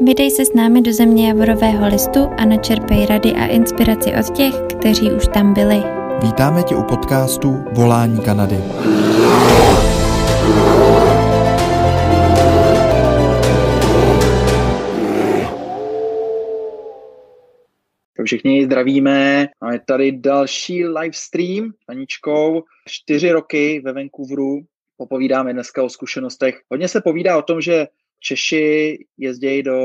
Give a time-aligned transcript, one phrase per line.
[0.00, 4.54] Vydej se s námi do země Javorového listu a načerpej rady a inspiraci od těch,
[4.78, 5.82] kteří už tam byli.
[6.22, 8.56] Vítáme tě u podcastu Volání Kanady.
[18.24, 19.48] Všichni zdravíme.
[19.60, 22.62] Máme tady další livestream s Aničkou.
[22.88, 24.60] Čtyři roky ve Vancouveru.
[24.96, 26.60] Popovídáme dneska o zkušenostech.
[26.70, 27.86] Hodně se povídá o tom, že
[28.26, 29.78] Češi jezdí do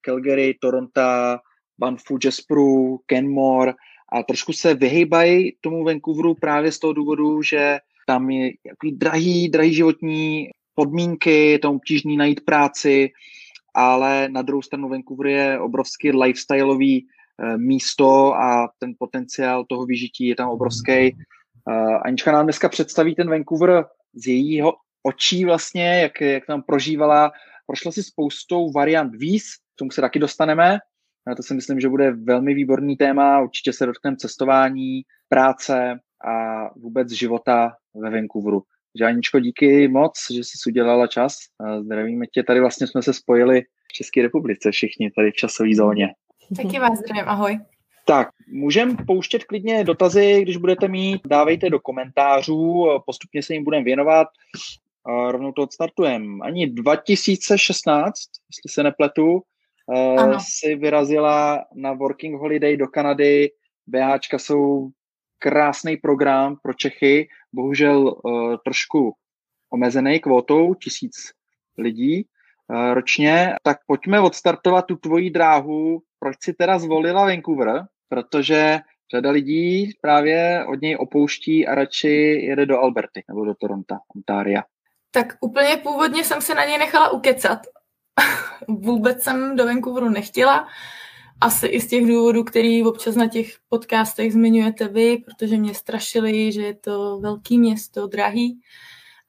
[0.00, 1.38] Calgary, Toronto,
[1.78, 3.74] Banfu, Jasperu, Kenmore
[4.12, 9.48] a trošku se vyhýbají tomu Vancouveru právě z toho důvodu, že tam je jaký drahý,
[9.48, 13.10] drahý životní podmínky, je tam obtížný najít práci,
[13.74, 20.26] ale na druhou stranu Vancouver je obrovský lifestyleový eh, místo a ten potenciál toho vyžití
[20.26, 20.92] je tam obrovský.
[20.92, 21.14] Eh,
[22.04, 24.72] Anička nám dneska představí ten Vancouver z jejího
[25.02, 27.32] očí vlastně, jak, jak tam prožívala
[27.66, 30.78] prošla si spoustou variant víz, k tomu se taky dostaneme.
[31.36, 33.40] To si myslím, že bude velmi výborný téma.
[33.40, 38.62] Určitě se dotkneme cestování, práce a vůbec života ve Vancouveru.
[38.92, 41.36] Takže Aničko, díky moc, že jsi udělala čas.
[41.80, 42.42] Zdravíme tě.
[42.42, 46.14] Tady vlastně jsme se spojili v České republice všichni, tady v časové zóně.
[46.56, 47.60] Taky vás zdravím, ahoj.
[48.06, 53.84] Tak, můžeme pouštět klidně dotazy, když budete mít, dávejte do komentářů, postupně se jim budeme
[53.84, 54.28] věnovat
[55.06, 56.26] a rovnou to odstartujeme.
[56.42, 58.14] Ani 2016,
[58.50, 59.42] jestli se nepletu,
[59.86, 60.38] uh, ano.
[60.40, 63.50] si vyrazila na working holiday do Kanady.
[63.86, 64.88] BHčka jsou
[65.38, 69.12] krásný program pro Čechy, bohužel uh, trošku
[69.70, 71.14] omezený kvotou, tisíc
[71.78, 73.54] lidí uh, ročně.
[73.62, 76.02] Tak pojďme odstartovat tu tvoji dráhu.
[76.18, 77.84] Proč si teda zvolila Vancouver?
[78.08, 78.78] Protože
[79.14, 82.08] řada lidí právě od něj opouští a radši
[82.48, 84.62] jede do Alberty nebo do Toronto, Ontaria.
[85.14, 87.58] Tak úplně původně jsem se na něj nechala ukecat.
[88.68, 90.68] Vůbec jsem do Vancouveru nechtěla.
[91.40, 96.52] Asi i z těch důvodů, který občas na těch podcastech zmiňujete vy, protože mě strašili,
[96.52, 98.60] že je to velký město, drahý.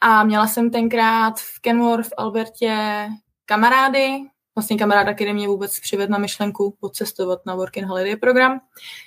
[0.02, 3.08] A měla jsem tenkrát v Kenmore v Albertě
[3.46, 4.20] kamarády,
[4.56, 8.60] vlastně kamaráda, který mě vůbec přivedl na myšlenku podcestovat na Working Holiday program.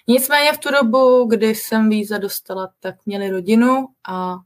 [0.09, 4.39] Nicméně v tu dobu, kdy jsem víza dostala, tak měli rodinu a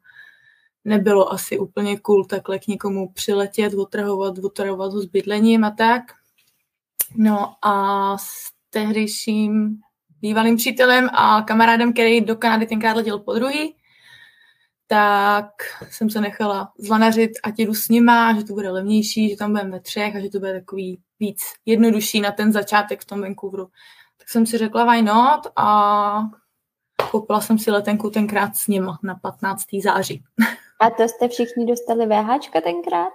[0.84, 6.02] nebylo asi úplně cool takhle k někomu přiletět, otrhovat, otrhovat ho s bydlením a tak.
[7.16, 9.76] No a s tehdejším
[10.20, 13.74] bývalým přítelem a kamarádem, který do Kanady tenkrát letěl po druhý,
[14.86, 15.46] tak
[15.90, 19.80] jsem se nechala zlanařit, ať jdu s nima, že to bude levnější, že tam budeme
[19.80, 23.68] třech a že to bude takový víc jednodušší na ten začátek v tom Vancouveru.
[24.18, 26.22] Tak jsem si řekla why not a
[27.10, 29.64] koupila jsem si letenku tenkrát s ním na 15.
[29.82, 30.22] září.
[30.82, 33.12] A to jste všichni dostali VHčka tenkrát?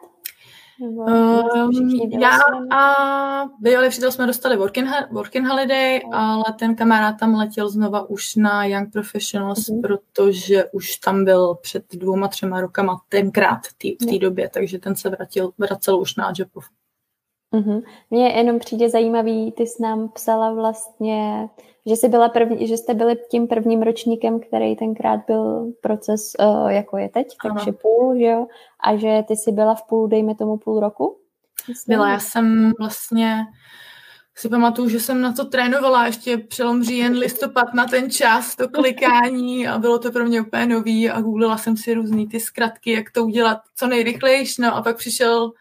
[0.80, 2.30] Um, já
[2.72, 6.18] a bývalý přítel jsme dostali working, working holiday, no.
[6.18, 9.82] ale ten kamarád tam letěl znova už na Young Professionals, mm-hmm.
[9.82, 14.20] protože už tam byl před dvouma, třema rokama tenkrát tý, v té no.
[14.20, 16.66] době, takže ten se vracel, vracel už na Japov.
[17.54, 17.82] Mm-hmm.
[18.10, 21.50] Mně jenom přijde zajímavý, ty jsi nám psala vlastně,
[21.86, 26.68] že jsi byla první, že jste byli tím prvním ročníkem, který tenkrát byl proces, uh,
[26.68, 27.78] jako je teď, takže ano.
[27.82, 28.48] půl, že jo?
[28.84, 31.18] A že ty jsi byla v půl, dejme tomu půl roku?
[31.68, 31.96] Myslím.
[31.96, 33.46] Byla, já jsem vlastně
[34.36, 38.70] si pamatuju, že jsem na to trénovala ještě přelom říjen, listopad na ten čas, to
[38.70, 42.92] klikání a bylo to pro mě úplně nový a googlila jsem si různý ty zkratky,
[42.92, 45.52] jak to udělat co nejrychlejší, no a pak přišel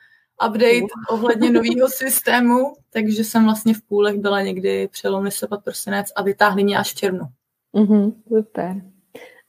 [0.49, 6.23] update ohledně nového systému, takže jsem vlastně v půlech byla někdy přelom listopad, prosinec a
[6.23, 7.25] vytáhli mě až v červnu.
[7.73, 8.83] Mhm, super.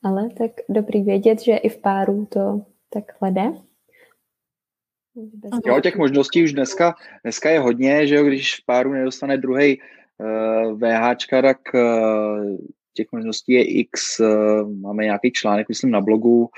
[0.03, 3.51] Ale tak dobrý vědět, že i v páru to takhle jde.
[5.65, 9.79] Jo, těch možností už dneska, dneska je hodně, že jo, když v páru nedostane druhý
[9.79, 12.57] uh, eh, VH, tak uh,
[12.93, 14.19] těch možností je x.
[14.19, 16.49] Uh, máme nějaký článek, myslím, na blogu.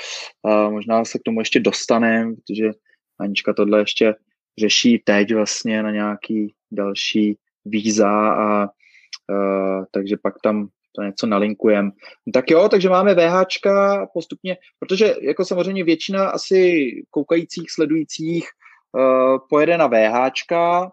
[0.44, 2.72] Uh, možná se k tomu ještě dostaneme, protože
[3.20, 4.16] Anička tohle ještě
[4.60, 11.92] řeší teď vlastně na nějaký další víza a uh, takže pak tam to něco nalinkujem.
[12.28, 18.50] No tak jo, takže máme VHčka postupně, protože jako samozřejmě většina asi koukajících, sledujících
[18.98, 20.92] uh, pojede na VHčka.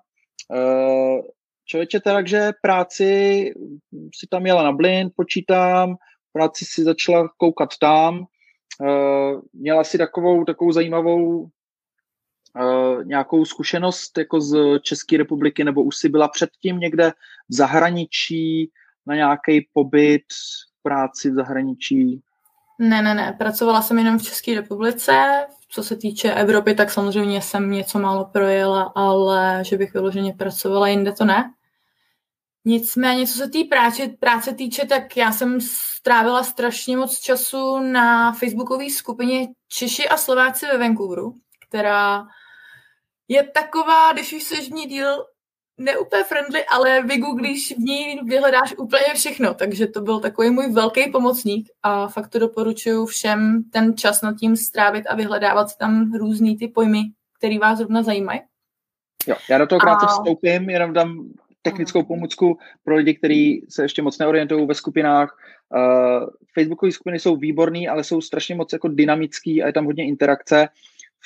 [0.54, 1.20] Uh,
[1.64, 3.52] člověče, takže práci
[4.14, 5.96] si tam jela na blind, počítám,
[6.32, 8.18] práci si začala koukat tam,
[8.80, 11.48] uh, měla si takovou, takovou zajímavou
[12.60, 17.12] Uh, nějakou zkušenost jako z České republiky, nebo už si byla předtím někde
[17.48, 18.70] v zahraničí
[19.06, 20.24] na nějaký pobyt,
[20.82, 22.20] práci v zahraničí?
[22.78, 23.34] Ne, ne, ne.
[23.38, 25.46] Pracovala jsem jenom v České republice.
[25.68, 30.88] Co se týče Evropy, tak samozřejmě jsem něco málo projela, ale že bych vyloženě pracovala
[30.88, 31.52] jinde, to ne.
[32.64, 38.32] Nicméně, co se té práce, práce týče, tak já jsem strávila strašně moc času na
[38.32, 41.34] facebookové skupině Češi a Slováci ve Vancouveru,
[41.68, 42.26] která
[43.28, 45.25] je taková, když už seš v ní díl,
[45.78, 51.11] neúplně friendly, ale vygooglíš v ní, vyhledáš úplně všechno, takže to byl takový můj velký
[51.11, 56.12] pomocník a fakt to doporučuji všem ten čas nad tím strávit a vyhledávat si tam
[56.12, 57.00] různý ty pojmy,
[57.38, 58.40] který vás zrovna zajímají.
[59.26, 60.08] Jo, já do toho krátce a...
[60.08, 61.28] vstoupím, jenom dám
[61.62, 65.38] technickou pomůcku pro lidi, kteří se ještě moc neorientují ve skupinách.
[65.75, 70.06] Uh, Facebookové skupiny jsou výborné, ale jsou strašně moc jako dynamický a je tam hodně
[70.06, 70.69] interakce.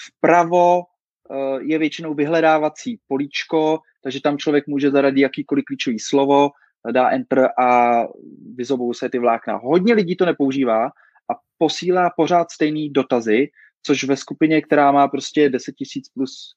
[0.08, 0.82] Vpravo
[1.60, 6.50] je většinou vyhledávací políčko, takže tam člověk může zaradit jakýkoliv klíčový slovo,
[6.92, 8.02] dá enter a
[8.54, 9.56] vyzobou se ty vlákna.
[9.56, 10.86] Hodně lidí to nepoužívá
[11.30, 13.48] a posílá pořád stejný dotazy,
[13.82, 16.54] což ve skupině, která má prostě 10 000 plus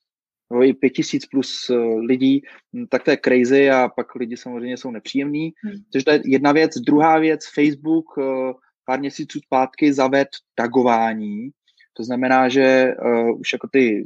[0.52, 1.76] nebo i 5000 plus eh,
[2.08, 2.42] lidí,
[2.76, 5.54] hm, tak to je crazy a pak lidi samozřejmě jsou nepříjemní.
[5.64, 5.74] Hmm.
[5.94, 6.78] Takže to je jedna věc.
[6.78, 8.54] Druhá věc, Facebook eh,
[8.86, 11.50] pár měsíců zpátky zaved tagování.
[11.94, 14.06] To znamená, že uh, už jako ty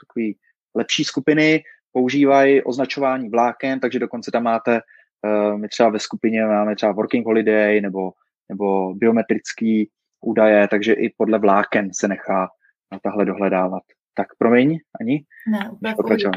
[0.00, 0.36] takový
[0.74, 1.62] lepší skupiny
[1.92, 7.26] používají označování vláken, takže dokonce tam máte, uh, my třeba ve skupině máme třeba working
[7.26, 8.12] holiday nebo,
[8.48, 9.90] nebo biometrický
[10.20, 12.48] údaje, takže i podle vláken se nechá
[12.92, 13.82] na tahle dohledávat.
[14.14, 15.24] Tak promiň, Ani?
[15.48, 16.30] Ne, úplně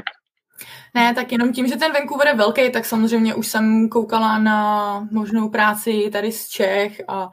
[0.96, 5.00] Ne, tak jenom tím, že ten Vancouver je velký, tak samozřejmě už jsem koukala na
[5.12, 7.30] možnou práci tady z Čech a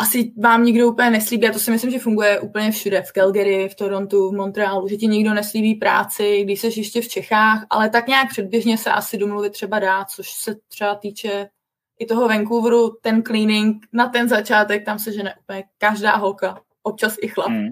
[0.00, 3.68] asi vám nikdo úplně neslíbí, a to si myslím, že funguje úplně všude, v Calgary,
[3.68, 7.90] v Torontu, v Montrealu, že ti nikdo neslíbí práci, když jsi ještě v Čechách, ale
[7.90, 11.48] tak nějak předběžně se asi domluvit třeba dá, což se třeba týče
[11.98, 17.16] i toho Vancouveru, ten cleaning na ten začátek, tam se žene úplně každá holka, občas
[17.22, 17.50] i chlap.
[17.50, 17.68] Mm.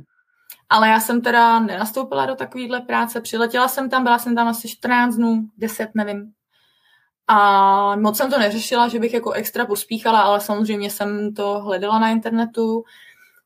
[0.68, 4.68] Ale já jsem teda nenastoupila do takovéhle práce, přiletěla jsem tam, byla jsem tam asi
[4.68, 6.32] 14 dnů, 10, nevím.
[7.28, 11.98] A moc jsem to neřešila, že bych jako extra pospíchala, ale samozřejmě jsem to hledala
[11.98, 12.84] na internetu.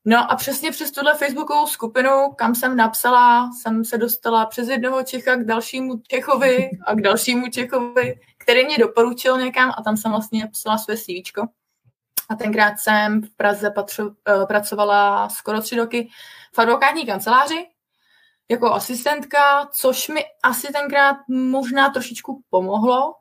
[0.05, 5.03] No a přesně přes tuhle facebookovou skupinu, kam jsem napsala, jsem se dostala přes jednoho
[5.03, 10.11] Čecha k dalšímu Čechovi a k dalšímu Čechovi, který mě doporučil někam a tam jsem
[10.11, 11.47] vlastně poslala své CV.
[12.29, 16.09] A tenkrát jsem v Praze patřo, uh, pracovala skoro tři roky
[16.55, 17.67] v advokátní kanceláři
[18.51, 23.13] jako asistentka, což mi asi tenkrát možná trošičku pomohlo,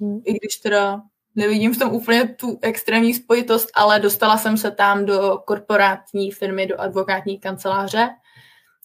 [0.00, 0.20] hmm.
[0.24, 1.02] i když teda
[1.34, 6.66] nevidím v tom úplně tu extrémní spojitost, ale dostala jsem se tam do korporátní firmy,
[6.66, 8.08] do advokátní kanceláře,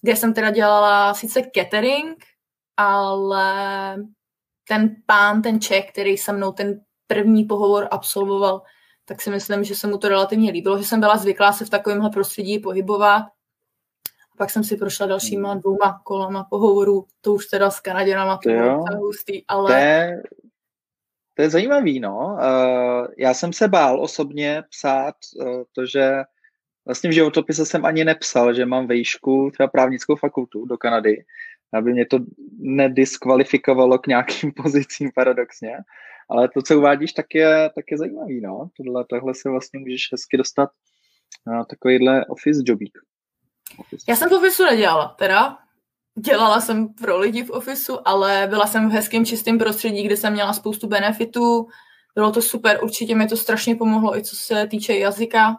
[0.01, 2.17] kde jsem teda dělala sice catering,
[2.77, 3.95] ale
[4.67, 8.61] ten pán, ten Čech, který se mnou ten první pohovor absolvoval,
[9.05, 11.69] tak si myslím, že se mu to relativně líbilo, že jsem byla zvyklá se v
[11.69, 13.23] takovémhle prostředí pohybovat
[14.41, 15.61] pak jsem si prošla dalšíma hmm.
[15.61, 19.71] dvouma kolama pohovorů, to už teda s Kanaděnama, to bylo hustý, ale...
[19.71, 20.21] To je,
[21.33, 22.17] to je zajímavý, no.
[22.17, 26.11] Uh, já jsem se bál osobně psát uh, to, že
[26.85, 31.23] vlastně v životopise jsem ani nepsal, že mám vejšku, třeba právnickou fakultu do Kanady,
[31.73, 32.19] aby mě to
[32.59, 35.77] nediskvalifikovalo k nějakým pozicím paradoxně.
[36.29, 38.69] Ale to, co uvádíš, tak je, tak je zajímavý, no.
[38.77, 40.69] Tohle, tohle se vlastně můžeš hezky dostat
[41.47, 42.97] na takovýhle office jobík.
[44.09, 45.57] Já jsem v ofisu nedělala, teda.
[46.19, 50.33] Dělala jsem pro lidi v ofisu, ale byla jsem v hezkém čistém prostředí, kde jsem
[50.33, 51.67] měla spoustu benefitů.
[52.15, 55.57] Bylo to super, určitě mi to strašně pomohlo i co se týče jazyka,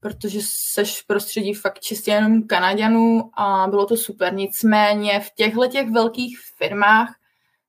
[0.00, 4.34] protože seš v prostředí fakt čistě jenom Kanaďanů a bylo to super.
[4.34, 7.14] Nicméně v těchto těch velkých firmách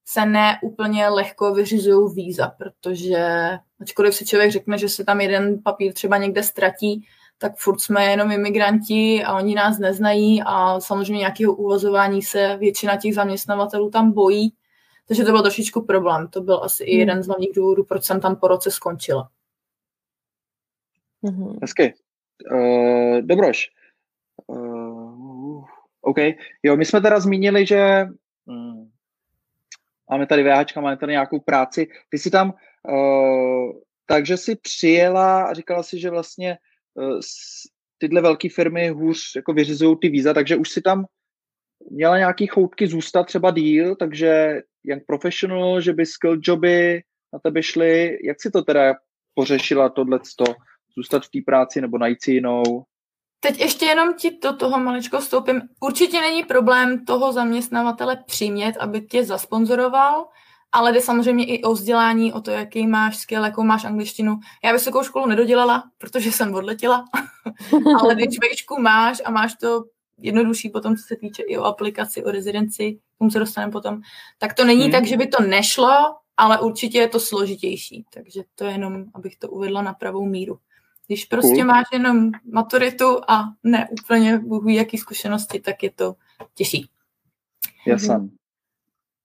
[0.06, 3.50] se ne úplně lehko vyřizují víza, protože
[3.82, 7.08] ačkoliv si člověk řekne, že se tam jeden papír třeba někde ztratí,
[7.42, 12.98] tak furt jsme jenom imigranti a oni nás neznají a samozřejmě nějakého uvozování se většina
[12.98, 14.54] těch zaměstnavatelů tam bojí.
[15.08, 16.28] Takže to byl trošičku problém.
[16.28, 16.94] To byl asi hmm.
[16.94, 19.30] i jeden z hlavních důvodů, proč jsem tam po roce skončila.
[21.24, 21.58] Mm-hmm.
[21.62, 21.94] Hezky.
[22.52, 23.70] Uh, dobroš.
[24.48, 25.66] Uh,
[26.02, 26.18] OK.
[26.64, 28.08] Jo, my jsme teda zmínili, že
[28.46, 28.92] um,
[30.10, 31.88] máme tady VHčka, máme tady nějakou práci.
[32.10, 32.54] Ty jsi tam,
[32.90, 33.72] uh,
[34.06, 36.58] takže si přijela a říkala si, že vlastně
[37.98, 41.06] tyhle velké firmy hůř jako vyřizují ty víza, takže už si tam
[41.92, 47.02] měla nějaký choutky zůstat třeba díl, takže jak professional, že by skill joby
[47.34, 48.96] na tebe šly, jak si to teda
[49.34, 50.44] pořešila tohleto,
[50.98, 52.64] zůstat v té práci nebo najít si jinou?
[53.40, 55.62] Teď ještě jenom ti do toho maličko vstoupím.
[55.80, 60.26] Určitě není problém toho zaměstnavatele přimět, aby tě zasponzoroval,
[60.72, 64.40] ale jde samozřejmě i o vzdělání, o to, jaký máš skill, jakou máš angličtinu.
[64.64, 67.06] Já vysokou školu nedodělala, protože jsem odletěla,
[68.00, 69.84] ale když vejšku máš a máš to
[70.18, 74.02] jednodušší potom, co se týče i o aplikaci, o rezidenci, k tomu se dostaneme potom,
[74.38, 74.92] tak to není hmm.
[74.92, 75.90] tak, že by to nešlo,
[76.38, 78.06] ale určitě je to složitější.
[78.14, 80.60] Takže to je jenom, abych to uvedla na pravou míru.
[81.08, 81.66] Když prostě cool.
[81.66, 86.16] máš jenom maturitu a ne úplně bohu jaký zkušenosti, tak je to
[86.54, 86.90] těžší.
[87.86, 88.16] Jasně.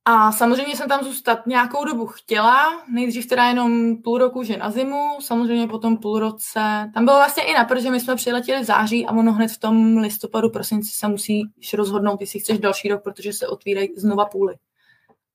[0.06, 4.70] A samozřejmě jsem tam zůstat nějakou dobu chtěla, nejdřív teda jenom půl roku, že na
[4.70, 6.90] zimu, samozřejmě potom půl roce.
[6.94, 9.58] Tam bylo vlastně i na protože my jsme přiletěli v září a ono hned v
[9.58, 14.54] tom listopadu, prosinci se musíš rozhodnout, jestli chceš další rok, protože se otvírají znova půly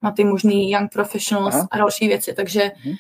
[0.02, 1.68] na ty možný young professionals Aha.
[1.72, 2.96] a další věci, takže mhm.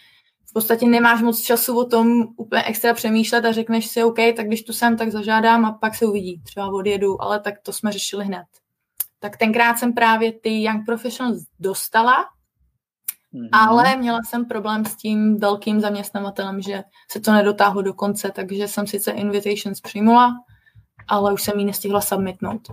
[0.49, 4.47] v podstatě nemáš moc času o tom úplně extra přemýšlet a řekneš si, OK, tak
[4.47, 7.91] když tu jsem, tak zažádám a pak se uvidí, třeba odjedu, ale tak to jsme
[7.91, 8.45] řešili hned
[9.19, 12.25] tak tenkrát jsem právě ty Young Professionals dostala,
[13.33, 13.49] mm-hmm.
[13.51, 18.67] ale měla jsem problém s tím velkým zaměstnavatelem, že se to nedotáhlo do konce, takže
[18.67, 20.35] jsem sice invitations přijmula,
[21.07, 22.67] ale už jsem ji nestihla submitnout.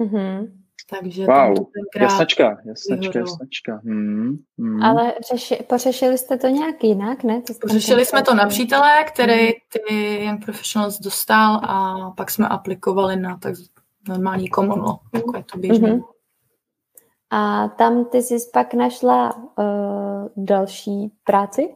[0.00, 0.62] Mm-hmm.
[0.90, 3.80] Takže wow, jasnačka, jasnačka, jasnačka.
[3.84, 4.82] Hmm, hmm.
[4.82, 7.42] Ale řeši, pořešili jste to nějak jinak, ne?
[7.42, 9.52] To pořešili jsme to na přítele, který hmm.
[9.70, 13.54] ty Young Professionals dostal a pak jsme aplikovali na tak,
[14.08, 15.92] normální komono, jako je to běžné.
[15.92, 16.04] Mm-hmm.
[17.30, 21.74] A tam ty jsi pak našla uh, další práci?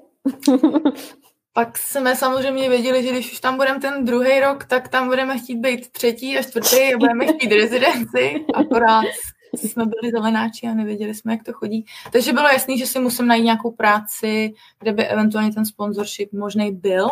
[1.52, 5.38] pak jsme samozřejmě věděli, že když už tam budeme ten druhý rok, tak tam budeme
[5.38, 9.04] chtít být třetí a čtvrtý a budeme chtít rezidenci, akorát
[9.52, 11.84] jsme byli zelenáči a nevěděli jsme, jak to chodí.
[12.12, 16.72] Takže bylo jasný, že si musím najít nějakou práci, kde by eventuálně ten sponsorship možný
[16.72, 17.08] byl.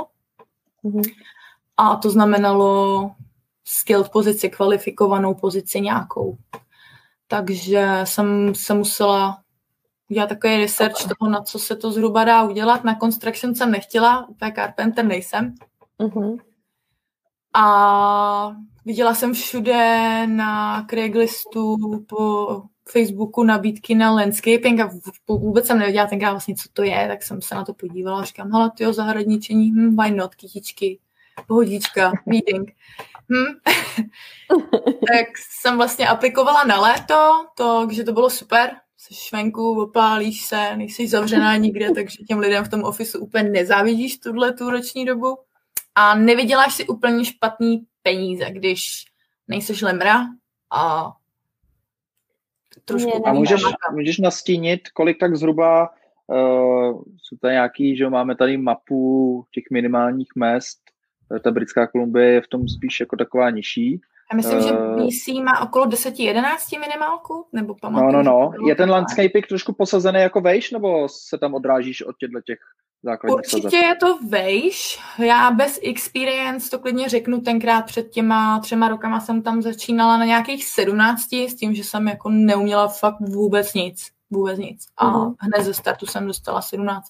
[0.85, 1.13] Mm-hmm.
[1.77, 3.11] A to znamenalo
[3.65, 6.37] skilled pozici, kvalifikovanou pozici nějakou.
[7.27, 9.39] Takže jsem se musela
[10.11, 12.85] udělat takový research toho, na co se to zhruba dá udělat.
[12.85, 15.55] Na construction jsem nechtěla, úplně carpenter nejsem.
[16.01, 16.39] Uh-huh.
[17.55, 21.77] A viděla jsem všude na Craigslistu,
[22.09, 24.91] po Facebooku nabídky na landscaping a
[25.29, 28.25] vůbec jsem nevěděla tenkrát vlastně, co to je, tak jsem se na to podívala a
[28.25, 30.99] říkám, hele, tyjo, zahradničení, hm, why not, kytičky,
[31.47, 32.71] pohodička, meeting.
[33.33, 33.61] Hm.
[34.85, 35.27] tak
[35.61, 41.09] jsem vlastně aplikovala na léto, to, že to bylo super, jsi venku, opálíš se, nejsi
[41.09, 45.39] zavřená nikde, takže těm lidem v tom ofisu úplně nezávidíš tuhle tu roční dobu
[45.95, 49.05] a nevyděláš si úplně špatný peníze, když
[49.49, 50.27] nejseš lemra
[50.71, 51.13] a
[52.85, 53.29] trošku...
[53.29, 53.63] A můžeš,
[53.93, 55.91] můžeš nastínit, kolik tak zhruba
[56.27, 60.84] uh, jsou to nějaký, že máme tady mapu těch minimálních mest
[61.43, 64.01] ta britská Kolumbie je v tom spíš jako taková nižší.
[64.33, 68.13] Já myslím, že eh, BC má okolo 10-11 minimálku, nebo pamatuju.
[68.13, 68.69] No, no, no.
[68.69, 72.59] Je ten landscaping trošku posazený jako vejš, nebo se tam odrážíš od těchto těch
[73.03, 73.83] základních Určitě sazeb?
[73.83, 75.01] je to vejš.
[75.19, 80.25] Já bez experience to klidně řeknu, tenkrát před těma třema rokama jsem tam začínala na
[80.25, 84.07] nějakých 17, s tím, že jsem jako neuměla fakt vůbec nic.
[84.31, 84.87] Vůbec nic.
[84.97, 85.35] A uh-huh.
[85.39, 87.05] hned ze startu jsem dostala 17.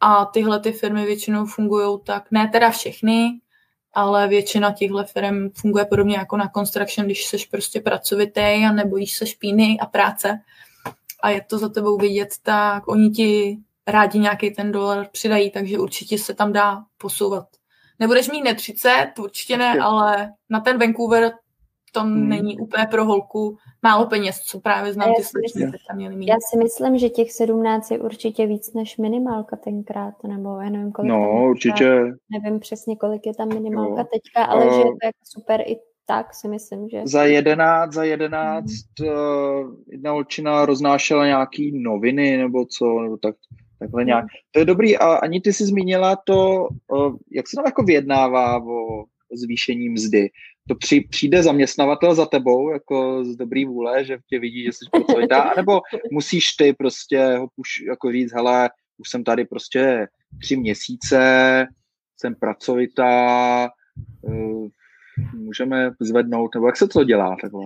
[0.00, 3.40] A tyhle ty firmy většinou fungují tak, ne teda všechny,
[3.92, 9.16] ale většina těchto firm funguje podobně jako na construction, když jsi prostě pracovitý a nebojíš
[9.16, 10.40] se špíny a práce
[11.22, 15.78] a je to za tebou vidět, tak oni ti rádi nějaký ten dolar přidají, takže
[15.78, 17.48] určitě se tam dá posouvat.
[17.98, 21.32] Nebudeš mít ne 30, určitě ne, ale na ten Vancouver
[21.96, 22.28] to hmm.
[22.28, 26.28] není úplně pro holku málo peněz, co právě znám ty slečny, tam měli mít.
[26.28, 30.92] Já si myslím, že těch 17 je určitě víc než minimálka tenkrát, nebo já nevím,
[30.92, 32.02] kolik No, určitě.
[32.30, 34.08] Nevím přesně, kolik je tam minimálka no.
[34.12, 35.76] teďka, ale uh, že je to jako super i
[36.08, 37.02] tak si myslím, že...
[37.04, 39.08] Za jedenáct, za jedenáct hmm.
[39.08, 43.34] uh, jedna holčina roznášela nějaký noviny nebo co, nebo tak,
[43.78, 44.22] takhle nějak.
[44.22, 44.28] Hmm.
[44.50, 48.62] To je dobrý a ani ty jsi zmínila to, uh, jak se tam jako vyjednává
[48.62, 50.28] o zvýšení mzdy
[50.68, 54.84] to při, přijde zaměstnavatel za tebou, jako z dobrý vůle, že tě vidí, že jsi
[54.90, 55.80] pracovitá, nebo
[56.10, 60.08] musíš ty prostě ho puš, jako říct, hele, už jsem tady prostě
[60.40, 61.66] tři měsíce,
[62.16, 63.68] jsem pracovitá,
[64.20, 64.68] uh,
[65.34, 67.64] můžeme zvednout, nebo jak se to dělá takhle?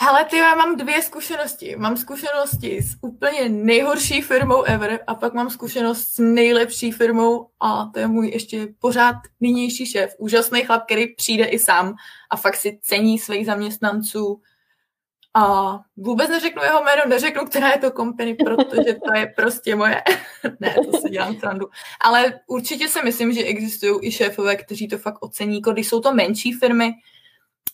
[0.00, 1.76] Hele, ty, já mám dvě zkušenosti.
[1.76, 7.90] Mám zkušenosti s úplně nejhorší firmou ever a pak mám zkušenost s nejlepší firmou a
[7.94, 10.14] to je můj ještě pořád nynější šéf.
[10.18, 11.94] Úžasný chlap, který přijde i sám
[12.30, 14.40] a fakt si cení svých zaměstnanců.
[15.34, 20.02] A vůbec neřeknu jeho jméno, neřeknu, která je to company, protože to je prostě moje.
[20.60, 21.66] ne, to si dělám srandu.
[22.00, 26.14] Ale určitě si myslím, že existují i šéfové, kteří to fakt ocení, když jsou to
[26.14, 26.92] menší firmy,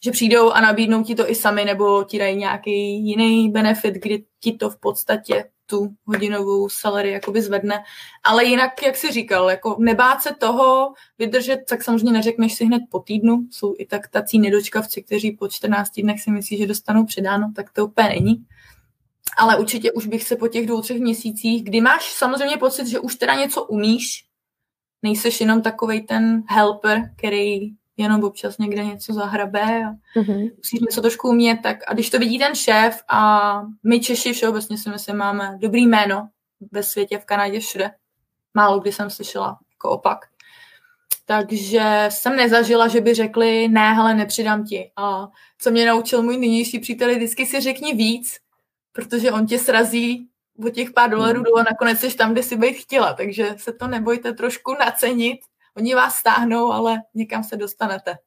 [0.04, 4.24] že přijdou a nabídnou ti to i sami, nebo ti dají nějaký jiný benefit, kdy
[4.40, 7.84] ti to v podstatě tu hodinovou salary jakoby zvedne.
[8.24, 12.82] Ale jinak, jak si říkal, jako nebát se toho vydržet, tak samozřejmě neřekneš si hned
[12.90, 13.46] po týdnu.
[13.50, 17.72] Jsou i tak tací nedočkavci, kteří po 14 dnech si myslí, že dostanou předáno, tak
[17.72, 18.46] to úplně není.
[19.38, 22.98] Ale určitě už bych se po těch dvou, třech měsících, kdy máš samozřejmě pocit, že
[22.98, 24.24] už teda něco umíš,
[25.02, 30.50] nejseš jenom takovej ten helper, který jenom občas někde něco zahrabe a mm-hmm.
[30.56, 34.78] musíš něco trošku umět, tak a když to vidí ten šéf a my Češi všeobecně
[34.78, 36.28] si myslím, máme dobrý jméno
[36.72, 37.90] ve světě, v Kanadě, všude.
[38.54, 40.18] Málo kdy jsem slyšela jako opak.
[41.26, 44.92] Takže jsem nezažila, že by řekli, ne, hele, nepřidám ti.
[44.96, 48.38] A co mě naučil můj nynější přítel, vždycky si řekni víc,
[48.92, 50.28] protože on tě srazí
[50.66, 51.60] o těch pár dolarů hmm.
[51.60, 53.14] a nakonec jsi tam, kde si být chtěla.
[53.14, 55.40] Takže se to nebojte trošku nacenit
[55.76, 58.18] Oni vás stáhnou, ale někam se dostanete.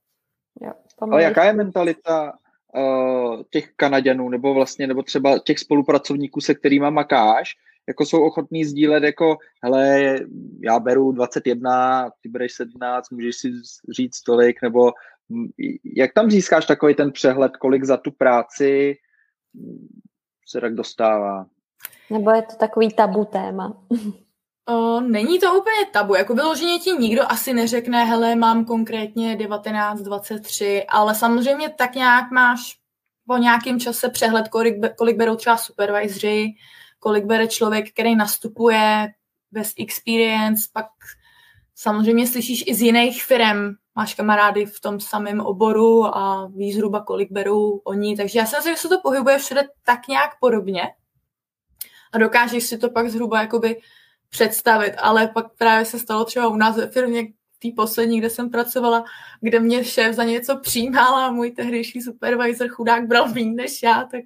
[0.62, 2.34] Jo, ale jaká je mentalita
[2.76, 7.56] uh, těch Kanaděnů, nebo vlastně, nebo třeba těch spolupracovníků, se kterými makáš,
[7.88, 10.16] jako jsou ochotní sdílet jako, hele,
[10.64, 13.52] já beru 21, ty bereš 17, můžeš si
[13.92, 14.92] říct tolik, nebo
[15.96, 18.96] jak tam získáš takový ten přehled, kolik za tu práci
[20.48, 21.46] se tak dostává?
[22.10, 23.84] Nebo je to takový tabu téma?
[24.70, 30.02] O, není to úplně tabu, jako vyloženě ti nikdo asi neřekne, hele, mám konkrétně 19,
[30.02, 32.78] 23, ale samozřejmě tak nějak máš
[33.28, 36.54] po nějakém čase přehled, kolik, kolik berou třeba supervisory,
[37.00, 39.08] kolik bere člověk, který nastupuje
[39.52, 40.88] bez experience, pak
[41.76, 47.04] samozřejmě slyšíš i z jiných firm, máš kamarády v tom samém oboru a víš zhruba,
[47.04, 50.82] kolik berou oni, takže já si myslím, že se to pohybuje všude tak nějak podobně.
[52.14, 53.82] A dokážeš si to pak zhruba jakoby
[54.30, 57.28] představit, ale pak právě se stalo třeba u nás ve firmě,
[57.60, 59.06] tý poslední, kde jsem pracovala,
[59.42, 64.08] kde mě šéf za něco přijímal a můj tehdejší supervisor chudák bral méně než já,
[64.12, 64.22] tak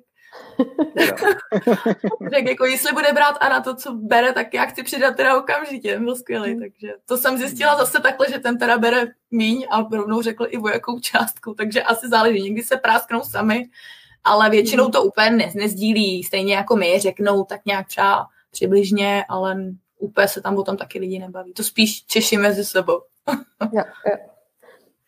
[2.32, 5.38] tak jako jestli bude brát a na to, co bere, tak já chci přidat teda
[5.38, 6.60] okamžitě, byl skvělý, hmm.
[6.60, 10.58] takže to jsem zjistila zase takhle, že ten teda bere míň a rovnou řekl i
[10.58, 13.70] o jakou částku, takže asi záleží, někdy se prásknou sami,
[14.24, 14.92] ale většinou hmm.
[14.92, 19.56] to úplně ne, nezdílí, stejně jako my řeknou tak nějak třeba přibližně, ale
[20.02, 21.54] úplně se tam o tom taky lidi nebaví.
[21.54, 23.02] To spíš Češi mezi sebou.
[23.74, 24.18] jo, jo.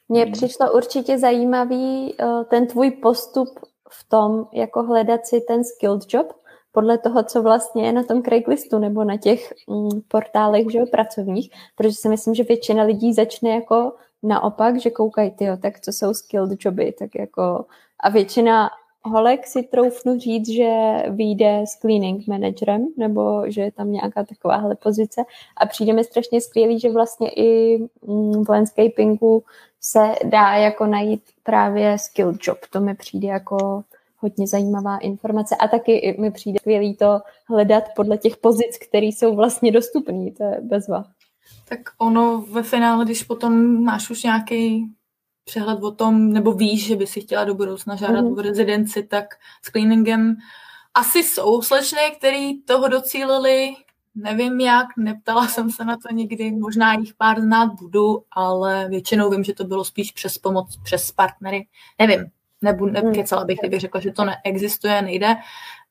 [0.10, 3.50] Mně přišlo určitě zajímavý uh, ten tvůj postup
[3.90, 6.28] v tom, jako hledat si ten skilled job,
[6.72, 11.52] podle toho, co vlastně je na tom Craigslistu nebo na těch mm, portálech že, pracovních,
[11.76, 16.14] protože si myslím, že většina lidí začne jako naopak, že koukají, ty, tak co jsou
[16.14, 17.66] skilled joby, tak jako
[18.00, 18.70] a většina
[19.06, 20.72] holek si troufnu říct, že
[21.10, 25.22] vyjde s cleaning managerem, nebo že je tam nějaká takováhle pozice
[25.58, 29.44] a přijde mi strašně skvělý, že vlastně i mm, v landscapingu
[29.82, 32.58] se dá jako najít právě skill job.
[32.70, 33.84] To mi přijde jako
[34.18, 39.36] hodně zajímavá informace a taky mi přijde skvělý to hledat podle těch pozic, které jsou
[39.36, 41.06] vlastně dostupné, to je bezva.
[41.70, 44.86] Tak ono ve finále, když potom máš už nějaký
[45.46, 48.40] přehled o tom, nebo víš, že by si chtěla do budoucna žádat mm-hmm.
[48.40, 49.26] o rezidenci, tak
[49.62, 50.36] s cleaningem
[50.94, 53.76] asi jsou slečny, který toho docílili,
[54.16, 59.30] nevím jak, neptala jsem se na to nikdy, možná jich pár znát budu, ale většinou
[59.30, 61.68] vím, že to bylo spíš přes pomoc, přes partnery,
[62.00, 62.26] nevím,
[62.62, 63.06] nebudu, mhm.
[63.06, 65.36] nekecala bych, kdybych řekla, že to neexistuje, nejde,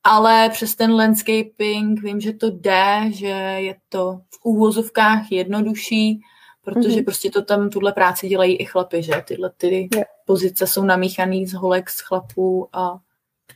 [0.03, 6.21] ale přes ten landscaping vím, že to jde, že je to v úvozovkách jednodušší,
[6.63, 7.05] protože mm-hmm.
[7.05, 10.07] prostě to tam, tuhle práci dělají i chlapy, že tyhle ty yeah.
[10.25, 12.99] pozice jsou namíchaný z holek, z chlapů a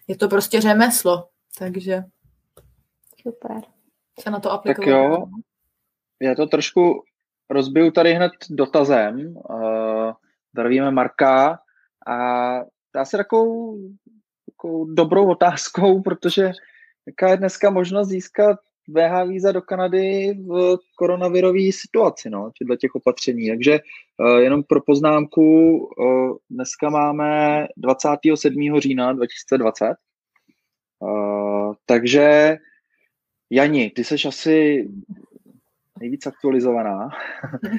[0.08, 1.28] je to prostě řemeslo,
[1.60, 2.04] takže
[3.22, 3.62] super.
[4.20, 4.86] Se na to aplikovat.
[4.86, 5.26] Tak jo,
[6.22, 7.04] já to trošku
[7.50, 9.36] rozbiju tady hned dotazem.
[9.50, 10.12] Uh,
[10.52, 11.60] zdravíme Marka
[12.08, 12.18] a
[12.94, 13.78] dá se takovou,
[14.46, 16.52] takovou dobrou otázkou, protože
[17.08, 22.96] jaká je dneska možnost získat VH víza do Kanady v koronavirové situaci, no, těchto těch
[22.96, 23.48] opatření.
[23.48, 23.80] Takže
[24.18, 28.80] uh, jenom pro poznámku, uh, dneska máme 27.
[28.80, 29.96] října 2020,
[31.00, 32.58] uh, takže
[33.52, 34.88] Jani, ty seš asi
[36.00, 37.10] nejvíc aktualizovaná.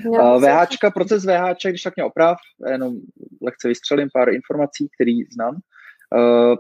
[0.07, 2.39] uh, VHčka, proces VHček, když tak mě oprav,
[2.71, 2.95] jenom
[3.43, 5.57] lehce vystřelím pár informací, které znám.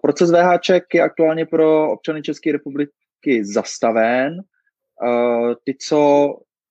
[0.03, 4.41] Proces VHček je aktuálně pro občany České republiky vždycky zastaven.
[5.03, 6.27] Uh, ty, co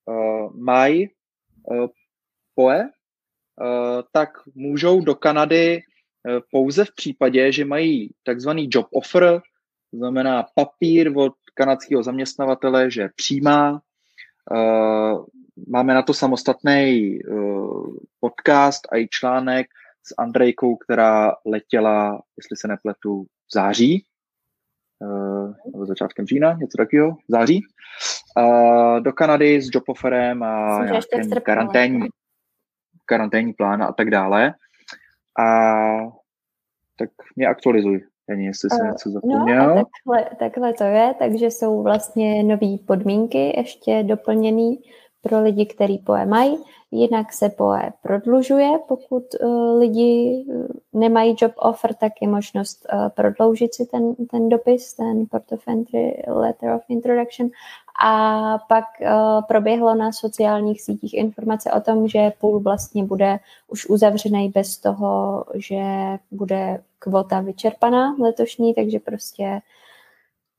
[0.06, 1.10] uh, mají
[1.64, 1.88] uh,
[2.56, 2.88] POE, uh,
[4.12, 9.42] tak můžou do Kanady uh, pouze v případě, že mají takzvaný job offer,
[9.94, 13.82] znamená papír od kanadského zaměstnavatele, že přijímá.
[14.52, 15.26] Uh,
[15.68, 19.68] máme na to samostatný uh, podcast a i článek
[20.04, 24.06] s Andrejkou, která letěla, jestli se nepletu, v září
[25.72, 27.62] nebo začátkem října, něco takového, září,
[28.38, 32.08] uh, do Kanady s job offerem a nějakým karanténní,
[33.06, 34.54] karanténní plán a tak dále.
[35.40, 35.46] A
[37.00, 39.76] tak mě aktualizuj, Ani jestli jsem uh, něco zapomněl.
[39.76, 44.76] No, takhle, takhle to je, takže jsou vlastně nové podmínky ještě doplněné
[45.28, 46.58] pro lidi, kteří POE mají.
[46.92, 53.10] Jinak se POE prodlužuje, pokud uh, lidi eh, nemají job offer, tak je možnost uh,
[53.10, 57.50] prodloužit si ten, ten dopis, ten Port of Entry Letter of Introduction.
[58.04, 58.86] A pak
[59.48, 65.44] proběhlo na sociálních sítích informace o tom, že půl vlastně bude už uzavřený bez toho,
[65.56, 65.84] že
[66.32, 69.62] bude kvota vyčerpaná letošní, takže prostě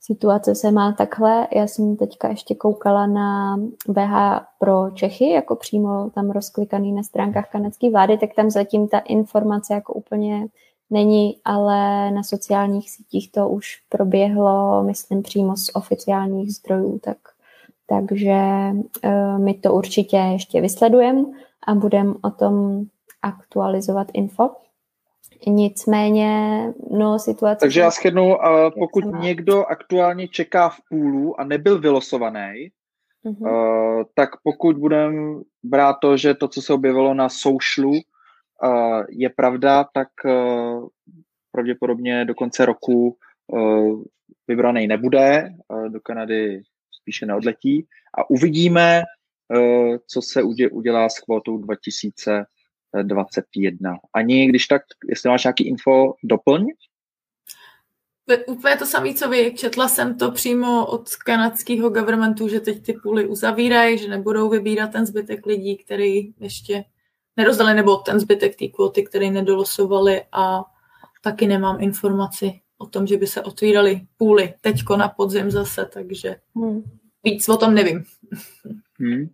[0.01, 1.49] situace se má takhle.
[1.55, 3.57] Já jsem teďka ještě koukala na
[3.89, 8.99] BH pro Čechy, jako přímo tam rozklikaný na stránkách kanadské vlády, tak tam zatím ta
[8.99, 10.49] informace jako úplně
[10.91, 17.19] není, ale na sociálních sítích to už proběhlo, myslím, přímo z oficiálních zdrojů, tak,
[17.87, 18.41] takže
[19.05, 21.25] uh, my to určitě ještě vysledujeme
[21.67, 22.85] a budeme o tom
[23.23, 24.51] aktualizovat info.
[25.47, 27.61] Nicméně, no, situace...
[27.61, 28.35] Takže já schrnu, uh,
[28.79, 32.71] pokud někdo aktuálně čeká v půlu a nebyl vylosovaný,
[33.25, 33.99] uh-huh.
[33.99, 39.29] uh, tak pokud budeme brát to, že to, co se objevilo na socialu, uh, je
[39.29, 40.09] pravda, tak
[41.53, 43.17] pravděpodobně do konce roku
[44.49, 45.53] vybraný nebude,
[45.89, 47.87] do Kanady spíše neodletí
[48.19, 49.03] a uvidíme,
[50.07, 52.45] co se udělá s kvotou 2000
[53.03, 53.97] 21.
[54.15, 56.67] Ani když tak, jestli máš nějaký info, doplň.
[58.47, 59.55] Úplně to samé, co vy.
[59.57, 64.93] Četla jsem to přímo od kanadského governmentu, že teď ty půly uzavírají, že nebudou vybírat
[64.93, 66.85] ten zbytek lidí, který ještě
[67.37, 70.65] nerozdali, nebo ten zbytek té kvóty, který nedolosovali a
[71.23, 76.37] taky nemám informaci o tom, že by se otvíraly půly teďko na podzim zase, takže
[76.57, 76.83] hmm.
[77.25, 78.05] víc o tom nevím.
[79.01, 79.29] Hmm.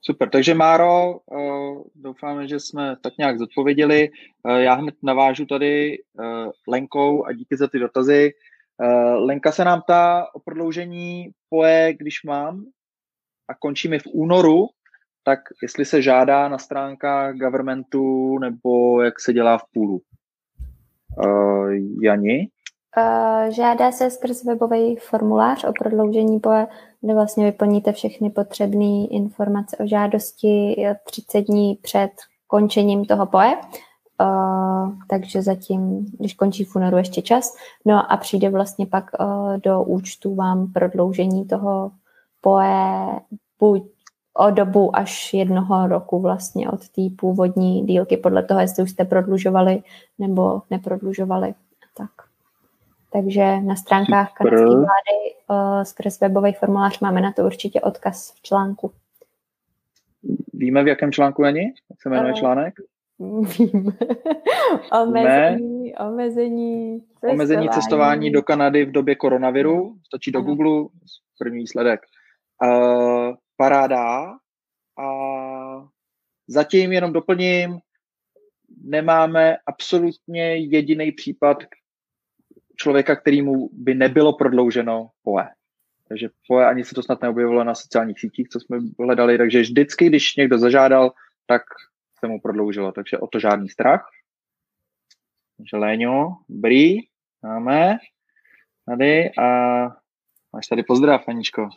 [0.00, 4.10] Super, takže Máro, uh, doufáme, že jsme tak nějak zodpověděli.
[4.42, 8.32] Uh, já hned navážu tady uh, Lenkou a díky za ty dotazy.
[9.14, 12.64] Lenka se nám ptá o prodloužení POE, když mám
[13.48, 14.66] a končí mi v únoru,
[15.24, 20.00] tak jestli se žádá na stránkách governmentu nebo jak se dělá v půlu.
[22.02, 22.48] Jani?
[23.48, 26.66] Žádá se skrz webový formulář o prodloužení POE
[27.04, 32.10] kde vlastně vyplníte všechny potřebné informace o žádosti 30 dní před
[32.46, 33.52] končením toho POE.
[34.20, 37.54] Uh, takže zatím, když končí v únoru ještě čas,
[37.84, 41.90] no a přijde vlastně pak uh, do účtu vám prodloužení toho
[42.40, 43.06] POE
[43.58, 43.82] buď
[44.34, 49.04] o dobu až jednoho roku vlastně od té původní dílky, podle toho, jestli už jste
[49.04, 49.82] prodlužovali
[50.18, 51.54] nebo neprodlužovali.
[51.96, 52.23] Tak.
[53.14, 55.18] Takže na stránkách kanadské vlády
[55.50, 58.92] uh, skrz webový formulář máme na to určitě odkaz v článku.
[60.52, 61.62] Víme, v jakém článku není?
[61.62, 62.74] Jak se jmenuje uh, článek?
[63.18, 63.92] Víme.
[65.02, 67.34] omezení, omezení cestování.
[67.34, 69.96] Omezení cestování do Kanady v době koronaviru.
[70.06, 70.46] Stačí do ano.
[70.46, 70.88] Google,
[71.38, 72.00] první výsledek.
[72.64, 74.32] Uh, paráda.
[74.98, 75.08] A
[76.48, 77.78] zatím jenom doplním,
[78.84, 81.56] nemáme absolutně jediný případ,
[82.76, 85.48] člověka, kterýmu by nebylo prodlouženo POE.
[86.08, 90.06] Takže POE ani se to snad neobjevilo na sociálních sítích, co jsme hledali, takže vždycky,
[90.06, 91.12] když někdo zažádal,
[91.46, 91.62] tak
[92.18, 94.08] se mu prodloužilo, takže o to žádný strach.
[95.56, 96.98] Takže Léňo, dobrý,
[97.42, 97.98] máme
[98.86, 99.48] tady a
[100.52, 101.68] máš tady pozdrav, Aničko.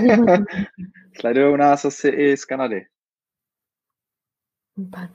[1.20, 2.86] Sledují nás asi i z Kanady.
[4.76, 5.08] Ban.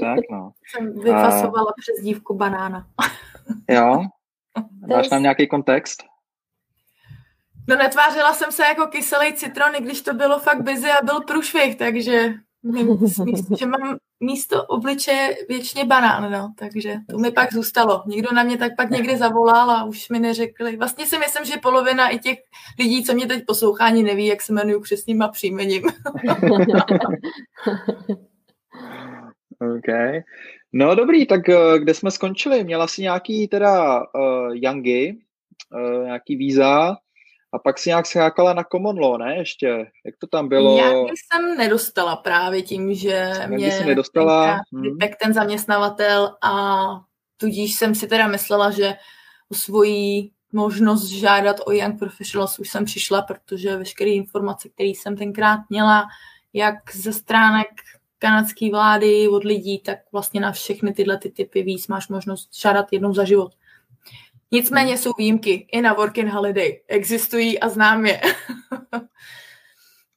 [0.00, 0.52] tak, no.
[0.66, 1.80] Jsem vyfasovala a...
[1.80, 2.86] přes dívku banána.
[3.68, 4.02] jo?
[4.88, 6.02] Dáš nám nějaký kontext?
[7.68, 11.20] No netvářila jsem se jako kyselý citron, i když to bylo fakt busy a byl
[11.20, 12.34] průšvih, takže
[13.24, 18.02] myslím, že mám místo obličeje věčně banán, no, takže to mi pak zůstalo.
[18.06, 20.76] Někdo na mě tak pak někdy zavolal a už mi neřekli.
[20.76, 22.38] Vlastně si myslím, že polovina i těch
[22.78, 25.82] lidí, co mě teď poslouchá, neví, jak se jmenuju křesným a příjmením.
[29.60, 30.22] OK.
[30.72, 32.64] No dobrý, tak eh, kde jsme skončili?
[32.64, 35.18] Měla si nějaký teda uh, Yangy,
[35.74, 36.96] uh, nějaký víza
[37.52, 39.36] a pak si nějak skákala na common law, ne?
[39.36, 39.66] Ještě,
[40.06, 40.78] jak to tam bylo?
[40.78, 44.60] Já jsem nedostala právě tím, že mě nedostala.
[44.72, 44.98] Hmm.
[45.22, 46.86] ten zaměstnavatel a
[47.36, 48.94] tudíž jsem si teda myslela, že
[49.48, 55.16] o svoji možnost žádat o Young Professionals už jsem přišla, protože veškeré informace, které jsem
[55.16, 56.06] tenkrát měla,
[56.52, 57.68] jak ze stránek
[58.18, 62.92] kanadské vlády, od lidí, tak vlastně na všechny tyhle ty typy víc máš možnost žádat
[62.92, 63.52] jednou za život.
[64.50, 66.80] Nicméně jsou výjimky i na Working Holiday.
[66.88, 68.20] Existují a znám je.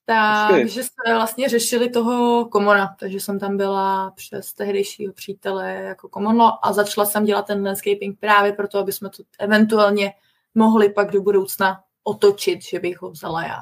[0.06, 6.66] takže jsme vlastně řešili toho komona, takže jsem tam byla přes tehdejšího přítele jako komonlo
[6.66, 10.14] a začala jsem dělat ten landscaping právě proto, aby jsme to eventuálně
[10.56, 13.60] mohli pak do budoucna otočit, že bych ho vzala já.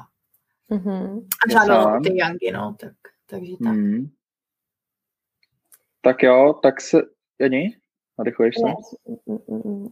[0.70, 1.26] Mm-hmm.
[1.46, 2.92] A žádala ty Yangy, no, tak,
[3.26, 3.72] takže tak.
[3.72, 4.10] Mm.
[6.00, 6.98] Tak jo, tak se,
[7.38, 7.76] Jani,
[8.20, 8.72] nadychuješ se?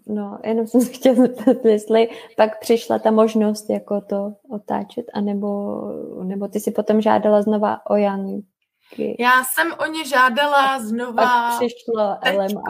[0.06, 5.80] No, jenom jsem se chtěla zeptat, jestli pak přišla ta možnost jako to otáčet, anebo
[6.24, 8.42] nebo ty si potom žádala znova o Yangy.
[9.18, 11.22] Já jsem o ně žádala znova.
[11.22, 12.62] Pak přišlo LMA.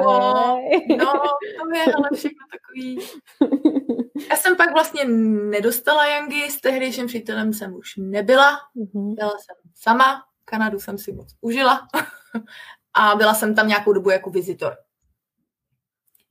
[0.98, 1.12] No,
[1.60, 2.98] to je ale všechno takový.
[4.30, 5.04] Já jsem pak vlastně
[5.50, 8.50] nedostala Yangy, s tehdejším přítelem jsem už nebyla.
[8.76, 9.14] Mm-hmm.
[9.14, 11.80] Byla jsem sama, Kanadu jsem si moc užila
[12.94, 14.76] a byla jsem tam nějakou dobu jako vizitor.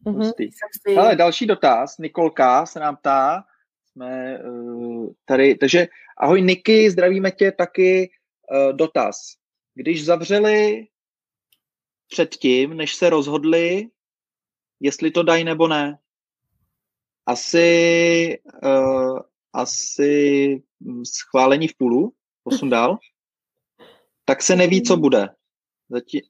[0.08, 1.00] Mm-hmm.
[1.00, 3.43] Ale další dotaz, Nikolka se nám ptá,
[3.86, 8.12] jsme uh, tady, takže ahoj Niky, zdravíme tě taky,
[8.52, 9.17] uh, dotaz.
[9.74, 10.88] Když zavřeli
[12.08, 13.89] předtím, než se rozhodli,
[14.80, 16.00] jestli to dají nebo ne,
[17.26, 19.20] asi, uh,
[19.54, 20.63] asi
[21.04, 22.98] schválení v půlu, posun dál,
[24.26, 25.30] tak se neví, co bude.
[25.89, 26.22] Zatím,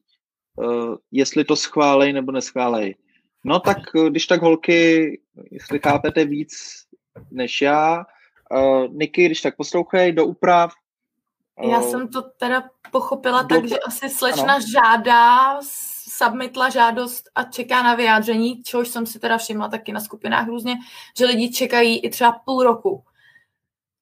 [0.56, 2.96] uh, jestli to schválej nebo neschválej.
[3.44, 3.78] No tak,
[4.10, 5.22] když tak holky,
[5.52, 6.84] jestli chápete víc
[7.32, 8.06] než já,
[8.52, 10.72] uh, Niky, když tak poslouchej, do úprav,
[11.62, 13.56] já jsem to teda pochopila do...
[13.56, 14.66] tak, že asi slečna ano.
[14.72, 15.60] žádá,
[16.10, 20.76] submitla žádost a čeká na vyjádření, čehož jsem si teda všimla taky na skupinách různě,
[21.18, 23.04] že lidi čekají i třeba půl roku.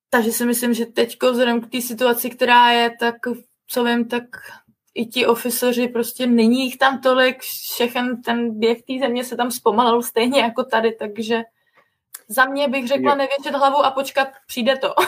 [0.09, 3.15] Takže si myslím, že teď vzhledem k té situaci, která je, tak
[3.67, 4.23] co vím, tak
[4.95, 9.51] i ti oficeři, prostě není jich tam tolik, všechen ten běh té země se tam
[9.51, 11.43] zpomalil stejně jako tady, takže
[12.27, 14.93] za mě bych řekla nevěšet hlavu a počkat, přijde to.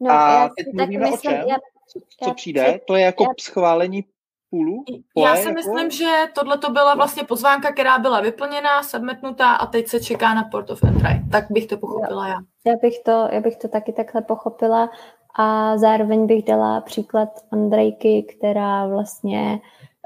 [0.00, 1.48] No, a teď mluvíme myslím, o čem?
[1.48, 1.56] Já,
[2.20, 2.80] co já, přijde?
[2.86, 4.04] To je jako já, schválení
[4.50, 4.84] půlu?
[5.16, 5.52] Já si jako?
[5.52, 10.34] myslím, že tohle to byla vlastně pozvánka, která byla vyplněná, submitnutá a teď se čeká
[10.34, 11.22] na Port of Entry.
[11.32, 12.38] Tak bych to pochopila já.
[12.66, 14.90] Já bych to, já bych to taky takhle pochopila
[15.34, 19.60] a zároveň bych dala příklad Andrejky, která vlastně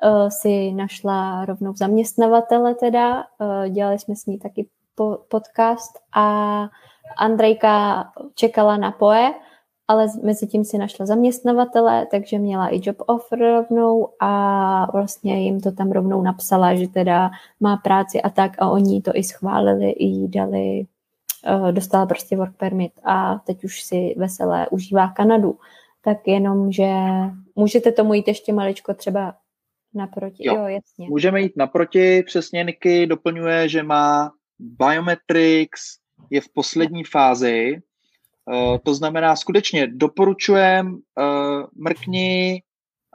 [0.05, 3.25] uh, si našla rovnou zaměstnavatele teda.
[3.41, 6.69] Uh, dělali jsme s ní taky po, podcast a
[7.19, 8.05] Andrejka
[8.35, 9.35] čekala na POE,
[9.89, 15.61] ale mezi tím si našla zaměstnavatele, takže měla i job offer rovnou a vlastně jim
[15.61, 17.31] to tam rovnou napsala, že teda
[17.61, 20.87] má práci a tak a oni to i schválili, i jí dali,
[21.71, 25.59] dostala prostě work permit a teď už si veselé užívá Kanadu.
[26.05, 26.89] Tak jenom, že
[27.57, 29.35] můžete tomu jít ještě maličko třeba
[29.95, 30.47] naproti.
[30.47, 31.09] Jo, jo jasně.
[31.09, 35.99] Můžeme jít naproti, přesně Niky doplňuje, že má biometrics,
[36.31, 37.83] je v poslední fázi,
[38.47, 42.63] Uh, to znamená, skutečně doporučujem, uh, mrkni,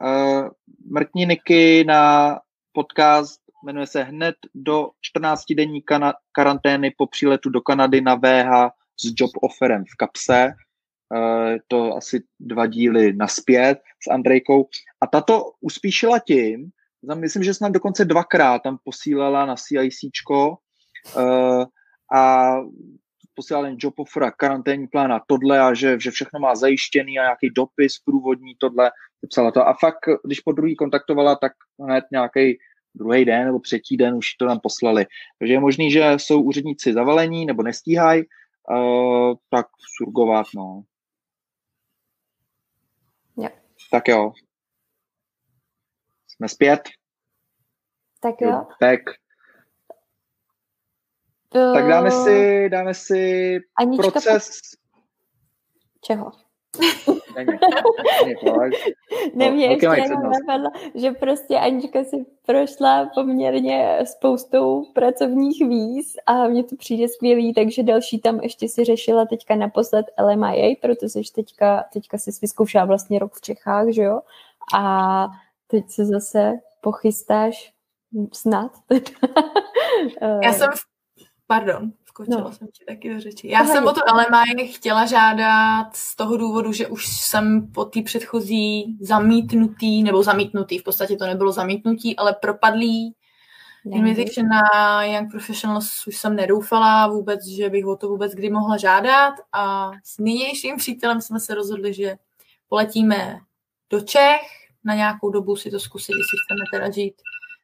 [0.02, 0.50] uh,
[0.92, 2.40] mrkni Niky na
[2.72, 9.14] podcast, jmenuje se Hned do 14-denní kana- karantény po příletu do Kanady na VH s
[9.16, 10.54] job offerem v kapse.
[11.16, 14.68] Uh, to asi dva díly naspět s Andrejkou.
[15.02, 16.70] A tato uspíšila tím,
[17.14, 20.58] myslím, že snad dokonce dvakrát tam posílala na CICčko
[21.16, 21.66] uh,
[22.14, 22.54] a
[23.36, 27.20] posílal jen job offer a karanténní plán a tohle a že, že všechno má zajištěný
[27.20, 28.92] a nějaký dopis průvodní, tohle,
[29.30, 29.68] psala to.
[29.68, 32.58] A fakt, když po druhý kontaktovala, tak hned nějaký
[32.96, 35.06] druhý den nebo třetí den už to nám poslali.
[35.40, 38.24] Takže je možný, že jsou úředníci zavalení nebo nestíhají,
[38.70, 40.84] uh, tak surgovat, no.
[43.38, 43.50] Jo.
[43.92, 44.32] Tak jo.
[46.28, 46.82] Jsme zpět.
[48.22, 48.68] Tak jo.
[48.80, 49.00] Tak.
[51.50, 54.50] Tak dáme si, dáme si Anička proces...
[54.92, 55.02] Po...
[56.02, 56.47] Čeho?
[59.36, 66.48] Ne, mě ještě jenom napadlo, že prostě Anička si prošla poměrně spoustou pracovních víz a
[66.48, 71.86] mně to přijde skvělý, takže další tam ještě si řešila teďka naposled LMIA, protože teďka,
[71.94, 74.22] teďka si vyzkoušela vlastně rok v Čechách, že jo?
[74.76, 75.28] A
[75.68, 77.74] teď se zase pochystáš
[78.34, 78.72] snad.
[80.44, 80.98] Já jsem v
[81.48, 82.54] Pardon, skočila no.
[82.54, 83.48] jsem ti taky do řeči.
[83.48, 87.86] Já Aha, jsem o to LMI chtěla žádat z toho důvodu, že už jsem po
[87.86, 93.16] té předchozí zamítnutý, nebo zamítnutý, v podstatě to nebylo zamítnutí, ale propadlý
[93.94, 98.78] invitation na Young Professionals už jsem nedoufala vůbec, že bych o to vůbec kdy mohla
[98.78, 99.34] žádat.
[99.54, 102.18] A s nynějším přítelem jsme se rozhodli, že
[102.68, 103.40] poletíme
[103.90, 104.42] do Čech,
[104.84, 107.14] na nějakou dobu si to zkusit, jestli chceme teda žít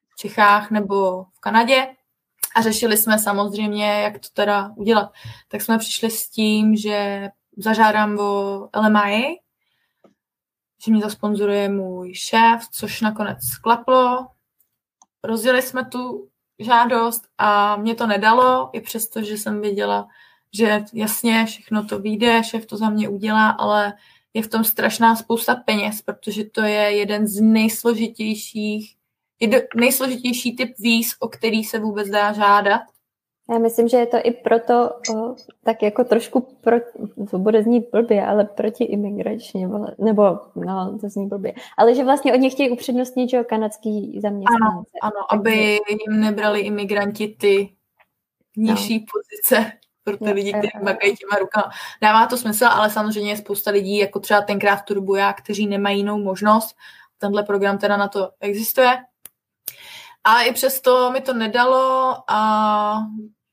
[0.10, 1.88] v Čechách nebo v Kanadě
[2.56, 5.12] A řešili jsme samozřejmě, jak to teda udělat.
[5.48, 9.40] Tak jsme přišli s tím, že zažádám o LMI,
[10.86, 14.28] že mě zasponzoruje můj šéf, což nakonec sklaplo.
[15.24, 20.08] Rozjeli jsme tu žádost a mě to nedalo, i přesto, že jsem věděla,
[20.54, 23.94] že jasně všechno to vyjde, šéf to za mě udělá, ale
[24.34, 28.96] je v tom strašná spousta peněz, protože to je jeden z nejsložitějších,
[29.76, 32.82] nejsložitější typ víz, o který se vůbec dá žádat.
[33.50, 36.76] Já myslím, že je to i proto o, tak jako trošku, pro,
[37.32, 39.68] to bude znít blbě, ale proti imigračně,
[39.98, 44.92] nebo no, to zní blbě, ale že vlastně od nich chtějí upřednostnit, že kanadský zaměstnance.
[45.02, 47.74] Ano, ano, aby jim nebrali imigranti ty
[48.58, 49.06] nižší no.
[49.14, 49.72] pozice
[50.04, 51.72] pro ty lidi, kteří makají těma rukama.
[52.02, 55.68] Dává to smysl, ale samozřejmě je spousta lidí, jako třeba tenkrát v Turbu já, kteří
[55.68, 56.76] nemají jinou možnost.
[57.18, 58.98] Tenhle program teda na to existuje.
[60.24, 62.98] A i přesto mi to nedalo a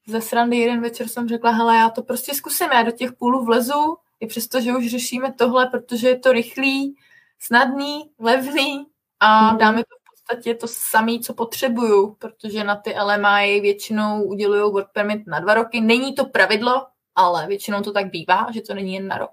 [0.06, 3.44] ze srandy jeden večer jsem řekla, hele, já to prostě zkusím, já do těch půlů
[3.44, 6.96] vlezu, i přesto, že už řešíme tohle, protože je to rychlý,
[7.38, 8.86] snadný, levný
[9.20, 14.72] a dáme to v podstatě to samé, co potřebuju, protože na ty LMI většinou udělují
[14.72, 15.80] work permit na dva roky.
[15.80, 19.30] Není to pravidlo, ale většinou to tak bývá, že to není jen na rok.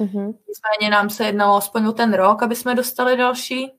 [0.00, 0.34] Mm-hmm.
[0.48, 3.72] Nicméně nám se jednalo aspoň o ten rok, aby jsme dostali další.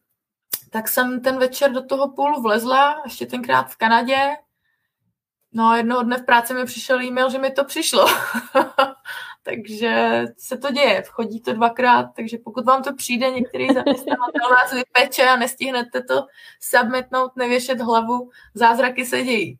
[0.74, 4.36] Tak jsem ten večer do toho půlu vlezla, ještě tenkrát v Kanadě,
[5.54, 8.06] No a jednoho dne v práci mi přišel e-mail, že mi to přišlo.
[9.44, 14.74] takže se to děje, chodí to dvakrát, takže pokud vám to přijde, některý zaměstnavatel vás
[14.74, 16.28] vypeče a nestihnete to
[16.60, 19.60] submitnout, nevěšet hlavu, zázraky se dějí.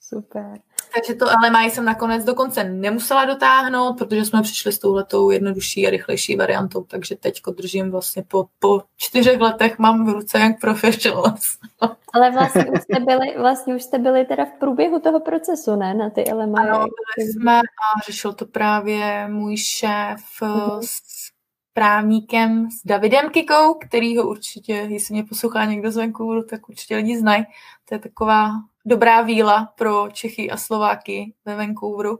[0.00, 0.58] Super.
[0.94, 5.90] Takže to LMI jsem nakonec dokonce nemusela dotáhnout, protože jsme přišli s touhletou jednodušší a
[5.90, 11.58] rychlejší variantou, takže teď držím vlastně po, po čtyřech letech mám v ruce jak professionals.
[12.14, 15.94] Ale vlastně už jste byli, vlastně už jste byli teda v průběhu toho procesu, ne,
[15.94, 16.54] na ty LMI?
[16.58, 20.78] Ano, byli jsme a řešil to právě můj šéf mm-hmm.
[20.80, 21.24] s
[21.72, 26.96] právníkem, s Davidem Kikou, který ho určitě, jestli mě poslouchá někdo z Vancouveru, tak určitě
[26.96, 27.44] lidi znají.
[27.88, 28.50] To je taková
[28.84, 32.18] dobrá víla pro Čechy a Slováky ve Vancouveru.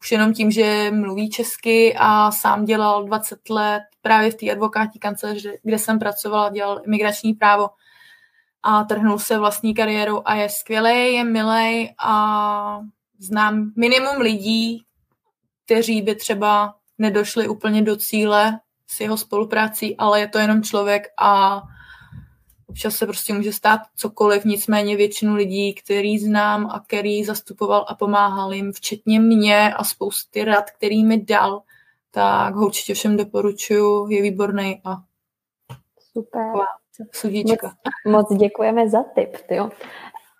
[0.00, 5.00] Už jenom tím, že mluví česky a sám dělal 20 let právě v té advokátní
[5.00, 7.68] kanceláři, kde jsem pracovala, dělal imigrační právo
[8.62, 12.80] a trhnul se vlastní kariéru a je skvělý, je milý a
[13.18, 14.84] znám minimum lidí,
[15.64, 21.02] kteří by třeba nedošli úplně do cíle s jeho spoluprací, ale je to jenom člověk
[21.18, 21.62] a
[22.74, 27.94] občas se prostě může stát cokoliv, nicméně většinu lidí, který znám a který zastupoval a
[27.94, 31.62] pomáhal jim, včetně mě a spousty rad, který mi dal,
[32.10, 34.96] tak ho určitě všem doporučuju, je výborný a
[36.12, 36.52] super.
[38.06, 39.70] Moc, moc děkujeme za tip, jo.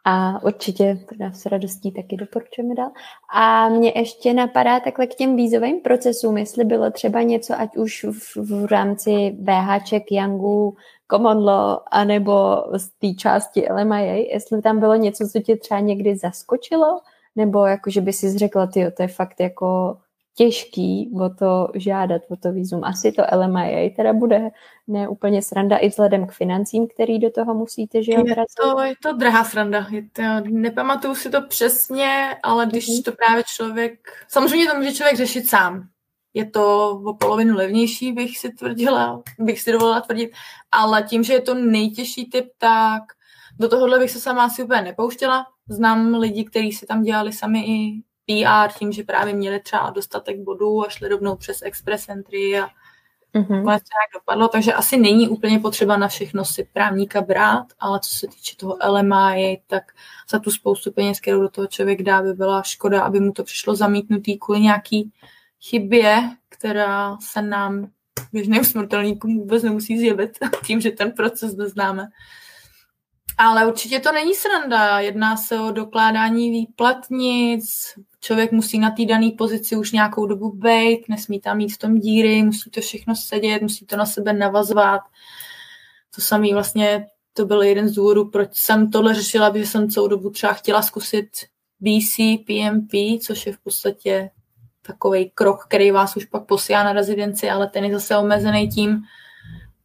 [0.05, 2.91] A určitě teda s radostí taky doporučujeme dál.
[3.35, 8.05] A mě ještě napadá takhle k těm vízovým procesům, jestli bylo třeba něco, ať už
[8.05, 10.77] v, v rámci BHček, Youngu,
[11.11, 16.17] common law, anebo z té části LMIA, jestli tam bylo něco, co tě třeba někdy
[16.17, 17.01] zaskočilo,
[17.37, 19.99] nebo jako, že by si řekla, ty, to je fakt jako
[20.37, 22.85] těžký o to žádat, o to výzum.
[22.85, 24.51] Asi to LMIA teda bude
[24.87, 28.25] ne úplně sranda i vzhledem k financím, který do toho musíte, že je
[28.63, 29.87] to, je to drahá sranda.
[29.91, 33.05] Je to, nepamatuju si to přesně, ale když mm-hmm.
[33.05, 33.99] to právě člověk...
[34.29, 35.89] Samozřejmě to může člověk řešit sám
[36.35, 40.31] je to o polovinu levnější, bych si tvrdila, bych si dovolila tvrdit,
[40.73, 43.03] ale tím, že je to nejtěžší typ, tak
[43.59, 45.47] do tohohle bych se sama asi úplně nepouštěla.
[45.69, 50.41] Znám lidi, kteří si tam dělali sami i PR tím, že právě měli třeba dostatek
[50.41, 52.69] bodů a šli rovnou přes express entry a
[53.35, 53.65] mm-hmm.
[53.65, 53.81] nějak
[54.15, 58.57] dopadlo, takže asi není úplně potřeba na všechno si právníka brát, ale co se týče
[58.57, 59.83] toho LMI, tak
[60.31, 63.45] za tu spoustu peněz, kterou do toho člověk dá, by byla škoda, aby mu to
[63.45, 65.13] přišlo zamítnutý kvůli nějaký
[65.69, 67.91] chybě, která se nám
[68.33, 72.07] běžným smrtelníkům vůbec nemusí zjevit tím, že ten proces neznáme.
[73.39, 75.01] Ale určitě to není sranda.
[75.01, 81.09] Jedná se o dokládání výplatnic, člověk musí na té dané pozici už nějakou dobu být,
[81.09, 85.01] nesmí tam mít v tom díry, musí to všechno sedět, musí to na sebe navazovat.
[86.15, 90.09] To samé vlastně, to byl jeden z důvodů, proč jsem tohle řešila, protože jsem celou
[90.09, 91.29] dobu třeba chtěla zkusit
[91.81, 94.31] BC, PMP, což je v podstatě
[94.87, 99.03] takový krok, který vás už pak posílá na rezidenci, ale ten je zase omezený tím,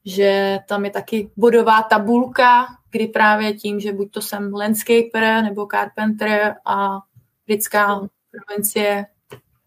[0.06, 5.68] že tam je taky bodová tabulka, kdy právě tím, že buď to jsem landscaper nebo
[5.72, 7.00] carpenter a
[7.48, 9.06] britská provincie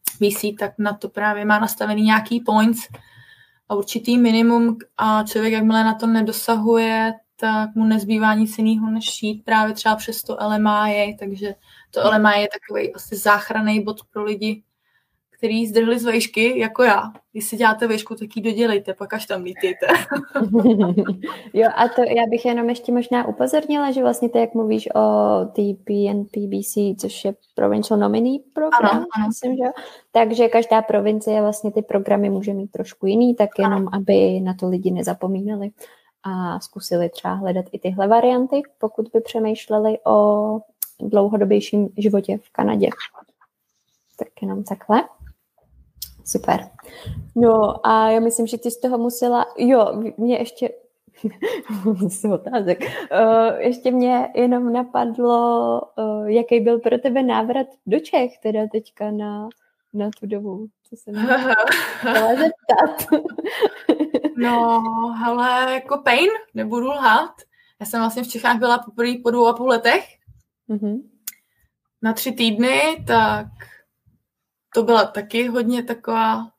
[0.04, 2.88] VC, tak na to právě má nastavený nějaký points
[3.68, 9.22] a určitý minimum a člověk, jakmile na to nedosahuje, tak mu nezbývá nic jiného, než
[9.22, 11.54] jít právě třeba přes to LMI, takže
[11.90, 14.62] to LMI je takový asi záchranný bod pro lidi,
[15.42, 17.12] který zdrhli z vejšky, jako já.
[17.32, 19.86] Když si děláte vejšku, tak ji dodělejte, pak až tam lítejte.
[21.52, 25.00] jo, a to já bych jenom ještě možná upozornila, že vlastně ty, jak mluvíš o
[25.44, 29.26] TPNPBC, což je Provincial Nominee program, ano, ano.
[29.28, 29.64] myslím, že
[30.12, 33.90] takže každá provincie vlastně ty programy může mít trošku jiný, tak jenom, ano.
[33.92, 35.70] aby na to lidi nezapomínali
[36.22, 40.58] a zkusili třeba hledat i tyhle varianty, pokud by přemýšleli o
[41.00, 42.88] dlouhodobějším životě v Kanadě.
[44.18, 45.02] Tak jenom takhle.
[46.24, 46.70] Super.
[47.36, 50.70] No a já myslím, že ty z toho musela, jo, mě ještě,
[52.08, 58.38] z otázek, uh, ještě mě jenom napadlo, uh, jaký byl pro tebe návrat do Čech,
[58.42, 59.48] teda teďka na,
[59.94, 61.14] na tu dobu, co jsem
[61.98, 63.20] chtěla zeptat.
[64.36, 64.82] no,
[65.26, 67.34] ale jako pain, nebudu lhát.
[67.80, 70.04] Já jsem vlastně v Čechách byla poprvé po dvou a půl letech.
[70.70, 71.02] Mm-hmm.
[72.02, 73.46] Na tři týdny, tak
[74.74, 76.52] to byla taky hodně taková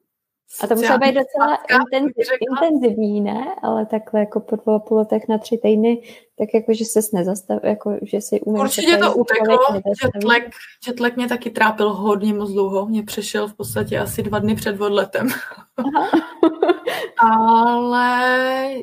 [0.61, 3.55] a to muselo být docela intenziv, intenzivní, ne?
[3.61, 6.01] Ale takhle jako po dvou půl letech na tři týdny,
[6.37, 8.61] tak jako, že ses nezastav, jako, že si umíš...
[8.61, 9.57] Určitě to uteklo,
[10.03, 10.43] jetlag,
[10.87, 14.81] jetlag mě taky trápil hodně moc dlouho, mě přešel v podstatě asi dva dny před
[14.81, 15.27] odletem.
[17.17, 18.19] ale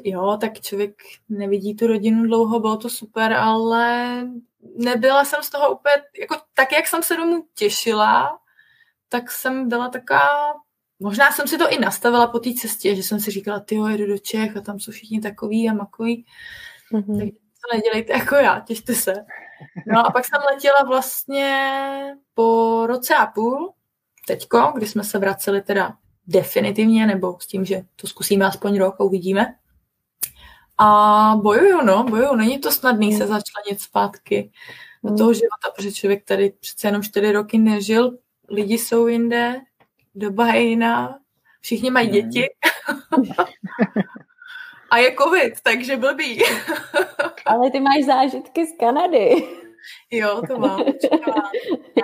[0.04, 0.94] jo, tak člověk
[1.28, 4.16] nevidí tu rodinu dlouho, bylo to super, ale
[4.76, 8.39] nebyla jsem z toho úplně, jako tak, jak jsem se domů těšila,
[9.12, 10.54] tak jsem byla taková,
[11.00, 14.06] možná jsem si to i nastavila po té cestě, že jsem si říkala, ty jedu
[14.06, 16.26] do Čech a tam jsou všichni takový a makový,
[16.92, 17.18] mm-hmm.
[17.18, 19.14] tak to nedělejte jako já, těšte se.
[19.86, 23.72] No a pak jsem letěla vlastně po roce a půl,
[24.26, 25.96] teďko, kdy jsme se vraceli teda
[26.26, 29.54] definitivně, nebo s tím, že to zkusíme aspoň rok a uvidíme.
[30.78, 32.34] A bojuju, no, bojuju.
[32.36, 34.52] Není to snadný se začlenit zpátky
[35.04, 38.18] do toho života, protože člověk tady přece jenom čtyři roky nežil
[38.50, 39.60] lidi jsou jinde,
[40.14, 41.18] doba je jiná,
[41.60, 42.46] všichni mají děti.
[44.90, 46.42] a je covid, takže blbý.
[47.46, 49.48] Ale ty máš zážitky z Kanady.
[50.10, 50.78] Jo, to mám.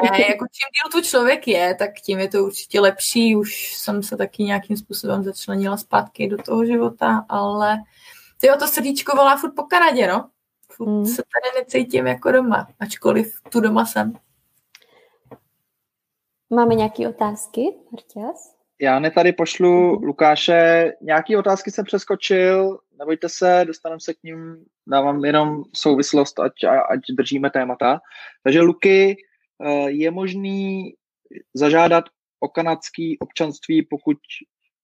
[0.03, 3.37] Ne, jako čím díl tu člověk je, tak tím je to určitě lepší.
[3.37, 7.79] Už jsem se taky nějakým způsobem začlenila zpátky do toho života, ale
[8.41, 10.29] tyjo, to srdíčko volá furt po Kanadě, no.
[10.73, 11.07] Furt hmm.
[11.07, 14.13] se tady necítím jako doma, ačkoliv tu doma jsem.
[16.55, 17.61] Máme nějaké otázky,
[17.93, 18.57] Marťas?
[18.81, 20.93] Já ne tady pošlu Lukáše.
[21.03, 26.53] Nějaké otázky jsem přeskočil, nebojte se, dostaneme se k ním, dávám jenom souvislost, ať,
[26.91, 28.01] ať držíme témata.
[28.43, 29.17] Takže Luky,
[29.65, 30.93] eh, je možný
[31.55, 32.05] zažádat
[32.41, 34.17] o kanadský občanství, pokud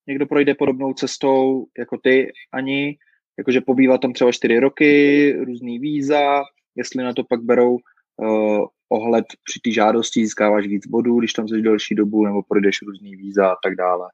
[0.07, 2.97] někdo projde podobnou cestou jako ty, ani,
[3.39, 6.43] jakože pobývá tam třeba čtyři roky, různý víza,
[6.77, 7.79] jestli na to pak berou
[8.17, 12.83] uh, ohled při té žádosti, získáváš víc bodů, když tam jsi delší dobu, nebo projdeš
[12.83, 14.09] různý víza a tak dále.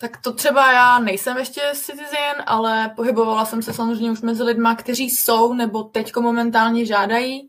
[0.00, 4.74] Tak to třeba já nejsem ještě citizen, ale pohybovala jsem se samozřejmě už mezi lidma,
[4.74, 7.48] kteří jsou nebo teďko momentálně žádají.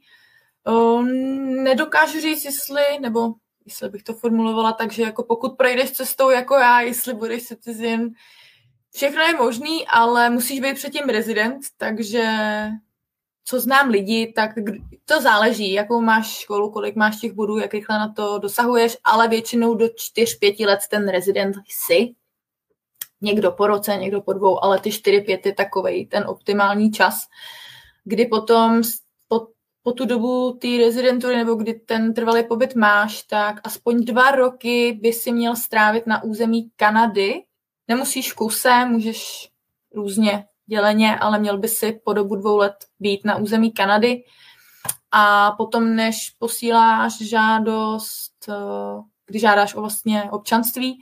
[1.64, 3.34] Nedokážu říct, jestli, nebo
[3.66, 8.10] jestli bych to formulovala tak, že jako pokud projdeš cestou jako já, jestli budeš citizen,
[8.94, 12.24] všechno je možný, ale musíš být předtím rezident, takže
[13.50, 14.52] co znám lidi, tak
[15.06, 19.28] to záleží, jakou máš školu, kolik máš těch bodů, jak rychle na to dosahuješ, ale
[19.28, 22.16] většinou do 4-5 let ten rezident jsi.
[23.22, 27.28] Někdo po roce, někdo po dvou, ale ty 4-5 je takovej ten optimální čas,
[28.04, 28.82] kdy potom
[29.28, 29.48] po,
[29.84, 35.00] po tu dobu té rezidentury nebo kdy ten trvalý pobyt máš, tak aspoň dva roky
[35.02, 37.44] by si měl strávit na území Kanady.
[37.88, 39.50] Nemusíš kuse, můžeš
[39.94, 44.24] různě děleně, ale měl by si po dobu dvou let být na území Kanady.
[45.12, 51.00] A potom, než posíláš žádost, eh, když žádáš o vlastně občanství,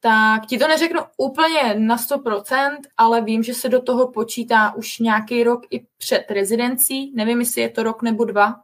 [0.00, 4.98] tak ti to neřeknu úplně na 100%, ale vím, že se do toho počítá už
[4.98, 7.12] nějaký rok i před rezidencí.
[7.14, 8.54] Nevím, jestli je to rok nebo dva.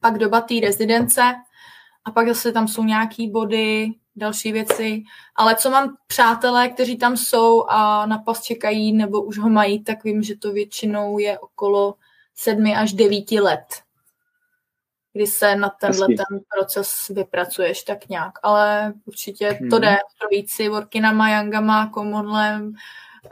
[0.00, 1.22] Pak doba té rezidence
[2.04, 5.02] a pak zase tam jsou nějaký body, další věci.
[5.36, 9.84] Ale co mám přátelé, kteří tam jsou a na pas čekají nebo už ho mají,
[9.84, 11.94] tak vím, že to většinou je okolo
[12.34, 13.66] sedmi až devíti let,
[15.12, 18.32] kdy se na tenhle ten proces vypracuješ tak nějak.
[18.42, 19.70] Ale určitě hmm.
[19.70, 22.74] to jde projít si workinama, yangama, commonlem,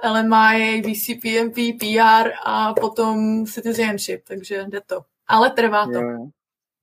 [0.04, 5.00] LMI, VCPMP, PR a potom citizenship, takže jde to.
[5.26, 5.92] Ale trvá to.
[5.92, 6.26] Jo.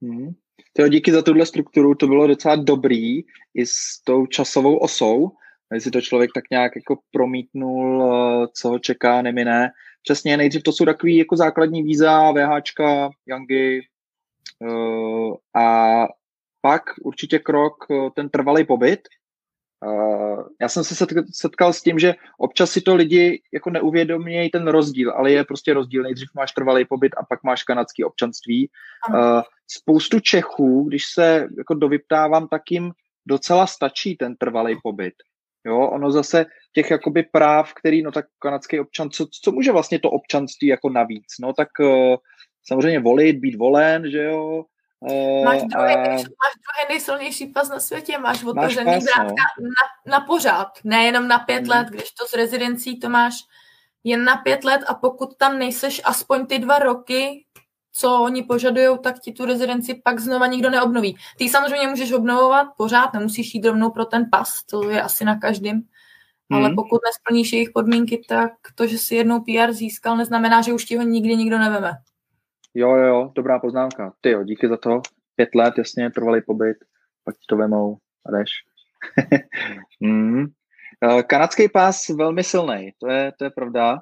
[0.01, 0.33] Hmm.
[0.73, 3.21] To díky za tuhle strukturu, to bylo docela dobrý
[3.53, 5.31] i s tou časovou osou,
[5.77, 9.71] si to člověk tak nějak jako promítnul, eh, co ho čeká, nemine.
[10.03, 13.81] přesně, nejdřív to jsou takový jako základní víza, VHčka, Yangy
[14.59, 16.07] uh, a
[16.61, 17.75] pak určitě krok
[18.15, 18.99] ten trvalý pobyt,
[20.61, 25.11] já jsem se setkal s tím, že občas si to lidi jako neuvědomějí ten rozdíl,
[25.11, 26.03] ale je prostě rozdíl.
[26.03, 28.69] Nejdřív máš trvalý pobyt a pak máš kanadský občanství.
[29.09, 32.91] Uh, spoustu Čechů, když se jako dovyptávám, tak jim
[33.27, 35.13] docela stačí ten trvalý pobyt.
[35.65, 39.99] Jo, ono zase těch jakoby práv, který, no tak kanadský občan, co, co může vlastně
[39.99, 41.25] to občanství jako navíc?
[41.41, 42.15] No tak uh,
[42.67, 44.63] samozřejmě volit, být volen, že jo,
[45.45, 49.67] máš, druhý, uh, máš druhý nejsilnější pas na světě, máš otevřený vrátka no.
[49.67, 51.69] na, na pořád, nejenom na pět hmm.
[51.69, 53.33] let, když to s rezidencí to máš
[54.03, 57.45] jen na pět let a pokud tam nejseš aspoň ty dva roky,
[57.91, 61.17] co oni požadují, tak ti tu rezidenci pak znova nikdo neobnoví.
[61.37, 65.39] Ty samozřejmě můžeš obnovovat pořád, nemusíš jít rovnou pro ten pas, to je asi na
[65.39, 65.81] každém.
[66.51, 66.63] Hmm.
[66.63, 70.85] Ale pokud nesplníš jejich podmínky, tak to, že si jednou PR získal, neznamená, že už
[70.85, 71.91] ti ho nikdy nikdo neveme.
[72.73, 74.13] Jo, jo, jo, dobrá poznámka.
[74.21, 75.01] Ty jo, díky za to.
[75.35, 76.77] Pět let, jasně, trvalý pobyt,
[77.23, 78.49] pak ti to vemou a jdeš.
[80.01, 80.45] mm.
[81.27, 83.93] Kanadský pás velmi silný, to je, to je pravda.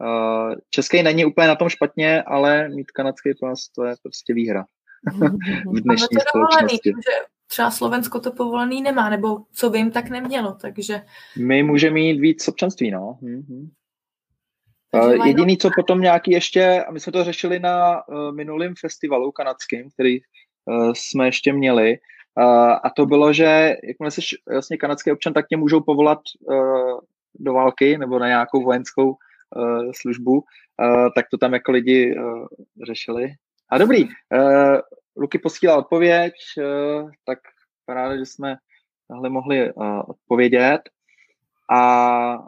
[0.00, 4.64] Uh, český není úplně na tom špatně, ale mít kanadský pás, to je prostě výhra
[5.66, 6.90] v dnešní to společnosti.
[6.90, 11.02] že třeba Slovensko to povolený nemá, nebo co vím, tak nemělo, takže...
[11.38, 13.18] My můžeme mít víc občanství, no.
[13.22, 13.68] Mm-hmm.
[15.02, 19.32] Uh, jediný, co potom nějaký ještě, a my jsme to řešili na uh, minulém festivalu
[19.32, 21.98] kanadském, který uh, jsme ještě měli,
[22.84, 24.20] a to bylo, že jakmile jsi
[24.50, 26.18] vlastně kanadský občan, tak tě můžou povolat
[27.34, 29.16] do války nebo na nějakou vojenskou
[30.00, 30.44] službu,
[31.14, 32.14] tak to tam jako lidi
[32.86, 33.28] řešili.
[33.70, 34.08] A dobrý,
[35.16, 36.32] Luky posílá odpověď,
[37.26, 37.38] tak
[37.86, 38.56] paráda, že jsme
[39.08, 39.72] tahle mohli
[40.06, 40.80] odpovědět.
[41.70, 42.38] A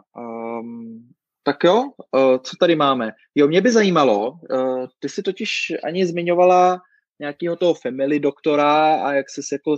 [0.59, 1.09] um,
[1.49, 3.11] tak jo, uh, co tady máme?
[3.35, 5.49] Jo, mě by zajímalo, uh, ty si totiž
[5.83, 6.81] ani zmiňovala
[7.19, 9.77] nějakého toho family doktora a jak jsi jako uh,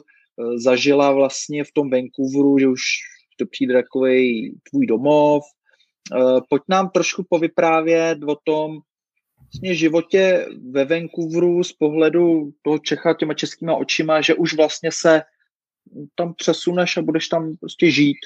[0.56, 2.82] zažila vlastně v tom Vancouveru, že už
[3.40, 5.44] to přijde takový tvůj domov.
[6.50, 8.80] Pojď nám trošku povyprávět o tom
[9.40, 15.22] vlastně životě ve Vancouveru z pohledu toho Čecha těma českýma očima, že už vlastně se
[16.16, 18.18] tam přesuneš a budeš tam prostě žít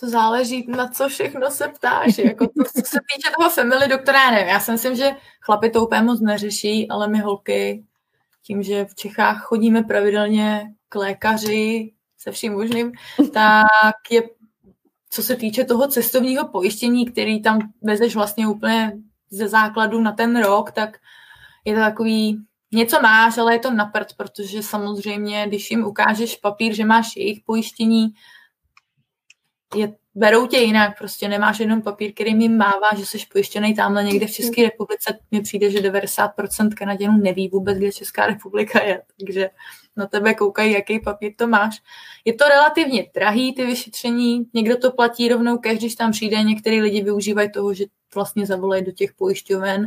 [0.00, 2.18] to záleží, na co všechno se ptáš.
[2.18, 4.48] Jako to, co se týče toho family doktora, nevím.
[4.48, 7.84] Já si myslím, že chlapi to úplně moc neřeší, ale my holky,
[8.42, 12.92] tím, že v Čechách chodíme pravidelně k lékaři se vším možným,
[13.32, 13.66] tak
[14.10, 14.22] je,
[15.10, 18.92] co se týče toho cestovního pojištění, který tam vezeš vlastně úplně
[19.30, 20.98] ze základu na ten rok, tak
[21.64, 22.38] je to takový,
[22.72, 27.40] něco máš, ale je to naprt, protože samozřejmě, když jim ukážeš papír, že máš jejich
[27.46, 28.14] pojištění,
[29.74, 34.04] je, berou tě jinak, prostě nemáš jenom papír, který mi mává, že jsi pojištěný tamhle
[34.04, 35.18] někde v České republice.
[35.30, 39.50] Mně přijde, že 90% Kanaděnů neví vůbec, kde Česká republika je, takže
[39.96, 41.82] na tebe koukají, jaký papír to máš.
[42.24, 47.02] Je to relativně drahý, ty vyšetření, někdo to platí rovnou když tam přijde, některý lidi
[47.02, 49.86] využívají toho, že vlastně zavolají do těch pojišťoven,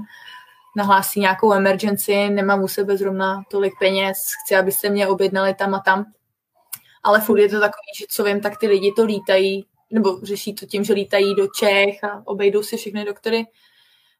[0.78, 5.80] nahlásí nějakou emergency, nemám u sebe zrovna tolik peněz, chci, abyste mě objednali tam a
[5.80, 6.06] tam.
[7.04, 10.54] Ale furt je to takový, že co vím, tak ty lidi to lítají nebo řeší
[10.54, 13.46] to tím, že lítají do Čech a obejdou si všechny doktory.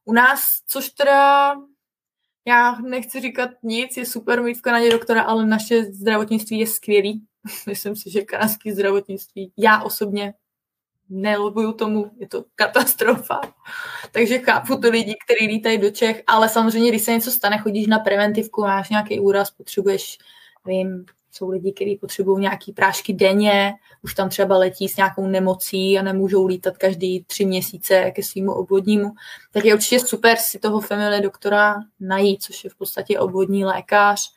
[0.06, 1.56] U nás, což teda
[2.48, 7.26] já nechci říkat nic, je super mít v Kanadě doktora, ale naše zdravotnictví je skvělý.
[7.68, 10.34] Myslím si, že kanadské zdravotnictví, já osobně
[11.10, 13.42] nelobuju tomu, je to katastrofa.
[14.12, 17.88] Takže chápu to lidi, kteří lítají do Čech, ale samozřejmě, když se něco stane, chodíš
[17.88, 20.18] na preventivku, máš nějaký úraz, potřebuješ,
[20.68, 21.06] nevím,
[21.38, 26.02] jsou lidi, kteří potřebují nějaký prášky denně, už tam třeba letí s nějakou nemocí a
[26.02, 29.12] nemůžou lítat každý tři měsíce ke svýmu obvodnímu,
[29.52, 34.32] tak je určitě super si toho family doktora najít, což je v podstatě obvodní lékař.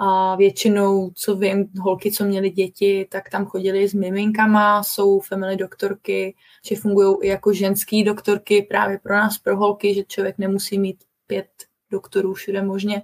[0.00, 5.56] A většinou, co vím, holky, co měly děti, tak tam chodili s miminkama, jsou family
[5.56, 6.34] doktorky,
[6.66, 11.04] že fungují i jako ženský doktorky právě pro nás, pro holky, že člověk nemusí mít
[11.26, 11.48] pět
[11.90, 13.02] doktorů všude možně.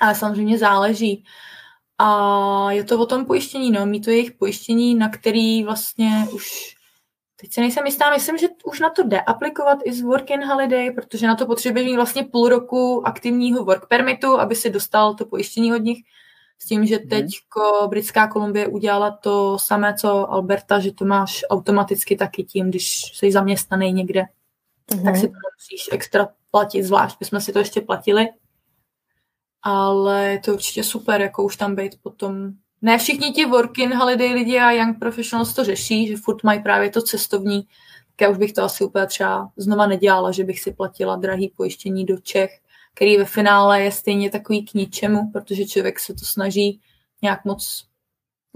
[0.00, 1.24] Ale samozřejmě záleží.
[1.98, 6.74] A je to o tom pojištění, no, mít to jejich pojištění, na který vlastně už,
[7.40, 10.44] teď se nejsem jistá, myslím, že už na to jde aplikovat i z Work and
[10.44, 15.14] Holiday, protože na to potřebuješ mít vlastně půl roku aktivního work permitu, aby si dostal
[15.14, 15.98] to pojištění od nich.
[16.60, 17.08] S tím, že mhm.
[17.08, 17.88] teď hmm.
[17.90, 23.32] Britská Kolumbie udělala to samé, co Alberta, že to máš automaticky taky tím, když jsi
[23.32, 24.24] zaměstnaný někde,
[24.92, 25.04] hmm.
[25.04, 28.28] tak si to musíš extra platit, zvlášť bychom si to ještě platili
[29.62, 32.52] ale je to určitě super, jako už tam být potom.
[32.82, 36.90] Ne všichni ti working holiday lidi a young professionals to řeší, že furt mají právě
[36.90, 37.66] to cestovní,
[38.20, 42.04] já už bych to asi úplně třeba znova nedělala, že bych si platila drahý pojištění
[42.04, 42.50] do Čech,
[42.94, 46.80] který ve finále je stejně takový k ničemu, protože člověk se to snaží
[47.22, 47.84] nějak moc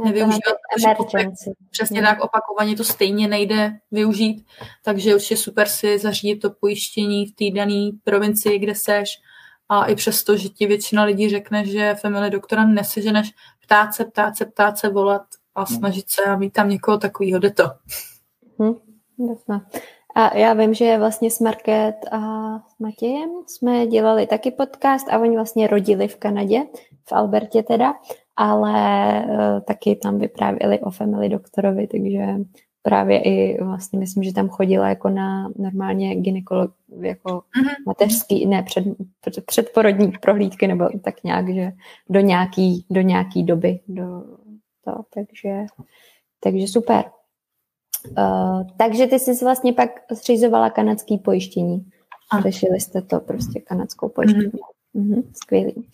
[0.04, 0.56] nevyužívat.
[1.70, 2.08] Přesně hmm.
[2.08, 4.46] tak opakovaně to stejně nejde využít,
[4.84, 9.20] takže určitě super si zařídit to pojištění v té dané provincii, kde seš
[9.72, 13.30] a i přesto, že ti většina lidí řekne, že family doktora neseženeš,
[13.62, 15.22] ptát se, ptát se, ptát se, volat
[15.54, 15.78] a hmm.
[15.78, 17.64] snažit se a mít tam někoho takového, jde to.
[18.58, 18.74] Hmm,
[19.30, 19.66] jasná.
[20.14, 22.20] A já vím, že vlastně s Market a
[22.58, 26.62] s Matějem jsme dělali taky podcast a oni vlastně rodili v Kanadě,
[27.08, 27.94] v Albertě teda,
[28.36, 28.74] ale
[29.24, 32.26] uh, taky tam vyprávěli o family doktorovi, takže
[32.82, 37.74] právě i vlastně myslím, že tam chodila jako na normálně ginekolog, jako mm-hmm.
[37.86, 38.84] mateřský, ne před,
[39.20, 41.72] před, předporodní prohlídky nebo tak nějak, že
[42.10, 43.80] do nějaký, do nějaký doby.
[43.88, 44.24] Do,
[44.84, 45.66] to, takže,
[46.40, 47.04] takže super.
[48.18, 51.90] Uh, takže ty jsi vlastně pak zřizovala kanadský pojištění.
[52.42, 54.52] Řešili jste to prostě kanadskou pojištění.
[54.94, 55.14] Mm-hmm.
[55.14, 55.88] Mm-hmm, skvělý.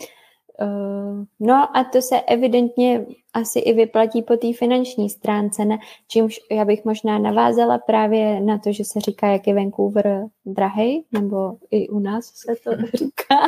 [0.63, 5.79] Uh, no a to se evidentně asi i vyplatí po té finanční stránce, ne?
[6.09, 11.05] čímž já bych možná navázala právě na to, že se říká, jak je Vancouver drahej,
[11.13, 13.39] nebo i u nás se to říká.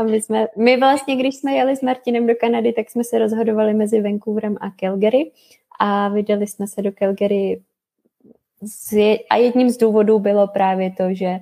[0.00, 3.18] A my, jsme, my vlastně, když jsme jeli s Martinem do Kanady, tak jsme se
[3.18, 5.32] rozhodovali mezi Vancouverem a Calgary
[5.80, 7.60] a vydali jsme se do Calgary
[9.30, 11.40] a jedním z důvodů bylo právě to, že eh,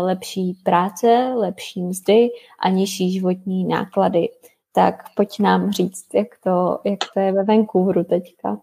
[0.00, 2.28] lepší práce, lepší mzdy
[2.60, 4.28] a nižší životní náklady.
[4.72, 8.58] Tak pojď nám říct, jak to, jak to je ve Vancouveru teďka.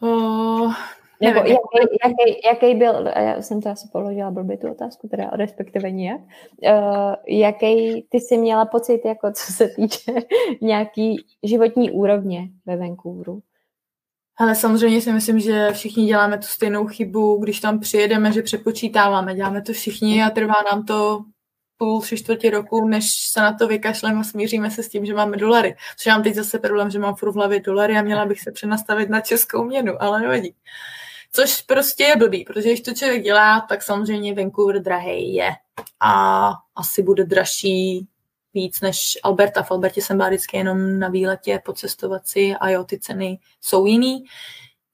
[0.00, 0.72] Uh,
[1.20, 1.58] Nebo jaký,
[2.04, 7.14] jaký, jaký byl, já jsem to asi položila blbě tu otázku, teda respektive nijak, uh,
[7.26, 10.12] jaký ty jsi měla pocit, jako co se týče
[10.60, 13.42] nějaký životní úrovně ve Vancouveru?
[14.36, 19.34] Ale samozřejmě si myslím, že všichni děláme tu stejnou chybu, když tam přijedeme, že přepočítáváme.
[19.34, 21.24] Děláme to všichni a trvá nám to
[21.76, 25.14] půl, tři čtvrtě roku, než se na to vykašleme a smíříme se s tím, že
[25.14, 25.76] máme dolary.
[25.96, 28.52] Což mám teď zase problém, že mám furt v hlavě dolary a měla bych se
[28.52, 30.54] přenastavit na českou měnu, ale nevadí.
[31.32, 35.50] Což prostě je blbý, protože když to člověk dělá, tak samozřejmě Vancouver drahý je.
[36.00, 38.08] A asi bude dražší
[38.54, 39.62] víc než Alberta.
[39.62, 43.86] V Albertě jsem byla vždycky jenom na výletě pocestovat si a jo, ty ceny jsou
[43.86, 44.24] jiný.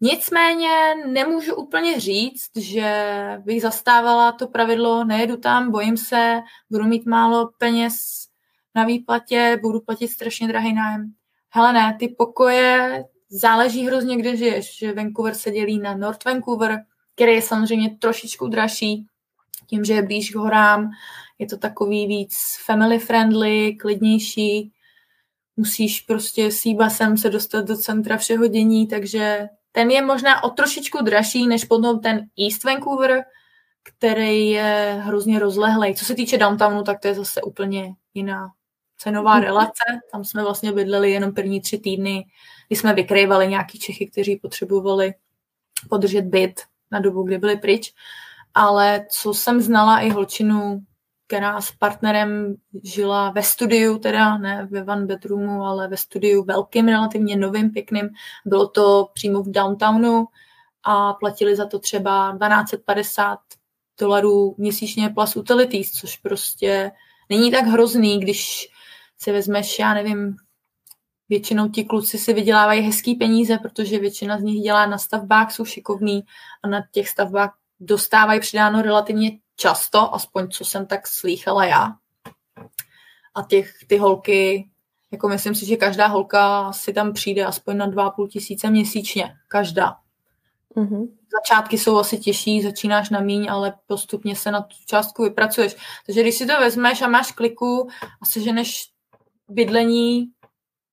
[0.00, 6.40] Nicméně nemůžu úplně říct, že bych zastávala to pravidlo, nejedu tam, bojím se,
[6.70, 8.26] budu mít málo peněz
[8.74, 11.12] na výplatě, budu platit strašně drahý nájem.
[11.50, 16.78] Hele ne, ty pokoje záleží hrozně, kde žiješ, že Vancouver se dělí na North Vancouver,
[17.14, 19.06] který je samozřejmě trošičku dražší,
[19.66, 20.90] tím, že je blíž k horám,
[21.38, 24.72] je to takový víc family friendly, klidnější,
[25.56, 30.50] musíš prostě s basem se dostat do centra všeho dění, takže ten je možná o
[30.50, 33.24] trošičku dražší než potom ten East Vancouver,
[33.82, 35.94] který je hrozně rozlehlej.
[35.94, 38.48] Co se týče downtownu, tak to je zase úplně jiná
[38.98, 39.42] cenová mhm.
[39.42, 39.84] relace.
[40.12, 42.24] Tam jsme vlastně bydleli jenom první tři týdny,
[42.68, 45.14] kdy jsme vykrývali nějaký Čechy, kteří potřebovali
[45.88, 46.60] podržet byt
[46.90, 47.94] na dobu, kdy byli pryč.
[48.54, 50.80] Ale co jsem znala i holčinu
[51.26, 52.54] která s partnerem
[52.84, 58.08] žila ve studiu, teda ne ve one bedroomu, ale ve studiu velkým, relativně novým, pěkným.
[58.44, 60.26] Bylo to přímo v downtownu
[60.82, 63.38] a platili za to třeba 1250
[64.00, 66.90] dolarů měsíčně plus utilities, což prostě
[67.30, 68.68] není tak hrozný, když
[69.18, 70.36] si vezmeš, já nevím,
[71.28, 75.64] většinou ti kluci si vydělávají hezký peníze, protože většina z nich dělá na stavbách, jsou
[75.64, 76.22] šikovní
[76.62, 81.92] a na těch stavbách dostávají přidáno relativně často, aspoň co jsem tak slýchala já.
[83.34, 84.70] A těch, ty holky,
[85.12, 89.34] jako myslím si, že každá holka si tam přijde aspoň na 2,5 tisíce měsíčně.
[89.48, 89.96] Každá.
[90.76, 91.08] Mm-hmm.
[91.40, 95.76] Začátky jsou asi těžší, začínáš na míň, ale postupně se na tu částku vypracuješ.
[96.06, 97.88] Takže když si to vezmeš a máš kliku
[98.22, 98.90] a seženeš
[99.48, 100.26] bydlení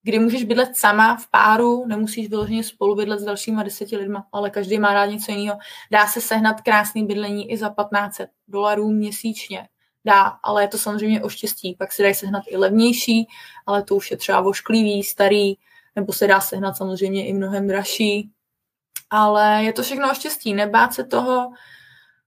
[0.03, 4.49] kdy můžeš bydlet sama v páru, nemusíš vyloženě spolu bydlet s dalšíma deseti lidma, ale
[4.49, 5.57] každý má rád něco jiného.
[5.91, 9.67] Dá se sehnat krásný bydlení i za 1500 dolarů měsíčně.
[10.05, 11.75] Dá, ale je to samozřejmě o štěstí.
[11.79, 13.27] Pak se dají sehnat i levnější,
[13.65, 15.53] ale to už je třeba vošklivý, starý,
[15.95, 18.29] nebo se dá sehnat samozřejmě i mnohem dražší.
[19.09, 20.53] Ale je to všechno o štěstí.
[20.53, 21.51] Nebát se toho,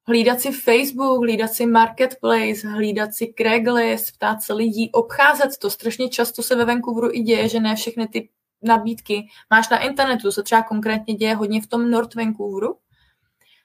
[0.06, 5.70] hlídat si Facebook, hlídat si Marketplace, hlídat si Craigslist, ptát se lidí, obcházet to.
[5.70, 8.28] Strašně často se ve Vancouveru i děje, že ne všechny ty
[8.62, 10.32] nabídky máš na internetu.
[10.32, 12.76] Se třeba konkrétně děje hodně v tom North Vancouveru,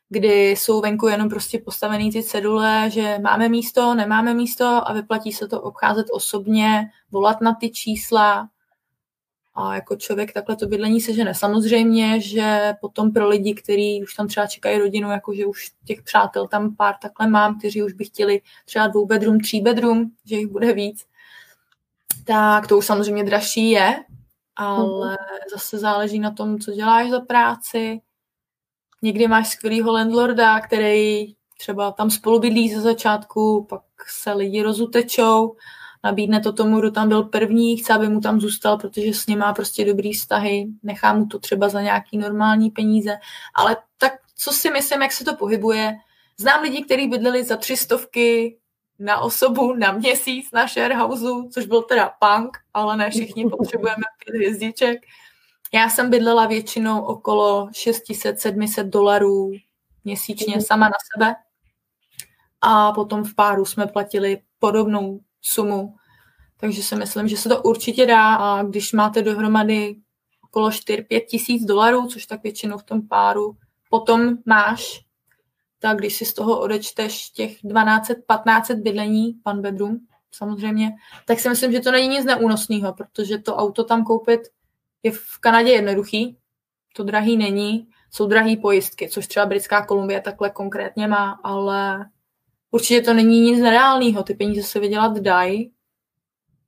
[0.10, 5.32] kdy jsou venku jenom prostě postavený ty cedule, že máme místo, nemáme místo a vyplatí
[5.32, 8.50] se to obcházet osobně, volat na ty čísla.
[9.54, 11.36] A jako člověk takhle to bydlení sežene.
[11.36, 16.48] Samozřejmě, že potom pro lidi, kteří už tam třeba čekají rodinu, jakože už těch přátel
[16.48, 20.48] tam pár takhle mám, kteří už by chtěli třeba dvou bedroom, tří bedroom, že jich
[20.48, 21.06] bude víc,
[22.26, 24.04] tak to už samozřejmě dražší je,
[24.56, 25.16] ale mm.
[25.52, 28.02] zase záleží na tom, co děláš za práci.
[29.02, 35.56] Někdy máš skvělýho landlorda, který třeba tam spolu bydlí ze začátku, pak se lidi rozutečou,
[36.04, 39.40] nabídne to tomu, kdo tam byl první, chce, aby mu tam zůstal, protože s ním
[39.40, 43.18] má prostě dobrý vztahy, nechá mu to třeba za nějaký normální peníze,
[43.56, 45.98] ale tak co si myslím, jak se to pohybuje.
[46.38, 48.58] Znám lidi, kteří bydleli za tři stovky
[49.00, 54.36] na osobu na měsíc na sharehouse, což byl teda punk, ale ne všichni potřebujeme pět
[54.36, 55.02] hvězdiček.
[55.74, 59.52] Já jsem bydlela většinou okolo 600-700 dolarů
[60.04, 61.36] měsíčně sama na sebe
[62.62, 65.96] a potom v páru jsme platili podobnou sumu.
[66.58, 69.96] Takže si myslím, že se to určitě dá a když máte dohromady
[70.44, 73.58] okolo 4-5 tisíc dolarů, což tak většinou v tom páru
[73.90, 75.02] potom máš,
[75.80, 79.98] tak když si z toho odečteš těch 1200-1500 bydlení, pan bedroom
[80.32, 80.92] samozřejmě,
[81.26, 84.42] tak si myslím, že to není nic neúnosného, protože to auto tam koupit
[85.04, 86.38] je v Kanadě jednoduchý,
[86.96, 92.06] to drahý není, jsou drahý pojistky, což třeba Britská Kolumbie takhle konkrétně má, ale
[92.72, 95.72] určitě to není nic nereálného, ty peníze se vydělat dají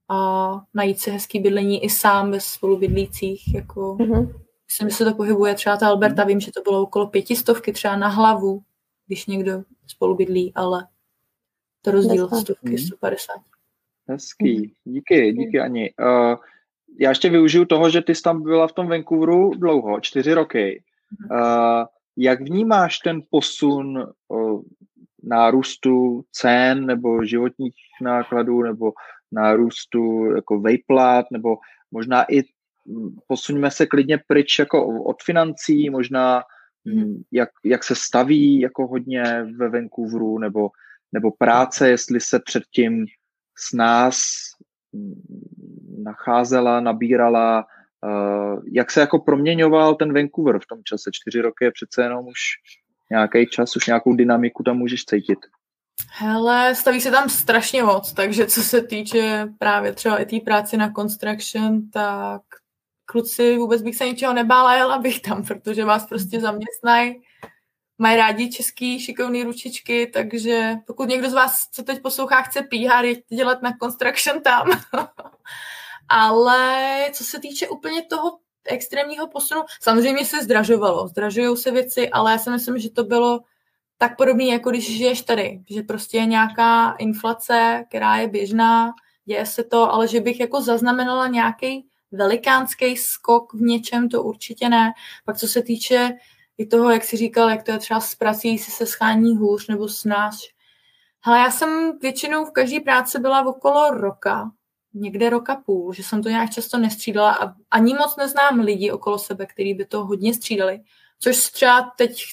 [0.10, 4.34] a najít si hezký bydlení i sám bez spolubydlících, jako mm-hmm.
[4.66, 7.96] myslím, že se to pohybuje, třeba ta Alberta, vím, že to bylo okolo pětistovky třeba
[7.96, 8.62] na hlavu,
[9.08, 10.88] když někdo spolubydlí, ale
[11.82, 13.34] to rozdíl stovky, 150.
[14.08, 14.94] Hezký, mhm.
[14.94, 15.94] díky, díky Ani.
[16.00, 16.36] Uh,
[17.00, 20.84] já ještě využiju toho, že ty jsi tam byla v tom Vancouveru dlouho, čtyři roky.
[21.32, 21.86] Uh,
[22.18, 24.62] jak vnímáš ten posun uh,
[25.24, 28.92] nárůstu cen nebo životních nákladů nebo
[29.32, 31.58] nárůstu jako vejplat nebo
[31.92, 36.44] možná i hm, posuňme se klidně pryč jako od financí, možná
[36.88, 39.24] hm, jak, jak se staví jako hodně
[39.58, 40.70] ve Vancouveru nebo,
[41.12, 43.06] nebo práce, jestli se předtím
[43.58, 44.24] s nás
[44.96, 45.22] hm,
[46.04, 47.66] nacházela, nabírala,
[48.04, 51.10] uh, jak se jako proměňoval ten Vancouver v tom čase.
[51.14, 52.40] Čtyři roky je přece jenom už
[53.14, 55.40] nějaký čas, už nějakou dynamiku tam můžeš cítit.
[56.12, 60.78] Hele, staví se tam strašně moc, takže co se týče právě třeba i té práce
[60.78, 62.42] na construction, tak
[63.06, 67.22] kluci vůbec bych se ničeho nebála, jela bych tam, protože vás prostě zaměstnají,
[67.98, 73.36] mají rádi český šikovný ručičky, takže pokud někdo z vás, co teď poslouchá, chce PR,
[73.36, 74.68] dělat na construction tam.
[76.10, 82.32] Ale co se týče úplně toho extrémního posunu, samozřejmě se zdražovalo, zdražují se věci, ale
[82.32, 83.40] já si myslím, že to bylo
[83.98, 88.94] tak podobný, jako když žiješ tady, že prostě je nějaká inflace, která je běžná,
[89.26, 94.70] děje se to, ale že bych jako zaznamenala nějaký velikánský skok v něčem, to určitě
[94.70, 94.94] ne.
[95.26, 96.12] Pak co se týče
[96.58, 99.68] i toho, jak si říkal, jak to je třeba s prací, jestli se schání hůř
[99.68, 100.40] nebo s nás.
[101.22, 104.52] Hele, já jsem většinou v každé práci byla okolo roka,
[104.94, 109.20] někde roka půl, že jsem to nějak často nestřídala a ani moc neznám lidi okolo
[109.20, 110.82] sebe, kteří by to hodně střídali.
[111.20, 112.24] Což třeba teď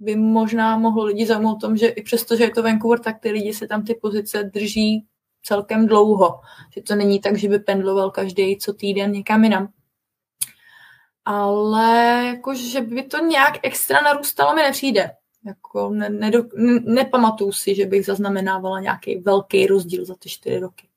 [0.00, 3.30] by možná mohlo lidi zaujmout tom, že i přesto, že je to Vancouver, tak ty
[3.30, 5.06] lidi se tam ty pozice drží
[5.42, 6.40] celkem dlouho.
[6.74, 9.68] Že to není tak, že by pendloval každý co týden někam jinam.
[11.24, 15.10] Ale jako, že by to nějak extra narůstalo, mi nepřijde.
[15.46, 20.58] Jako ne, ne, ne, nepamatuju si, že bych zaznamenávala nějaký velký rozdíl za ty čtyři
[20.58, 20.89] roky.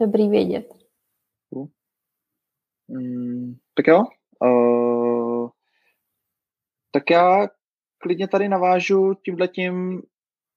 [0.00, 0.74] Dobrý vědět.
[2.88, 4.02] Mm, tak jo.
[4.44, 5.48] Uh,
[6.90, 7.48] tak já
[7.98, 10.02] klidně tady navážu tímhletím,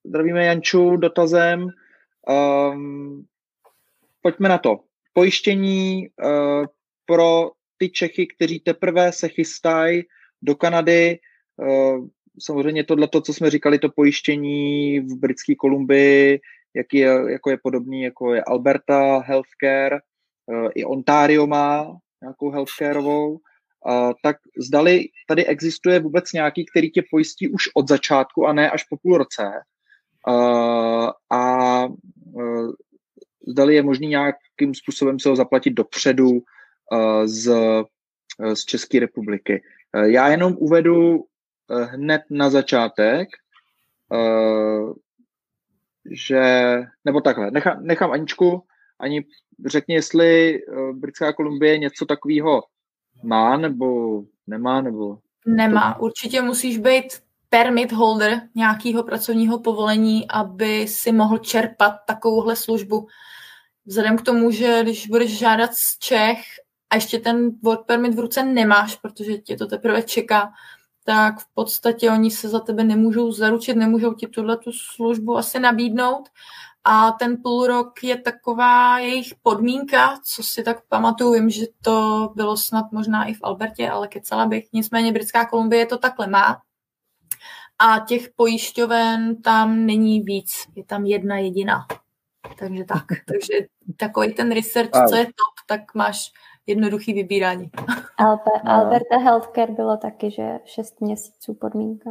[0.06, 1.68] zdravíme Janču, dotazem.
[2.30, 3.26] Um,
[4.22, 4.80] pojďme na to.
[5.14, 6.66] Pojištění uh,
[7.06, 10.04] pro ty Čechy, kteří teprve se chystají
[10.42, 11.20] do Kanady.
[11.58, 12.08] Uh,
[12.40, 16.40] samozřejmě tohle, co jsme říkali, to pojištění v Britské Kolumbii,
[16.76, 20.00] jak je, jako je podobný, jako je Alberta Healthcare,
[20.46, 23.40] uh, i Ontario má nějakou healthcareovou
[24.24, 28.84] tak zdali tady existuje vůbec nějaký, který tě pojistí už od začátku a ne až
[28.84, 29.52] po půl roce.
[31.32, 32.72] A uh,
[33.48, 37.52] zdali je možný nějakým způsobem se ho zaplatit dopředu uh, z,
[38.54, 39.64] z České republiky.
[40.06, 41.26] Já jenom uvedu
[41.70, 43.30] hned na začátek,
[46.12, 46.42] že,
[47.06, 48.64] nebo takhle, nechám, nechám Aničku,
[49.00, 49.26] ani
[49.66, 52.64] řekni, jestli uh, Britská Kolumbie něco takového
[53.24, 54.82] má nebo nemá?
[54.82, 56.00] Nebo Nemá.
[56.00, 57.06] Určitě musíš být
[57.50, 63.08] permit holder nějakého pracovního povolení, aby si mohl čerpat takovouhle službu.
[63.86, 66.40] vzhledem k tomu, že když budeš žádat z Čech
[66.90, 70.52] a ještě ten work permit v ruce nemáš, protože tě to teprve čeká,
[71.06, 75.60] tak v podstatě oni se za tebe nemůžou zaručit, nemůžou ti tuhle tu službu asi
[75.60, 76.30] nabídnout.
[76.84, 82.30] A ten půl rok je taková jejich podmínka, co si tak pamatuju, vím, že to
[82.36, 84.66] bylo snad možná i v Albertě, ale kecala bych.
[84.74, 86.62] Nicméně Britská Kolumbie to takhle má.
[87.80, 91.86] A těch pojišťoven tam není víc, je tam jedna jediná.
[92.60, 93.06] Takže tak.
[93.28, 96.32] Takže takový ten research, co je top, tak máš
[96.68, 97.72] jednoduchý vybírání.
[98.18, 102.10] Albe, Alberta Healthcare bylo taky, že 6 měsíců podmínka.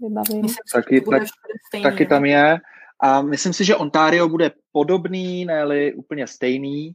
[0.00, 1.22] Myslím, taky, tak,
[1.68, 2.58] stejný, taky tam je.
[3.00, 6.94] A myslím si, že Ontario bude podobný, ne úplně stejný.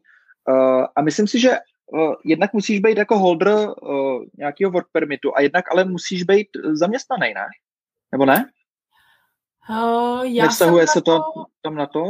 [0.50, 5.36] Uh, a myslím si, že uh, jednak musíš být jako holder uh, nějakého work permitu
[5.36, 7.46] a jednak ale musíš být zaměstnaný, ne?
[8.12, 8.50] Nebo ne?
[9.70, 11.20] Uh, já Nevztahuje se to,
[11.62, 12.04] tam na to?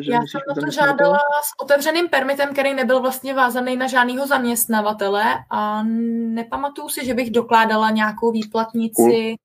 [0.00, 4.26] Že já jsem na to žádala s otevřeným permitem, který nebyl vlastně vázaný na žádného
[4.26, 9.36] zaměstnavatele a nepamatuju si, že bych dokládala nějakou výplatnici cool.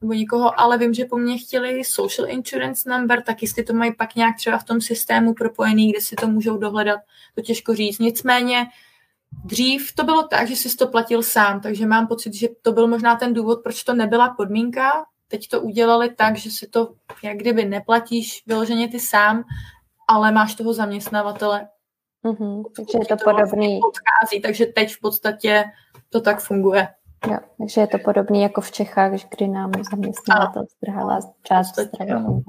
[0.00, 3.94] nebo někoho, ale vím, že po mně chtěli social insurance number, tak jestli to mají
[3.94, 7.00] pak nějak třeba v tom systému propojený, kde si to můžou dohledat,
[7.34, 7.98] to těžko říct.
[7.98, 8.66] Nicméně
[9.44, 12.88] Dřív to bylo tak, že jsi to platil sám, takže mám pocit, že to byl
[12.88, 17.36] možná ten důvod, proč to nebyla podmínka, teď to udělali tak, že si to jak
[17.36, 19.44] kdyby neplatíš vyloženě ty sám,
[20.08, 21.68] ale máš toho zaměstnavatele.
[22.24, 23.80] Mm-hmm, takže je to, to podobný.
[23.82, 25.64] Odchází, takže teď v podstatě
[26.08, 26.88] to tak funguje.
[27.30, 32.42] Jo, takže je to podobný jako v Čechách, kdy nám zaměstnavatel strhává část zdravotní.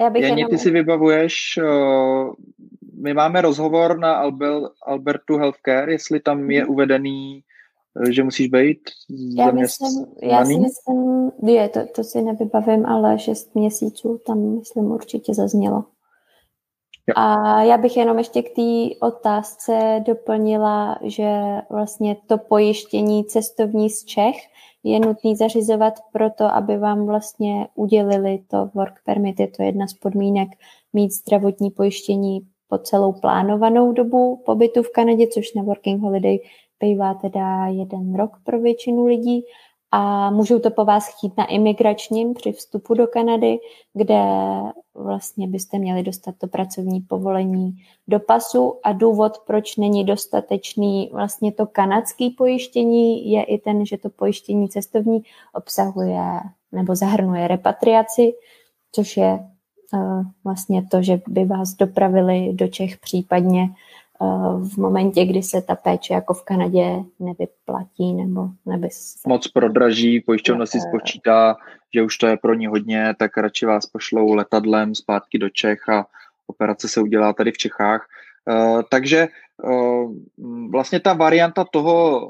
[0.00, 0.50] Já bych Janě, jenom...
[0.50, 2.32] ty si vybavuješ, uh,
[3.02, 7.49] my máme rozhovor na Albel, Albertu Healthcare, jestli tam je uvedený Eh,
[8.10, 8.78] že musíš být
[9.36, 14.84] já myslím, já si myslím, je, to, to si nevybavím, ale šest měsíců tam, myslím,
[14.84, 15.84] určitě zaznělo.
[17.08, 17.14] Jo.
[17.16, 24.04] A já bych jenom ještě k té otázce doplnila, že vlastně to pojištění cestovní z
[24.04, 24.36] Čech
[24.82, 29.40] je nutný zařizovat proto, aby vám vlastně udělili to work permit.
[29.40, 30.48] Je to jedna z podmínek
[30.92, 36.38] mít zdravotní pojištění po celou plánovanou dobu pobytu v Kanadě, což na Working Holiday
[36.80, 39.44] bývá teda jeden rok pro většinu lidí
[39.92, 43.58] a můžou to po vás chtít na imigračním při vstupu do Kanady,
[43.94, 44.22] kde
[44.94, 47.72] vlastně byste měli dostat to pracovní povolení
[48.08, 48.74] do pasu.
[48.84, 54.68] A důvod, proč není dostatečný vlastně to kanadské pojištění, je i ten, že to pojištění
[54.68, 55.22] cestovní
[55.54, 56.40] obsahuje
[56.72, 58.32] nebo zahrnuje repatriaci,
[58.92, 59.38] což je
[59.92, 63.68] uh, vlastně to, že by vás dopravili do Čech případně
[64.62, 69.20] v momentě, kdy se ta péče jako v Kanadě nevyplatí nebo nebys...
[69.26, 71.56] Moc prodraží, pojišťovna si spočítá,
[71.94, 75.88] že už to je pro ní hodně, tak radši vás pošlou letadlem zpátky do Čech
[75.88, 76.06] a
[76.46, 78.06] operace se udělá tady v Čechách.
[78.50, 79.28] Uh, takže
[80.70, 82.28] vlastně ta varianta toho,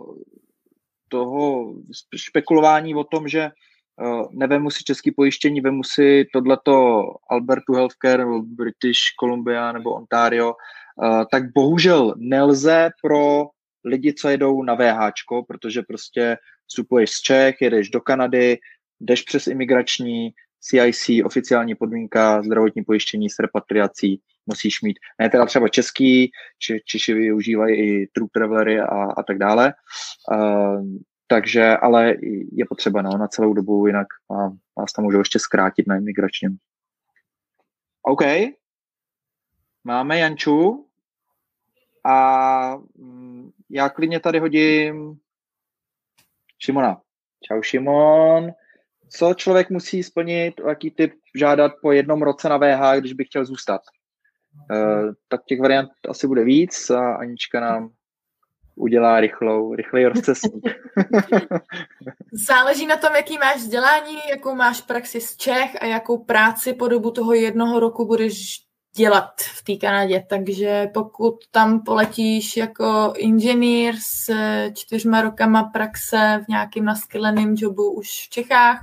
[1.09, 1.75] toho
[2.17, 3.51] špekulování o tom, že
[4.31, 10.55] nevemu si český pojištění, vemu si tohleto Albertu Healthcare nebo British Columbia nebo Ontario,
[10.90, 10.90] Eh,
[11.31, 13.47] tak bohužel nelze pro
[13.85, 15.13] lidi, co jedou na VH,
[15.49, 16.37] protože prostě
[16.67, 18.59] vstupuješ z Čech, jedeš do Kanady,
[19.01, 20.31] jdeš přes imigrační,
[20.61, 24.99] CIC, oficiální podmínka, zdravotní pojištění s repatriací musíš mít.
[25.21, 29.75] Ne teda třeba český, či, Češi využívají i True Travelery a, a tak dále.
[30.33, 30.85] Uh,
[31.27, 32.15] takže, ale
[32.53, 34.07] je potřeba no, na celou dobu, jinak
[34.79, 36.57] vás tam můžou ještě zkrátit na imigračním.
[38.03, 38.23] OK.
[39.85, 40.90] Máme Janču.
[42.05, 45.19] A mm, já klidně tady hodím
[46.59, 47.01] Šimona.
[47.45, 48.51] Čau Šimon.
[49.09, 53.45] Co člověk musí splnit, jaký typ žádat po jednom roce na VH, když by chtěl
[53.45, 53.81] zůstat?
[54.71, 57.91] Uh, tak těch variant asi bude víc a Anička nám
[58.75, 60.65] udělá rychlou, rychlej rozcestník.
[62.33, 66.89] Záleží na tom, jaký máš vzdělání, jakou máš praxi z Čech a jakou práci po
[66.89, 70.25] dobu toho jednoho roku budeš dělat v té Kanadě.
[70.29, 74.31] Takže pokud tam poletíš jako inženýr s
[74.75, 78.81] čtyřma rokama praxe v nějakém naskyleném jobu už v Čechách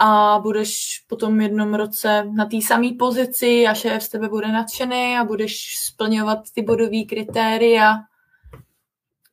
[0.00, 4.48] a budeš po tom jednom roce na té samé pozici a šéf z tebe bude
[4.48, 7.98] nadšený a budeš splňovat ty bodové kritéria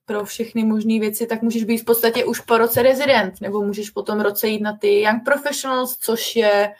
[0.06, 3.90] pro všechny možné věci, tak můžeš být v podstatě už po roce rezident, nebo můžeš
[3.90, 6.74] potom roce jít na ty Young Professionals, což je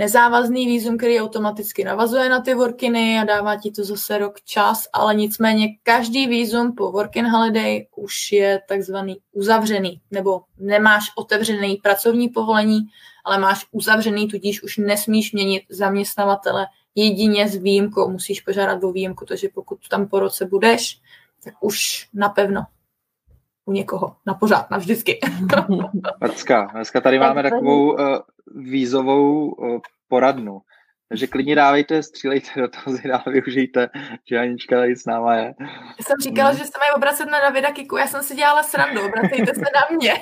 [0.00, 4.84] nezávazný výzum, který automaticky navazuje na ty workiny a dává ti to zase rok čas,
[4.92, 12.28] ale nicméně každý výzum po working holiday už je takzvaný uzavřený, nebo nemáš otevřený pracovní
[12.28, 12.80] povolení,
[13.24, 19.26] ale máš uzavřený, tudíž už nesmíš měnit zaměstnavatele jedině s výjimkou, musíš požádat o výjimku,
[19.26, 21.00] takže pokud tam po roce budeš,
[21.44, 22.62] tak už napevno
[23.64, 25.18] u někoho, na pořád, navždycky.
[26.20, 27.98] Dneska, dneska tady máme takovou uh,
[28.46, 30.60] vízovou uh, poradnu.
[31.08, 33.88] Takže klidně dávejte, střílejte do toho, dál využijte,
[34.28, 35.54] že Anička tady s náma je.
[35.60, 36.56] Já jsem říkala, mm.
[36.56, 39.96] že se mají obracet na Davida Kiku, já jsem si dělala srandu, obracejte se na
[39.96, 40.14] mě.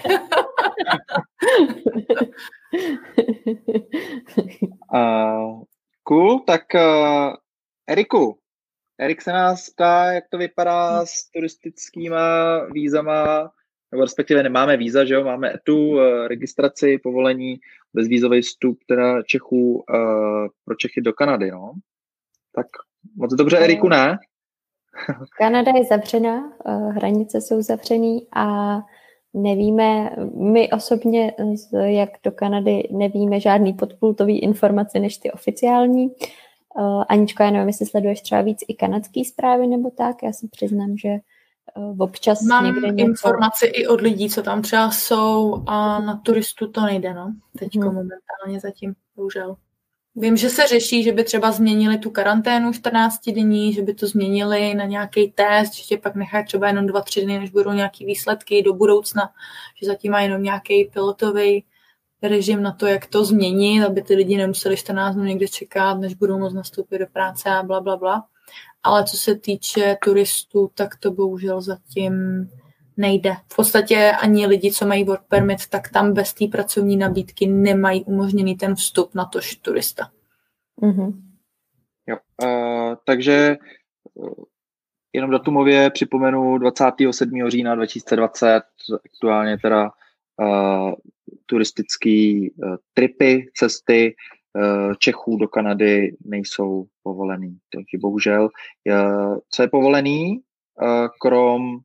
[4.95, 5.62] uh,
[6.03, 7.34] cool, tak uh,
[7.89, 8.39] Eriku,
[9.01, 13.51] Erik se nás ptá, jak to vypadá s turistickýma vízama,
[13.93, 17.57] nebo respektive nemáme víza, že jo, máme tu eh, registraci, povolení,
[17.95, 21.73] bezvízový vstup teda Čechů uh, pro Čechy do Kanady, no.
[22.55, 22.67] Tak
[23.17, 24.19] moc dobře, Eriku, ne?
[25.39, 28.77] Kanada je zavřená, uh, hranice jsou zavřený a
[29.35, 31.33] nevíme, my osobně,
[31.87, 36.07] jak do Kanady, nevíme žádný podpultový informace než ty oficiální.
[36.07, 36.15] Uh,
[37.09, 40.97] Aničko, já nevím, jestli sleduješ třeba víc i kanadský zprávy nebo tak, já si přiznám,
[40.97, 41.09] že
[41.76, 43.11] uh, občas Mám někde něco...
[43.11, 47.35] informace i od lidí, co tam třeba jsou a na turistu to nejde, no.
[47.59, 47.95] Teďko hmm.
[47.95, 49.57] momentálně zatím, bohužel.
[50.16, 54.07] Vím, že se řeší, že by třeba změnili tu karanténu 14 dní, že by to
[54.07, 58.05] změnili na nějaký test, že tě pak nechají třeba jenom 2-3 dny, než budou nějaké
[58.05, 59.31] výsledky do budoucna,
[59.81, 61.64] že zatím má jenom nějaký pilotový
[62.23, 66.14] režim na to, jak to změnit, aby ty lidi nemuseli 14 dnů někde čekat, než
[66.14, 68.25] budou moct nastoupit do práce a bla, bla, bla.
[68.83, 72.49] Ale co se týče turistů, tak to bohužel zatím
[72.97, 73.37] nejde.
[73.53, 78.05] V podstatě ani lidi, co mají work permit, tak tam bez té pracovní nabídky nemají
[78.05, 80.11] umožněný ten vstup na tož turista.
[80.83, 81.12] Mm-hmm.
[82.07, 83.57] Jo, uh, takže
[84.14, 84.45] uh,
[85.12, 87.49] jenom datumově připomenu 27.
[87.49, 88.62] října 2020,
[89.05, 89.91] aktuálně teda
[90.41, 90.93] uh,
[91.47, 94.14] turistické uh, tripy, cesty
[94.57, 97.59] uh, Čechů do Kanady nejsou povolený.
[97.72, 98.49] Takže bohužel,
[99.51, 100.41] co je povolený,
[100.83, 101.79] uh, krom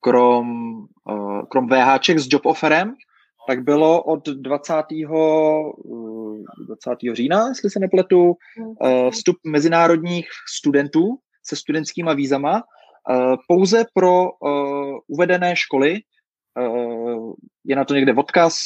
[0.00, 0.46] krom,
[1.50, 2.94] krom VHček s job offerem,
[3.48, 4.74] tak bylo od 20.
[6.66, 6.90] 20.
[7.12, 8.36] října, jestli se nepletu,
[9.10, 12.77] vstup mezinárodních studentů se studentskýma vízama Eh,
[13.48, 16.00] pouze pro uh, uvedené školy.
[16.60, 17.32] Uh,
[17.64, 18.58] je na to někde odkaz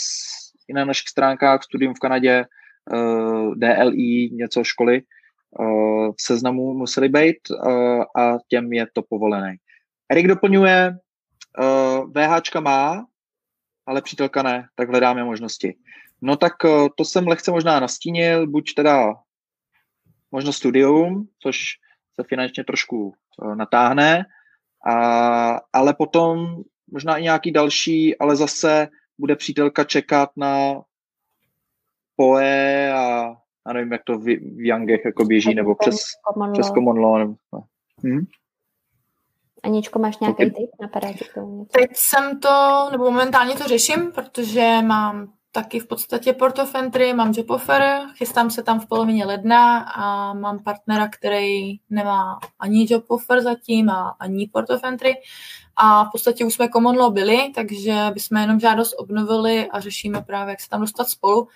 [0.68, 2.45] i na našich stránkách Studium v Kanadě,
[3.55, 5.03] DLI, něco školy
[6.18, 7.36] v seznamu museli být
[8.16, 9.57] a těm je to povolené.
[10.11, 10.97] Erik doplňuje,
[11.59, 13.07] uh, VH má,
[13.86, 15.74] ale přítelka ne, tak hledáme možnosti.
[16.22, 16.53] No tak
[16.97, 19.14] to jsem lehce možná nastínil, buď teda
[20.32, 21.57] možnost studium, což
[22.14, 24.24] se finančně trošku uh, natáhne,
[24.86, 26.56] a, ale potom
[26.92, 28.88] možná i nějaký další, ale zase
[29.18, 30.82] bude přítelka čekat na
[32.16, 33.34] POE a
[33.66, 35.96] já nevím, jak to v, v Youngech jako běží, nebo přes
[36.28, 37.34] common přes common law.
[38.06, 38.26] Hm?
[39.62, 40.70] Aničko, máš nějaký tip?
[40.80, 46.32] Napadá k tomu Teď jsem to, nebo momentálně to řeším, protože mám taky v podstatě
[46.32, 51.09] Port of Entry, mám job offer, chystám se tam v polovině ledna a mám partnera,
[51.09, 55.14] který nemá ani job offer zatím a ani Port of Entry
[55.76, 60.22] a v podstatě už jsme common law byli, takže bychom jenom žádost obnovili a řešíme
[60.22, 61.48] právě, jak se tam dostat spolu.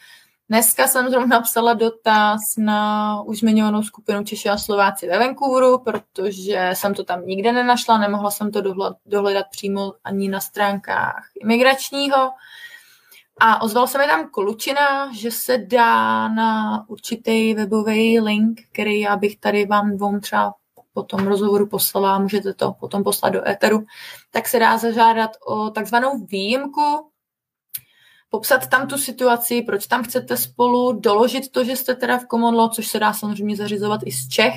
[0.49, 6.71] Dneska jsem zrovna napsala dotaz na už zmiňovanou skupinu Češi a Slováci ve Vancouveru, protože
[6.73, 8.63] jsem to tam nikde nenašla, nemohla jsem to
[9.07, 12.31] dohledat přímo ani na stránkách imigračního,
[13.41, 19.17] a ozval se mi tam Kolučina, že se dá na určitý webový link, který já
[19.17, 20.55] bych tady vám dvou třeba
[20.93, 23.85] po tom rozhovoru poslala, můžete to potom poslat do éteru,
[24.31, 27.11] tak se dá zažádat o takzvanou výjimku,
[28.31, 32.55] popsat tam tu situaci, proč tam chcete spolu, doložit to, že jste teda v common
[32.55, 34.55] law, což se dá samozřejmě zařizovat i z Čech,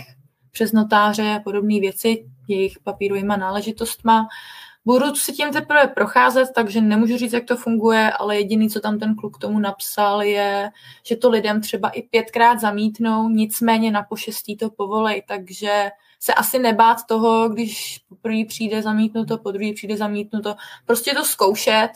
[0.52, 4.28] přes notáře a podobné věci, jejich papírovýma náležitostma.
[4.86, 9.00] Budu si tím teprve procházet, takže nemůžu říct, jak to funguje, ale jediný, co tam
[9.00, 10.70] ten kluk tomu napsal, je,
[11.06, 16.60] že to lidem třeba i pětkrát zamítnou, nicméně na pošestí to povolej, takže se asi
[16.60, 20.56] nebát toho, když poprvé přijde zamítnuto, po druhý přijde zamítnuto,
[20.86, 21.90] prostě to zkoušet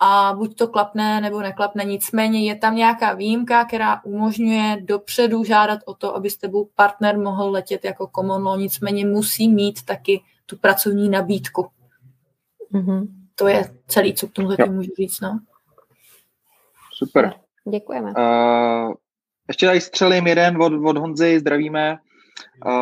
[0.00, 5.80] a buď to klapne nebo neklapne, nicméně je tam nějaká výjimka, která umožňuje dopředu žádat
[5.84, 10.22] o to, aby s tebou partner mohl letět jako common law, nicméně musí mít taky
[10.46, 11.66] tu pracovní nabídku.
[12.74, 13.06] Mm-hmm.
[13.34, 15.20] To je celý, co k tomu taky můžu říct.
[15.20, 15.40] No.
[16.92, 17.34] Super.
[17.70, 18.12] Děkujeme.
[18.18, 18.94] Uh,
[19.48, 21.98] ještě tady střelím jeden od, od Honzy, zdravíme.
[22.66, 22.72] Uh,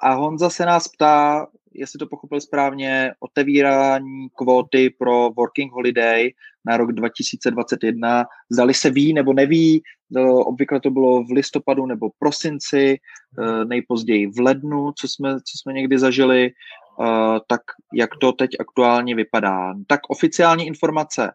[0.00, 6.30] a Honza se nás ptá, jestli to pochopil správně, otevírání kvóty pro Working Holiday
[6.66, 8.24] na rok 2021.
[8.50, 9.82] Zdali se ví nebo neví,
[10.44, 12.96] obvykle to bylo v listopadu nebo prosinci,
[13.64, 16.50] nejpozději v lednu, co jsme, co jsme někdy zažili,
[17.46, 17.60] tak
[17.94, 19.74] jak to teď aktuálně vypadá.
[19.86, 21.32] Tak oficiální informace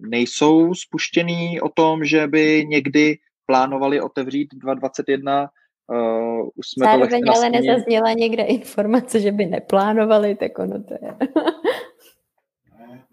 [0.00, 5.48] nejsou spuštěný o tom, že by někdy plánovali otevřít 2021
[5.92, 10.94] Uh, už jsme Zároveň to ale nezazněla někde informace, že by neplánovali, tak ono to
[10.94, 11.16] je.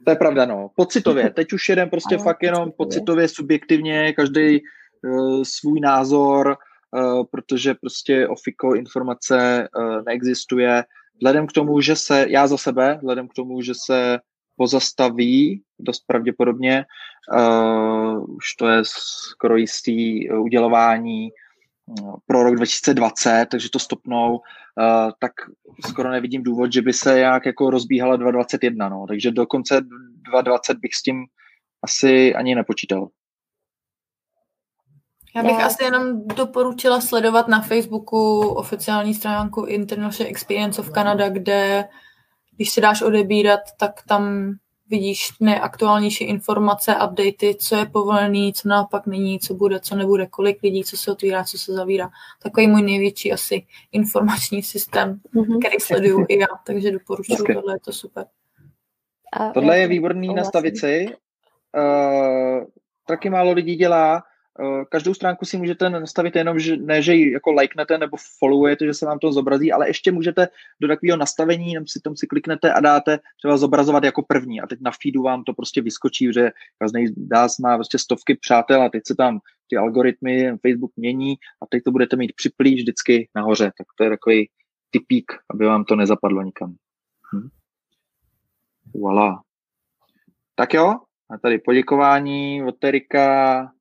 [0.03, 0.69] to je pravda, no.
[0.75, 1.29] Pocitově.
[1.35, 6.57] Teď už jeden prostě ano, fakt jenom pocitově, pocitově subjektivně, každý uh, svůj názor,
[6.91, 10.83] uh, protože prostě ofiko informace uh, neexistuje.
[11.17, 14.19] Vzhledem k tomu, že se, já za sebe, vzhledem k tomu, že se
[14.57, 16.85] pozastaví dost pravděpodobně,
[17.37, 18.81] uh, už to je
[19.31, 21.29] skoro jistý udělování
[22.27, 24.41] pro rok 2020, takže to stopnou,
[25.19, 25.31] tak
[25.89, 29.05] skoro nevidím důvod, že by se nějak jako rozbíhala 2021, no.
[29.07, 31.25] takže do konce 2020 bych s tím
[31.83, 33.07] asi ani nepočítal.
[35.35, 35.65] Já bych Já.
[35.65, 41.87] asi jenom doporučila sledovat na Facebooku oficiální stránku International Experience of Canada, kde
[42.55, 44.51] když si dáš odebírat, tak tam
[44.89, 50.63] vidíš nejaktuálnější informace, updaty, co je povolený, co naopak není, co bude, co nebude, kolik
[50.63, 52.09] lidí, co se otvírá, co se zavírá.
[52.43, 55.59] Takový můj největší asi informační systém, mm-hmm.
[55.59, 58.25] který sleduju i já, takže doporučuji, tohle je to super.
[59.33, 61.07] A tohle je výborný nastavit si.
[61.77, 62.63] Uh,
[63.07, 64.23] taky málo lidí dělá,
[64.89, 68.93] každou stránku si můžete nastavit jenom, že ne, že ji jako lajknete nebo followujete, že
[68.93, 70.47] se vám to zobrazí, ale ještě můžete
[70.81, 74.67] do takového nastavení, jenom si tam si kliknete a dáte třeba zobrazovat jako první a
[74.67, 78.89] teď na feedu vám to prostě vyskočí, že každý dás má prostě stovky přátel a
[78.89, 79.39] teď se tam
[79.69, 84.09] ty algoritmy Facebook mění a teď to budete mít připlý vždycky nahoře, tak to je
[84.09, 84.49] takový
[84.89, 86.75] typík, aby vám to nezapadlo nikam.
[87.33, 87.49] Hm.
[88.93, 89.41] Voilà.
[90.55, 90.95] Tak jo,
[91.29, 93.71] a tady poděkování od Terika,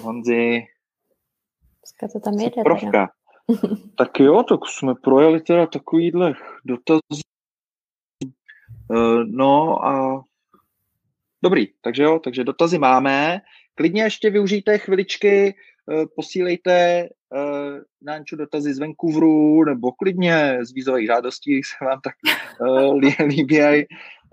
[0.00, 0.66] Honzi.
[1.82, 2.62] Dneska to tam jede.
[2.62, 3.10] Provka.
[3.98, 6.34] tak jo, tak jsme projeli teda takovýhle
[6.64, 7.00] dotaz.
[8.88, 10.24] Uh, no a
[11.42, 13.40] dobrý, takže jo, takže dotazy máme.
[13.74, 15.54] Klidně ještě využijte chviličky,
[15.86, 22.14] uh, posílejte uh, Nanču dotazy z Vancouveru, nebo klidně z vízových žádostí, se vám tak
[23.26, 23.86] líbí.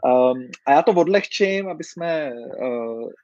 [0.06, 2.32] Um, a já to odlehčím, aby jsme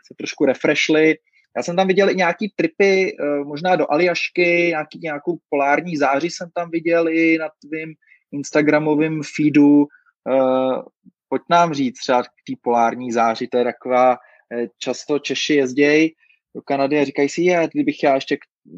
[0.08, 1.16] se trošku refreshli.
[1.58, 6.30] Já jsem tam viděl i nějaký tripy, eh, možná do Aljašky, nějaký, nějakou polární záři
[6.30, 7.94] jsem tam viděl i na tvým
[8.32, 9.88] Instagramovém feedu.
[10.30, 10.82] Eh,
[11.30, 14.18] pojď nám říct třeba k té polární záři, to je taková,
[14.54, 16.12] eh, často Češi jezdějí
[16.56, 18.38] do Kanady a říkají si, je, kdybych já ještě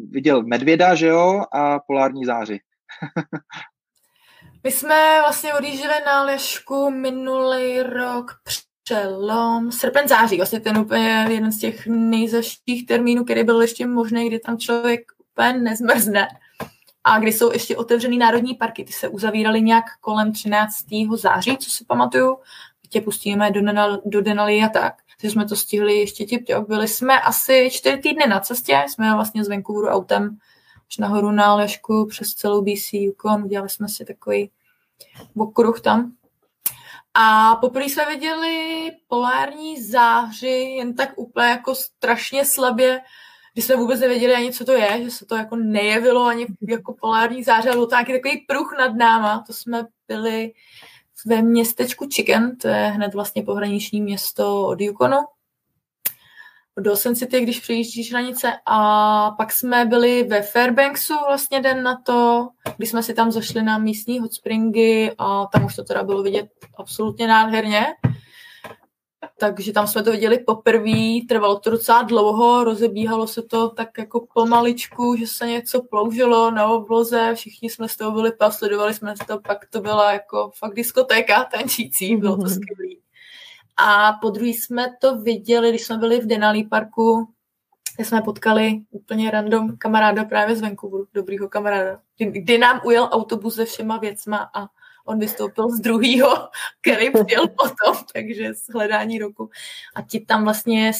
[0.09, 2.59] viděl medvěda, že jo, a polární záři.
[4.63, 8.31] My jsme vlastně odjížděli na Lešku minulý rok
[8.87, 14.27] přelom srpen září, vlastně ten úplně jeden z těch nejzaších termínů, který byl ještě možný,
[14.27, 16.27] kdy tam člověk úplně nezmrzne
[17.03, 18.83] a kdy jsou ještě otevřený národní parky.
[18.83, 20.75] Ty se uzavíraly nějak kolem 13.
[21.15, 22.37] září, co si pamatuju.
[22.89, 24.95] Tě pustíme do, Denali, do Denali a tak.
[25.21, 29.43] Takže jsme to stihli ještě tip Byli jsme asi čtyři týdny na cestě, jsme vlastně
[29.43, 30.37] z Vancouveru autem
[30.87, 33.47] až nahoru na Lešku přes celou BC Yukon.
[33.47, 34.51] Dělali jsme si takový
[35.37, 36.11] okruh tam
[37.19, 43.01] a poprvé jsme viděli polární záři jen tak úplně jako strašně slabě,
[43.55, 46.93] že jsme vůbec nevěděli ani, co to je, že se to jako nejevilo ani jako
[46.93, 49.43] polární záře, ale to nějaký takový pruh nad náma.
[49.47, 50.53] To jsme byli
[51.25, 55.17] ve městečku Chicken, to je hned vlastně pohraniční město od Yukonu
[56.79, 62.01] do Ocean City, když přejíždíš hranice a pak jsme byli ve Fairbanksu vlastně den na
[62.05, 66.03] to, kdy jsme si tam zašli na místní hot springy a tam už to teda
[66.03, 66.47] bylo vidět
[66.77, 67.85] absolutně nádherně.
[69.39, 74.27] Takže tam jsme to viděli poprvé, trvalo to docela dlouho, rozebíhalo se to tak jako
[74.33, 79.39] pomaličku, že se něco ploužilo na obloze, všichni jsme z toho byli sledovali jsme to,
[79.39, 83.06] pak to byla jako fakt diskotéka tančící, bylo to skvělé.
[83.77, 87.27] A po druhý jsme to viděli, když jsme byli v Denali parku,
[87.95, 93.55] kde jsme potkali úplně random kamaráda právě z Vancouveru, dobrýho kamaráda, kdy nám ujel autobus
[93.55, 94.67] se všema věcma a
[95.05, 96.49] on vystoupil z druhého,
[96.81, 99.49] který přijel potom, takže z hledání roku.
[99.95, 100.91] A ti tam vlastně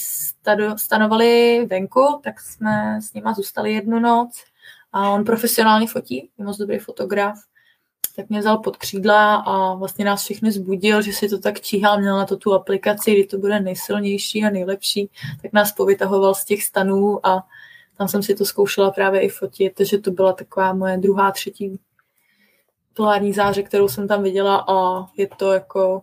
[0.75, 4.43] stanovali venku, tak jsme s nima zůstali jednu noc.
[4.91, 7.37] A on profesionálně fotí, je moc dobrý fotograf
[8.17, 11.99] tak mě vzal pod křídla a vlastně nás všechny zbudil, že si to tak číhal,
[11.99, 15.09] měl na to tu aplikaci, kdy to bude nejsilnější a nejlepší,
[15.41, 17.47] tak nás povytahoval z těch stanů a
[17.97, 21.79] tam jsem si to zkoušela právě i fotit, takže to byla taková moje druhá, třetí
[22.93, 26.01] polární záře, kterou jsem tam viděla a je to jako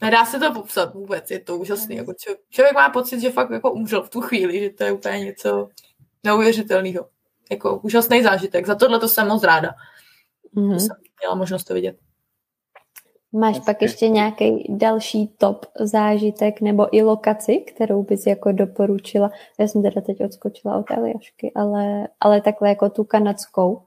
[0.00, 1.96] Nedá se to popsat vůbec, je to úžasný.
[1.96, 4.92] Jako čo, člověk má pocit, že fakt jako umřel v tu chvíli, že to je
[4.92, 5.68] úplně něco
[6.24, 7.08] neuvěřitelného.
[7.50, 8.66] Jako úžasný zážitek.
[8.66, 9.74] Za tohle to jsem moc ráda.
[10.56, 10.78] Mm-hmm.
[10.78, 11.96] jsem měla možnost to vidět.
[13.32, 13.64] Máš Jasně.
[13.66, 19.30] pak ještě nějaký další top zážitek nebo i lokaci, kterou bys jako doporučila?
[19.58, 23.82] Já jsem teda teď odskočila od Eliašky, ale, ale takhle jako tu kanadskou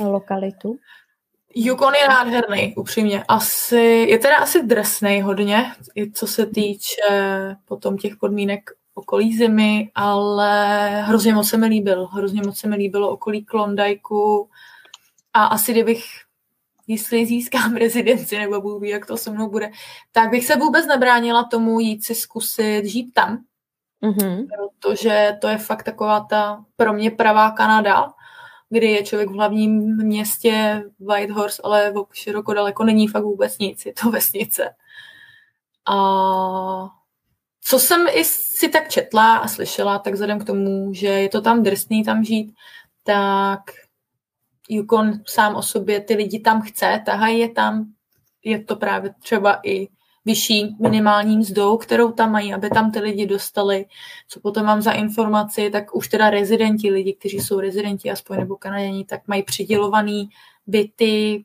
[0.00, 0.76] lokalitu.
[1.56, 3.24] Yukon je nádherný, upřímně.
[3.28, 5.64] Asi, je teda asi drsný hodně,
[5.96, 12.06] i co se týče potom těch podmínek okolí zimy, ale hrozně moc se mi líbil.
[12.06, 14.48] Hrozně moc se mi líbilo okolí Klondajku
[15.34, 16.04] a asi kdybych
[16.86, 19.70] jestli získám rezidenci nebo Bůh ví, jak to se mnou bude,
[20.12, 23.44] tak bych se vůbec nebránila tomu jít si zkusit žít tam.
[24.02, 24.46] Mm-hmm.
[24.46, 28.12] Protože to je fakt taková ta pro mě pravá Kanada,
[28.70, 33.92] kdy je člověk v hlavním městě Whitehorse, ale široko daleko není fakt vůbec nic, je
[34.02, 34.74] to vesnice.
[35.86, 35.94] A
[37.60, 41.40] co jsem i si tak četla a slyšela, tak vzhledem k tomu, že je to
[41.40, 42.54] tam drsný tam žít,
[43.02, 43.60] tak
[44.70, 47.86] Yukon sám o sobě ty lidi tam chce, tahají je tam,
[48.44, 49.88] je to právě třeba i
[50.24, 53.86] vyšší minimální mzdou, kterou tam mají, aby tam ty lidi dostali.
[54.28, 58.56] Co potom mám za informaci, tak už teda rezidenti, lidi, kteří jsou rezidenti aspoň nebo
[58.56, 60.28] kanaděni, tak mají přidělovaný
[60.66, 61.44] byty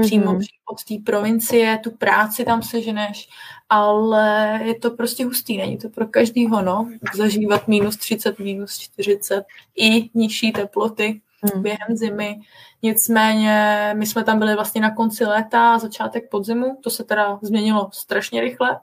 [0.00, 0.46] přímo mm-hmm.
[0.70, 3.28] od té provincie, tu práci tam seženeš,
[3.68, 9.44] ale je to prostě hustý, není to pro každýho, no, zažívat minus 30, minus 40
[9.76, 11.62] i nižší teploty hmm.
[11.62, 12.40] během zimy.
[12.82, 17.90] Nicméně my jsme tam byli vlastně na konci léta, začátek podzimu, to se teda změnilo
[17.92, 18.80] strašně rychle,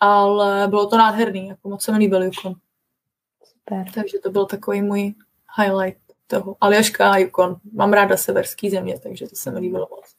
[0.00, 2.54] ale bylo to nádherný, jako moc se mi líbil Yukon.
[3.44, 3.92] Super.
[3.94, 5.14] Takže to byl takový můj
[5.60, 6.56] highlight toho.
[6.60, 7.56] Aljaška a Yukon.
[7.72, 10.14] Mám ráda severský země, takže to se mi líbilo moc.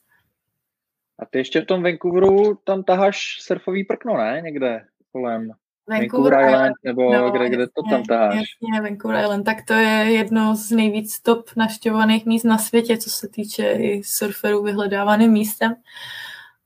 [1.20, 4.42] A ty ještě v tom Vancouveru tam taháš surfový prkno, ne?
[4.44, 5.52] Někde kolem.
[5.90, 8.36] Vancouver, Vancouver Island, nebo no, kde, kde to tam taháš?
[8.36, 13.10] Jasně, Vancouver Island, tak to je jedno z nejvíc top naštěvovaných míst na světě, co
[13.10, 15.76] se týče i surferů vyhledávaným místem.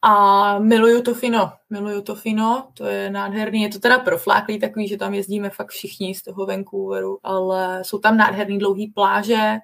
[0.01, 4.87] A miluju to fino, miluju to fino, to je nádherný, je to teda profláklý takový,
[4.87, 9.57] že tam jezdíme fakt všichni z toho Vancouveru, ale jsou tam nádherný dlouhý pláže,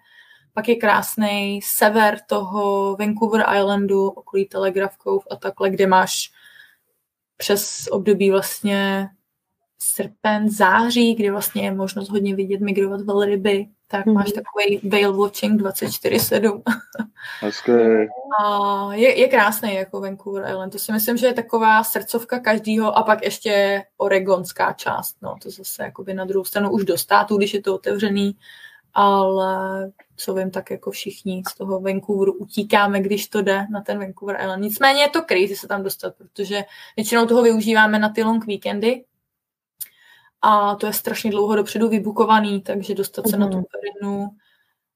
[0.53, 6.31] pak je krásný sever toho Vancouver Islandu, okolí Telegraph Cove a takhle, kde máš
[7.37, 9.09] přes období vlastně
[9.83, 14.13] srpen, září, kdy vlastně je možnost hodně vidět migrovat velryby, tak mm-hmm.
[14.13, 16.61] máš takový whale watching 24-7.
[18.43, 20.71] a je, je krásný jako Vancouver Island.
[20.71, 25.15] To si myslím, že je taková srdcovka každýho a pak ještě oregonská část.
[25.21, 28.35] No, to zase jakoby na druhou stranu už do států, když je to otevřený,
[28.93, 33.99] ale co vím, tak jako všichni z toho Vancouveru utíkáme, když to jde na ten
[33.99, 34.61] Vancouver Island.
[34.61, 36.63] Nicméně je to crazy se tam dostat, protože
[36.95, 39.03] většinou toho využíváme na ty long weekendy,
[40.41, 43.39] a to je strašně dlouho dopředu vybukovaný, takže dostat se mm-hmm.
[43.39, 44.29] na tu perinu mhm.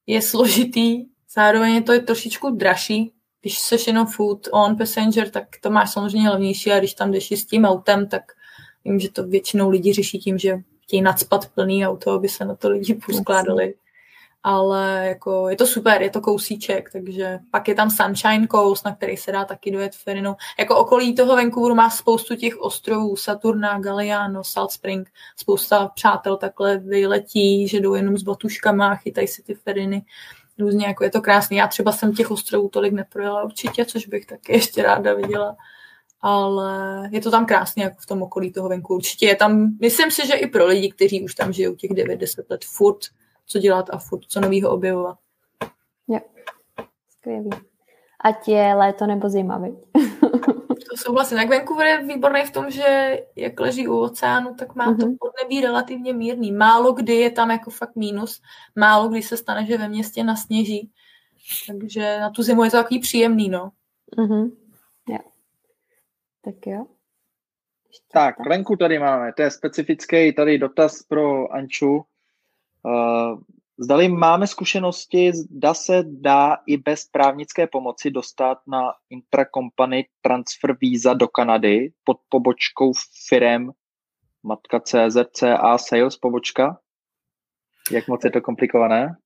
[0.08, 1.06] je složitý.
[1.34, 3.14] Zároveň to je trošičku dražší.
[3.42, 7.32] Když seš jenom food on passenger, tak to máš samozřejmě levnější a když tam jdeš
[7.32, 8.32] s tím autem, tak
[8.86, 12.56] vím, že to většinou lidi řeší tím, že chtějí nadspat plný auto, aby se na
[12.56, 13.74] to lidi poskládali
[14.44, 18.96] ale jako je to super, je to kousíček, takže pak je tam Sunshine Coast, na
[18.96, 20.36] který se dá taky dojet ferinou.
[20.60, 26.78] Jako okolí toho Vancouveru má spoustu těch ostrovů, Saturna, Galiano, Salt Spring, spousta přátel takhle
[26.78, 30.06] vyletí, že jdou jenom s batuškama, chytají si ty feriny,
[30.60, 31.58] různě, jako je to krásný.
[31.58, 35.56] Já třeba jsem těch ostrovů tolik neprojela určitě, což bych taky ještě ráda viděla
[36.26, 38.96] ale je to tam krásně jako v tom okolí toho venku.
[38.96, 42.44] Určitě je tam, myslím si, že i pro lidi, kteří už tam žijou těch 9-10
[42.50, 43.06] let furt,
[43.46, 45.18] co dělat a furt co nového objevovat.
[46.08, 46.20] Jo,
[47.10, 47.50] skvělý.
[48.20, 49.74] Ať je léto nebo zima, viď?
[50.94, 51.38] to souhlasím.
[51.38, 55.00] Jak Vancouver je výborný v tom, že jak leží u oceánu, tak má mm-hmm.
[55.00, 55.18] to mhm.
[55.20, 56.52] podnebí relativně mírný.
[56.52, 58.42] Málo kdy je tam jako fakt mínus,
[58.76, 60.92] málo kdy se stane, že ve městě nasněží.
[61.68, 63.72] Takže na tu zimu je to takový příjemný, no.
[64.18, 64.52] Mm-hmm.
[65.10, 65.20] Jo.
[66.42, 66.86] Tak jo.
[67.88, 72.06] Ještě tak, venku tady máme, to je specifický tady dotaz pro Anču.
[72.88, 73.36] Eh,
[73.78, 81.14] zdali máme zkušenosti, zda se dá i bez právnické pomoci dostat na intracompany transfer víza
[81.14, 82.92] do Kanady pod pobočkou
[83.28, 83.72] firem
[84.44, 86.80] matka CZ, a Sales pobočka?
[87.92, 89.18] Jak moc je to komplikované?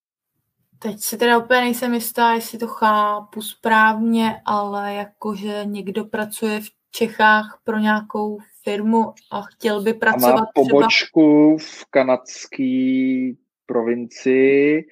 [0.79, 6.67] Teď si teda úplně nejsem jistá, jestli to chápu správně, ale jakože někdo pracuje v
[6.91, 11.71] Čechách pro nějakou firmu a chtěl by pracovat a má pobočku třeba...
[11.71, 13.37] v kanadský
[13.67, 14.85] provincii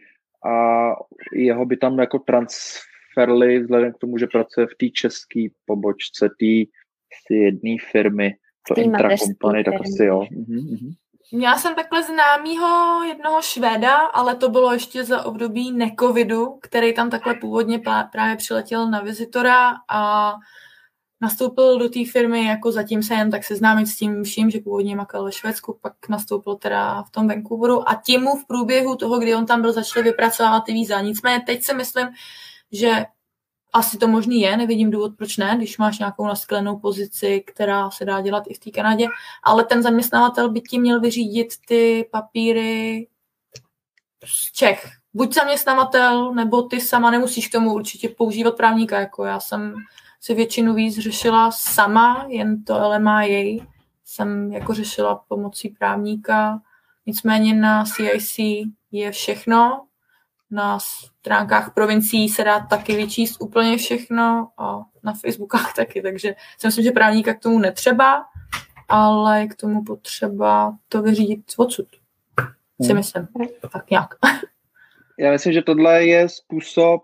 [0.46, 0.88] a
[1.34, 7.36] jeho by tam jako transferli vzhledem k tomu, že pracuje v té české pobočce té
[7.36, 8.36] jedné firmy,
[8.68, 10.20] to Intracompany, tak asi jo.
[10.20, 10.94] Mm-hmm.
[11.32, 17.10] Měla jsem takhle známýho jednoho Švéda, ale to bylo ještě za období necovidu, který tam
[17.10, 17.80] takhle původně
[18.12, 20.34] právě přiletěl na vizitora a
[21.22, 24.96] nastoupil do té firmy, jako zatím se jen tak seznámit s tím vším, že původně
[24.96, 29.20] makal ve Švédsku, pak nastoupil teda v tom Vancouveru a tím mu v průběhu toho,
[29.20, 31.02] kdy on tam byl, začali vypracovávat ty víza.
[31.02, 32.08] Nicméně teď si myslím,
[32.72, 33.06] že
[33.74, 38.06] asi to možný je, nevidím důvod, proč ne, když máš nějakou nasklenou pozici, která se
[38.06, 39.08] dá dělat i v té Kanadě,
[39.44, 43.08] ale ten zaměstnavatel by ti měl vyřídit ty papíry
[44.26, 44.88] z Čech.
[45.14, 49.76] Buď zaměstnavatel, nebo ty sama nemusíš k tomu určitě používat právníka, jako já jsem
[50.26, 53.68] si většinu víc řešila sama, jen to LMA jej
[54.06, 56.62] jsem jako řešila pomocí právníka,
[57.06, 58.36] nicméně na CIC
[58.92, 59.86] je všechno,
[60.52, 66.68] na stránkách provincií se dá taky vyčíst úplně všechno a na Facebookách taky, takže si
[66.68, 68.26] myslím, že právníka k tomu netřeba,
[68.90, 71.88] ale k tomu potřeba to vyřídit odsud.
[72.82, 72.96] Si hmm.
[72.96, 73.28] myslím.
[73.72, 74.16] Tak nějak.
[75.20, 77.02] Já myslím, že tohle je způsob,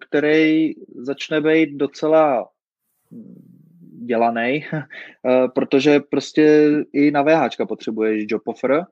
[0.00, 2.48] který začne být docela
[4.06, 8.84] dělaný, eh, protože prostě i na VH potřebuješ job offer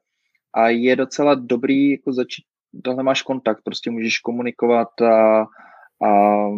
[0.55, 2.45] a je docela dobrý jako začít
[2.85, 5.47] tohle máš kontakt, prostě můžeš komunikovat a,
[6.07, 6.49] a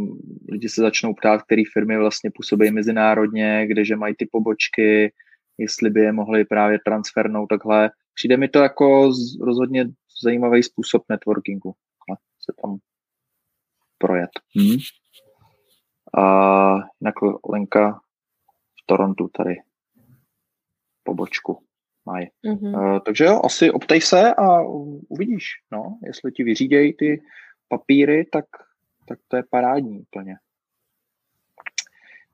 [0.48, 5.12] lidi se začnou ptát, které firmy vlastně působí mezinárodně, kdeže mají ty pobočky,
[5.58, 7.90] jestli by je mohli právě transfernout takhle.
[8.14, 9.86] Přijde mi to jako rozhodně
[10.22, 11.72] zajímavý způsob networkingu.
[12.40, 12.78] Se tam
[14.01, 14.31] projet.
[14.56, 14.77] Hmm.
[16.18, 16.24] A
[17.01, 17.14] jinak
[17.48, 18.01] Lenka
[18.82, 19.56] v Torontu tady
[21.02, 21.62] pobočku
[22.06, 22.27] mají.
[22.44, 22.94] Mm-hmm.
[22.94, 24.60] Uh, takže jo, asi optej se a
[25.09, 27.22] uvidíš, no, jestli ti vyřídějí ty
[27.68, 28.44] papíry, tak,
[29.09, 30.36] tak to je parádní úplně.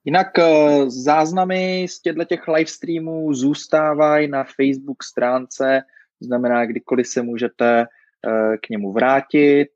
[0.05, 5.82] Jinak uh, záznamy z těchto těch live streamů zůstávají na Facebook stránce,
[6.20, 7.86] znamená, kdykoliv se můžete uh,
[8.62, 9.68] k němu vrátit,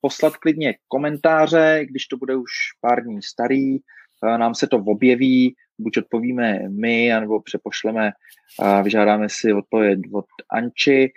[0.00, 3.78] poslat klidně komentáře, když to bude už pár dní starý,
[4.22, 8.10] nám se to objeví, buď odpovíme my, anebo přepošleme
[8.60, 11.12] a vyžádáme si odpověď od Anči.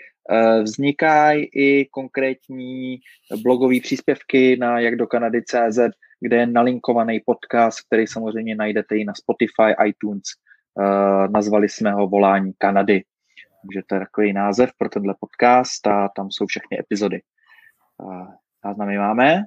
[0.64, 2.98] Vznikají i konkrétní
[3.44, 5.80] blogové příspěvky na jak do Kanady CZ,
[6.22, 10.24] kde je nalinkovaný podcast, který samozřejmě najdete i na Spotify, iTunes.
[11.30, 13.04] Nazvali jsme ho Volání Kanady.
[13.62, 17.22] Takže to je takový název pro tenhle podcast a tam jsou všechny epizody.
[18.66, 19.44] Záznamy máme.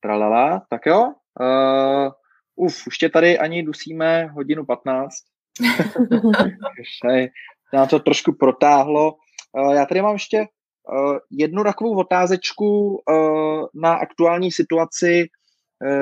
[0.00, 1.12] Tralala, tak jo.
[1.40, 2.12] Uh,
[2.56, 5.14] uf, už tě tady ani dusíme hodinu 15.
[7.72, 9.12] Nám to trošku protáhlo.
[9.52, 15.28] Uh, já tady mám ještě uh, jednu takovou otázečku uh, na aktuální situaci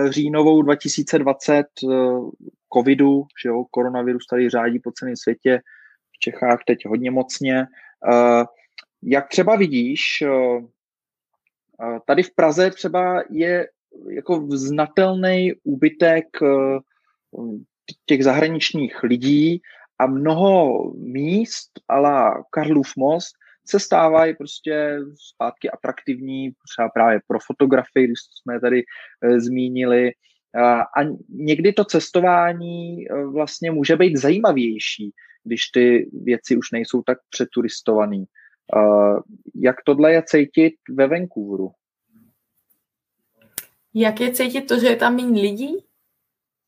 [0.09, 1.67] říjnovou 2020
[2.75, 5.61] covidu, že jo, koronavirus tady řádí po celém světě,
[6.25, 7.67] Čechách teď hodně mocně.
[9.03, 10.01] Jak třeba vidíš,
[12.07, 13.69] tady v Praze třeba je
[14.11, 16.79] jako znatelný úbytek eh,
[18.07, 19.61] těch zahraničních lidí
[19.99, 23.33] a mnoho míst, ala Karlův most,
[23.67, 24.99] se stávají prostě
[25.33, 28.83] zpátky atraktivní, třeba právě pro fotografii, když jsme tady
[29.37, 30.11] zmínili.
[30.99, 35.13] A někdy to cestování vlastně může být zajímavější,
[35.45, 38.17] když ty věci už nejsou tak přeturistované.
[38.17, 38.27] E,
[39.55, 41.71] jak tohle je cítit ve Vancouveru?
[43.95, 45.77] Jak je cítit to, že je tam méně lidí?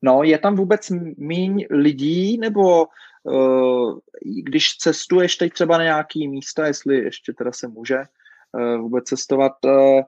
[0.03, 2.87] No, je tam vůbec méně lidí, nebo
[3.23, 3.99] uh,
[4.45, 9.53] když cestuješ teď třeba na nějaký místa, jestli ještě teda se může uh, vůbec cestovat,
[9.65, 10.01] uh,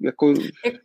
[0.00, 0.34] jako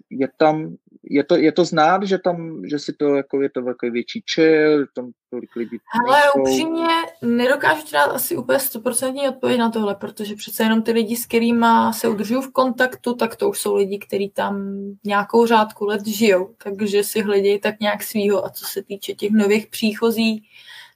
[0.10, 3.62] je tam, je to, je to znát, že tam, že si to, jako je to
[3.62, 5.78] takový větší chill, tam tolik lidí
[6.08, 6.88] Ale upřímně
[7.22, 11.26] nedokážu ti dát asi úplně 100% odpověď na tohle, protože přece jenom ty lidi, s
[11.26, 14.74] kterými se udržují v kontaktu, tak to už jsou lidi, kteří tam
[15.04, 19.32] nějakou řádku let žijou, takže si hledějí tak nějak svýho a co se týče těch
[19.32, 20.44] nových příchozí,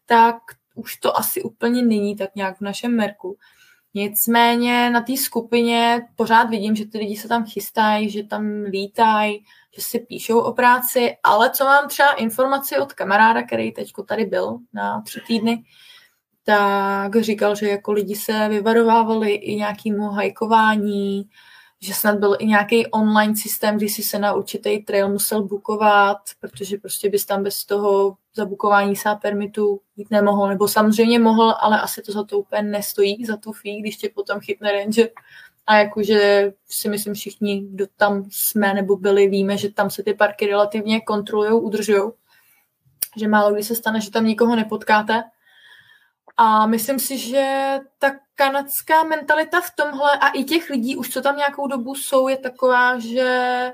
[0.06, 0.36] tak
[0.76, 3.38] už to asi úplně není tak nějak v našem merku.
[3.94, 9.46] Nicméně na té skupině pořád vidím, že ty lidi se tam chystají, že tam lítají,
[9.76, 14.26] že si píšou o práci, ale co mám třeba informaci od kamaráda, který teď tady
[14.26, 15.64] byl na tři týdny,
[16.44, 21.30] tak říkal, že jako lidi se vyvarovávali i nějakému hajkování,
[21.82, 26.18] že snad byl i nějaký online systém, kdy si se na určitý trail musel bukovat,
[26.40, 31.82] protože prostě bys tam bez toho zabukování sá permitu jít nemohl, nebo samozřejmě mohl, ale
[31.82, 35.10] asi to za to úplně nestojí, za tu fee, když tě potom chytne ranger.
[35.68, 40.14] A jakože si myslím všichni, kdo tam jsme nebo byli, víme, že tam se ty
[40.14, 42.12] parky relativně kontrolují, udržují.
[43.18, 45.24] že málo kdy se stane, že tam nikoho nepotkáte.
[46.38, 51.22] A myslím si, že ta kanadská mentalita v tomhle a i těch lidí už, co
[51.22, 53.74] tam nějakou dobu jsou, je taková, že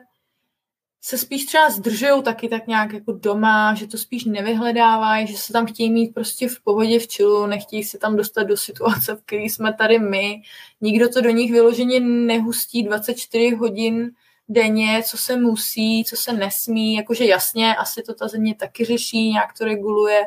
[1.07, 5.53] se spíš třeba zdržují taky tak nějak jako doma, že to spíš nevyhledávají, že se
[5.53, 9.21] tam chtějí mít prostě v pohodě v čilu, nechtějí se tam dostat do situace, v
[9.25, 10.41] které jsme tady my.
[10.81, 14.11] Nikdo to do nich vyloženě nehustí 24 hodin
[14.49, 19.29] denně, co se musí, co se nesmí, jakože jasně, asi to ta země taky řeší,
[19.29, 20.21] nějak to reguluje,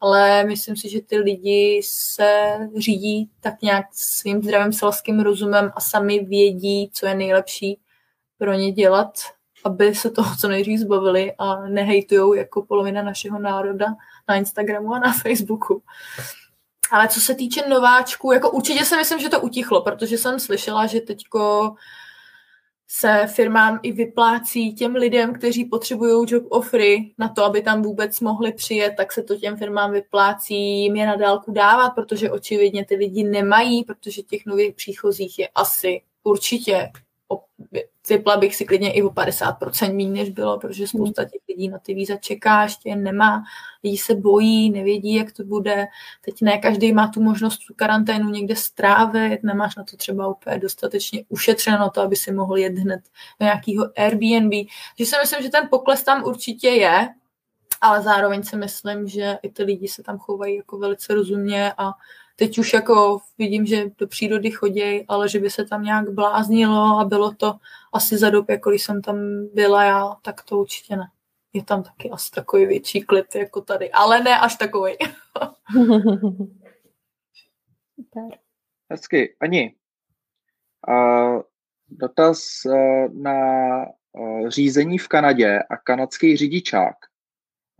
[0.00, 5.80] ale myslím si, že ty lidi se řídí tak nějak svým zdravým selským rozumem a
[5.80, 7.78] sami vědí, co je nejlepší
[8.38, 9.12] pro ně dělat,
[9.64, 13.86] aby se toho co nejdřív zbavili a nehejtujou jako polovina našeho národa
[14.28, 15.82] na Instagramu a na Facebooku.
[16.90, 20.86] Ale co se týče nováčků, jako určitě si myslím, že to utichlo, protože jsem slyšela,
[20.86, 21.74] že teďko
[22.88, 28.20] se firmám i vyplácí těm lidem, kteří potřebují job offery na to, aby tam vůbec
[28.20, 32.84] mohli přijet, tak se to těm firmám vyplácí jim je na dálku dávat, protože očividně
[32.84, 36.90] ty lidi nemají, protože těch nových příchozích je asi určitě
[38.08, 41.78] Vypla bych si klidně i o 50% méně, než bylo, protože spousta těch lidí na
[41.78, 43.44] ty víza čeká, ještě nemá.
[43.84, 45.86] Lidi se bojí, nevědí, jak to bude.
[46.24, 50.58] Teď ne každý má tu možnost tu karanténu někde strávit, nemáš na to třeba úplně
[50.58, 53.00] dostatečně ušetřeno to, aby si mohl jet hned
[53.40, 54.52] do nějakého Airbnb.
[54.96, 57.08] Takže si myslím, že ten pokles tam určitě je,
[57.80, 61.92] ale zároveň si myslím, že i ty lidi se tam chovají jako velice rozumně a
[62.36, 66.98] Teď už jako vidím, že do přírody chodí, ale že by se tam nějak bláznilo
[67.00, 67.54] a bylo to
[67.92, 71.04] asi za dob, jako když jsem tam byla já, tak to určitě ne.
[71.52, 74.92] Je tam taky asi takový větší klid jako tady, ale ne až takový.
[78.90, 79.36] Hezky.
[79.40, 79.74] Ani,
[80.88, 81.42] uh,
[81.88, 82.74] dotaz uh,
[83.14, 83.34] na
[84.12, 86.96] uh, řízení v Kanadě a kanadský řidičák.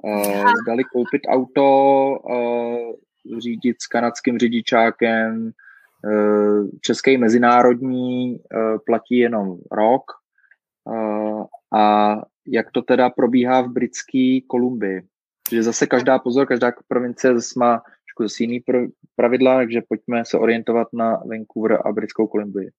[0.03, 1.63] Uh, zdali koupit auto
[2.11, 2.93] uh,
[3.39, 5.53] řídit s kanadským řidičákem.
[6.07, 10.03] Eh, český mezinárodní eh, platí jenom rok.
[10.93, 11.45] Eh,
[11.79, 15.03] a jak to teda probíhá v britské Kolumbii?
[15.51, 17.83] Že zase každá pozor, každá provincie zase má
[18.21, 18.63] zase jiný
[19.17, 22.71] pravidla, takže pojďme se orientovat na Vancouver a britskou Kolumbii.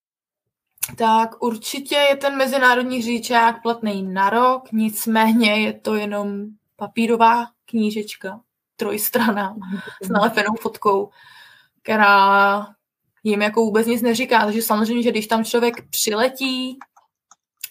[0.98, 6.46] Tak určitě je ten mezinárodní řidičák platný na rok, nicméně je to jenom
[6.76, 8.40] papírová knížečka
[8.76, 9.56] trojstrana
[10.02, 11.10] s nalepenou fotkou,
[11.82, 12.68] která
[13.24, 14.46] jim jako vůbec nic neříká.
[14.46, 16.78] Takže samozřejmě, že když tam člověk přiletí,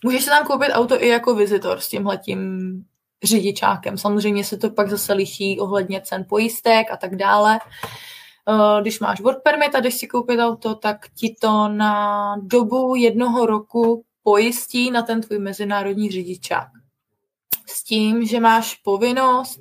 [0.05, 2.71] můžeš se tam koupit auto i jako vizitor s tímhletím
[3.23, 3.99] řidičákem.
[3.99, 7.59] Samozřejmě se to pak zase liší ohledně cen pojistek a tak dále.
[8.49, 12.95] Eh, když máš work permit a jdeš si koupit auto, tak ti to na dobu
[12.95, 16.69] jednoho roku pojistí na ten tvůj mezinárodní řidičák.
[17.67, 19.61] S tím, že máš povinnost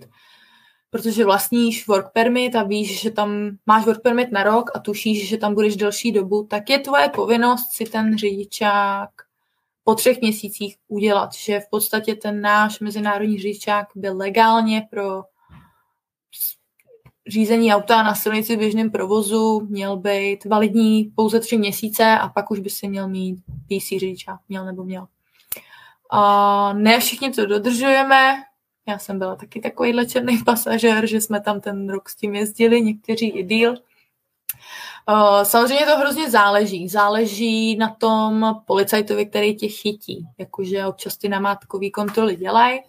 [0.94, 5.30] protože vlastníš work permit a víš, že tam máš work permit na rok a tušíš,
[5.30, 9.10] že tam budeš delší dobu, tak je tvoje povinnost si ten řidičák
[9.84, 15.24] po třech měsících udělat, že v podstatě ten náš mezinárodní řidičák byl legálně pro
[17.28, 22.52] řízení auta na silnici v běžném provozu měl být validní pouze tři měsíce a pak
[22.52, 25.08] už by si měl mít PC řidičák, měl nebo měl.
[26.12, 28.36] A ne všichni to dodržujeme,
[28.88, 32.82] já jsem byla taky takovýhle černý pasažér, že jsme tam ten rok s tím jezdili,
[32.82, 33.76] někteří i díl.
[35.44, 36.90] Samozřejmě to hrozně záleží.
[36.90, 40.28] Záleží na tom policajtovi, který tě chytí.
[40.38, 42.80] Jakože občas ty namátkový kontroly dělají,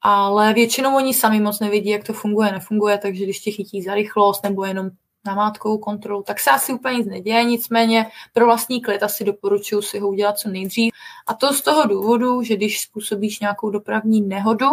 [0.00, 3.94] ale většinou oni sami moc nevidí, jak to funguje, nefunguje, takže když tě chytí za
[3.94, 4.90] rychlost nebo jenom
[5.26, 9.98] namátkovou kontrolu, tak se asi úplně nic neděje, nicméně pro vlastní klid asi doporučuji si
[9.98, 10.92] ho udělat co nejdřív.
[11.26, 14.66] A to z toho důvodu, že když způsobíš nějakou dopravní nehodu,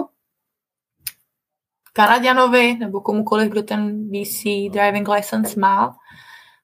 [1.98, 5.98] Kanaděnovi nebo komukoliv, kdo ten BC driving license má,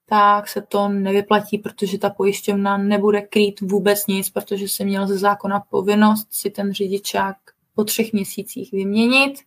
[0.06, 5.18] tak se to nevyplatí, protože ta pojišťovna nebude krýt vůbec nic, protože si měl ze
[5.18, 7.36] zákona povinnost si ten řidičák
[7.76, 9.40] po třech měsících vyměnit,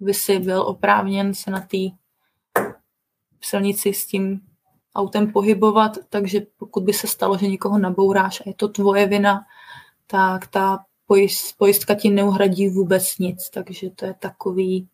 [0.00, 1.78] by si byl oprávněn se na té
[3.40, 4.40] silnici s tím
[4.94, 9.40] autem pohybovat, takže pokud by se stalo, že někoho nabouráš a je to tvoje vina,
[10.06, 10.84] tak ta
[11.58, 14.88] pojistka ti neuhradí vůbec nic, takže to je takový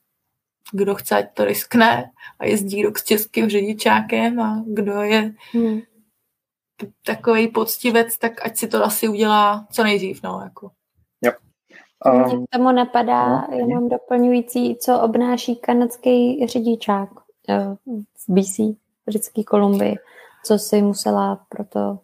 [0.73, 5.81] kdo chce, ať to riskne a jezdí rok s českým řidičákem a kdo je hmm.
[7.07, 10.23] takový poctivec, tak ať si to asi udělá co nejdřív.
[10.23, 10.70] No, jako.
[11.24, 11.32] Jo.
[12.07, 17.74] Um, k tomu napadá no, jenom doplňující, co obnáší kanadský řidičák uh,
[18.16, 19.97] v BC, britské Kolumbii,
[20.45, 21.99] co si musela proto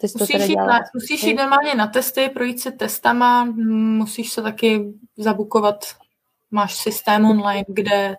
[0.00, 4.32] ty jsi musíš, to jít na, musíš jít normálně na testy, projít se testama, musíš
[4.32, 5.84] se taky zabukovat
[6.50, 8.16] máš systém online, kde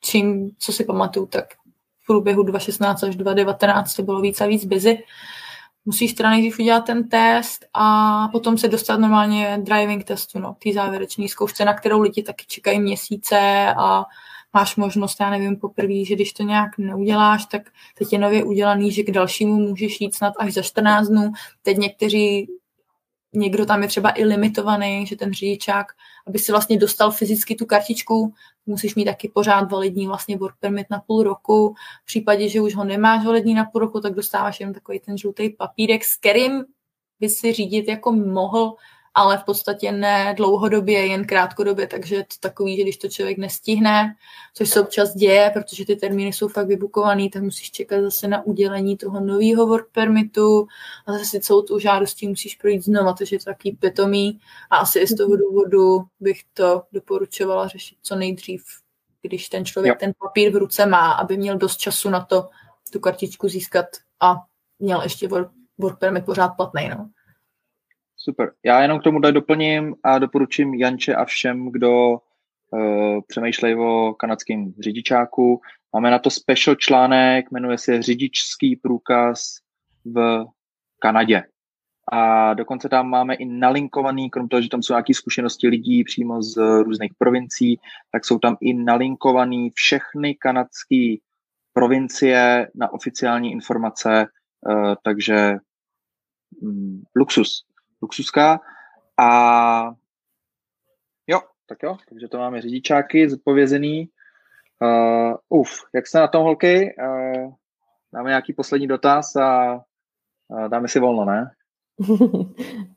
[0.00, 1.44] čím, co si pamatuju, tak
[2.02, 5.04] v průběhu 2016 až 2019 to bylo víc a víc busy.
[5.84, 10.72] Musíš teda nejdřív udělat ten test a potom se dostat normálně driving testu, no, té
[10.72, 13.38] závěrečné zkoušce, na kterou lidi taky čekají měsíce
[13.78, 14.04] a
[14.54, 17.62] máš možnost, já nevím, poprvé, že když to nějak neuděláš, tak
[17.98, 21.32] teď je nově udělaný, že k dalšímu můžeš jít snad až za 14 dnů.
[21.62, 22.48] Teď někteří
[23.32, 25.86] někdo tam je třeba i limitovaný, že ten řidičák,
[26.28, 28.34] aby si vlastně dostal fyzicky tu kartičku,
[28.66, 31.74] musíš mít taky pořád validní vlastně work permit na půl roku.
[32.02, 35.18] V případě, že už ho nemáš validní na půl roku, tak dostáváš jen takový ten
[35.18, 36.64] žlutý papírek, s kterým
[37.20, 38.76] by si řídit jako mohl
[39.14, 43.38] ale v podstatě ne dlouhodobě, jen krátkodobě, takže je to takový, že když to člověk
[43.38, 44.14] nestihne,
[44.54, 48.46] což se občas děje, protože ty termíny jsou fakt vybukovaný, tak musíš čekat zase na
[48.46, 50.66] udělení toho nového work permitu
[51.06, 54.40] a zase celou tu žádostí musíš projít znova, takže je to takový pitomý
[54.70, 58.64] a asi i z toho důvodu bych to doporučovala řešit co nejdřív,
[59.22, 59.98] když ten člověk jo.
[60.00, 62.48] ten papír v ruce má, aby měl dost času na to
[62.90, 63.86] tu kartičku získat
[64.20, 64.36] a
[64.78, 66.88] měl ještě work, work permit pořád platný.
[66.88, 67.10] No.
[68.28, 68.52] Super.
[68.64, 74.14] Já jenom k tomu tady doplním a doporučím Janče a všem, kdo uh, přemýšlejí o
[74.18, 75.60] kanadském řidičáku.
[75.92, 79.56] Máme na to special článek, jmenuje se Řidičský průkaz
[80.04, 80.44] v
[80.98, 81.42] Kanadě.
[82.12, 86.42] A dokonce tam máme i nalinkovaný, krom toho, že tam jsou nějaké zkušenosti lidí přímo
[86.42, 87.80] z různých provincií,
[88.12, 91.14] tak jsou tam i nalinkované všechny kanadské
[91.72, 94.26] provincie na oficiální informace,
[94.66, 95.56] uh, takže
[96.62, 97.67] mm, luxus
[98.02, 98.60] luxuská.
[99.18, 99.28] A
[101.26, 104.08] jo, tak jo, takže to máme řidičáky zodpovězený.
[104.82, 106.94] Uh, uf, jak jste na tom, holky?
[107.02, 107.52] Uh,
[108.14, 109.74] dáme nějaký poslední dotaz a
[110.48, 111.50] uh, dáme si volno, ne?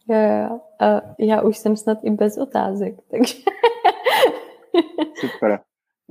[0.09, 0.59] jo, jo.
[0.81, 3.33] Uh, já už jsem snad i bez otázek, takže...
[5.15, 5.59] Super.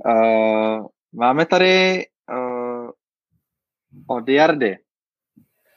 [0.05, 2.89] Uh, máme tady uh,
[4.07, 4.77] od Jardy.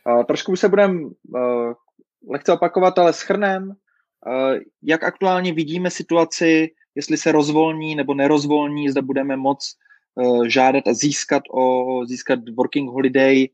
[0.06, 1.72] Uh, trošku už se budeme uh,
[2.28, 9.02] lehce opakovat, ale schrnem, eh, jak aktuálně vidíme situaci, jestli se rozvolní nebo nerozvolní, zda
[9.02, 9.74] budeme moc
[10.20, 13.48] eh, žádat a získat, o, získat working holiday eh,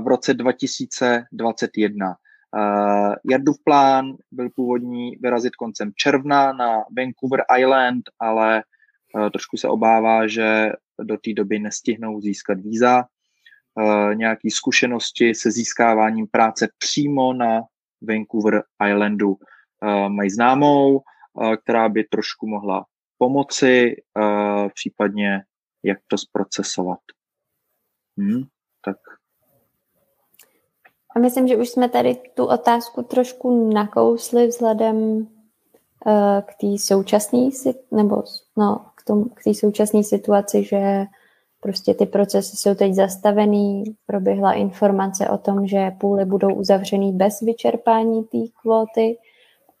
[0.00, 2.14] v roce 2021.
[3.30, 8.62] Jardův plán byl původní vyrazit koncem června na Vancouver Island, ale
[9.32, 10.72] trošku se obává, že
[11.02, 13.04] do té doby nestihnou získat víza.
[14.14, 17.62] Nějaké zkušenosti se získáváním práce přímo na
[18.02, 19.38] Vancouver Islandu uh,
[20.08, 22.84] mají známou, uh, která by trošku mohla
[23.18, 25.40] pomoci, uh, případně
[25.84, 26.98] jak to zprocesovat.
[28.18, 28.42] Hmm,
[28.84, 28.96] tak.
[31.16, 35.26] A myslím, že už jsme tady tu otázku trošku nakousli vzhledem
[36.40, 37.48] k té současné
[37.90, 38.22] nebo
[38.56, 41.04] no, k, tomu, k té současné situaci, že
[41.60, 47.40] Prostě ty procesy jsou teď zastavený, proběhla informace o tom, že půly budou uzavřený bez
[47.40, 49.18] vyčerpání té kvóty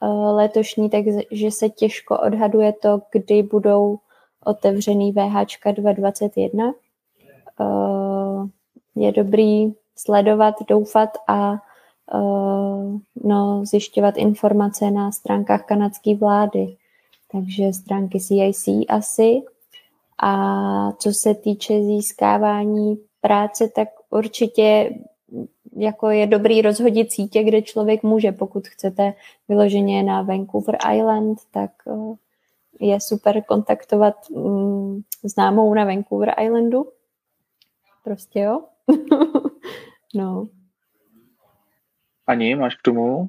[0.02, 3.98] eh, letošní, takže se těžko odhaduje to, kdy budou
[4.44, 6.72] otevřený VH 221.
[7.60, 8.48] Eh,
[8.96, 16.76] je dobrý sledovat, doufat a eh, no, zjišťovat informace na stránkách kanadské vlády.
[17.32, 19.42] Takže stránky CIC asi,
[20.22, 24.90] a co se týče získávání práce, tak určitě
[25.76, 28.32] jako je dobrý rozhodit sítě, kde člověk může.
[28.32, 29.14] Pokud chcete
[29.48, 32.14] vyloženě na Vancouver Island, tak eh,
[32.80, 36.86] je super kontaktovat mm, známou na Vancouver Islandu.
[38.04, 38.64] Prostě jo.
[40.14, 40.48] no.
[42.26, 43.28] Ani, máš k tomu?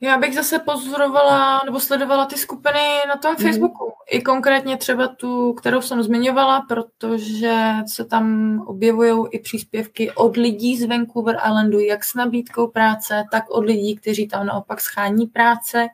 [0.00, 3.36] Já bych zase pozorovala nebo sledovala ty skupiny na tom mm.
[3.36, 3.92] Facebooku.
[4.10, 10.76] I konkrétně třeba tu, kterou jsem zmiňovala, protože se tam objevují i příspěvky od lidí
[10.76, 15.86] z Vancouver Islandu, jak s nabídkou práce, tak od lidí, kteří tam naopak schání práce.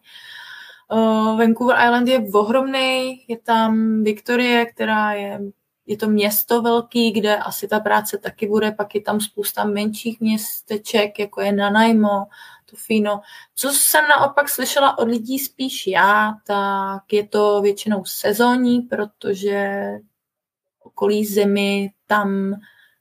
[0.93, 5.41] Uh, Vancouver Island je ohromný, je tam Viktorie, která je,
[5.87, 10.20] je to město velký, kde asi ta práce taky bude, pak je tam spousta menších
[10.20, 12.27] městeček, jako je Nanaimo,
[12.77, 13.20] fino.
[13.55, 19.90] Co jsem naopak slyšela od lidí spíš já, tak je to většinou sezónní, protože
[20.82, 22.55] okolí zimy tam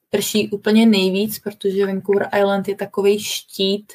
[0.10, 3.94] prší úplně nejvíc, protože Vancouver Island je takový štít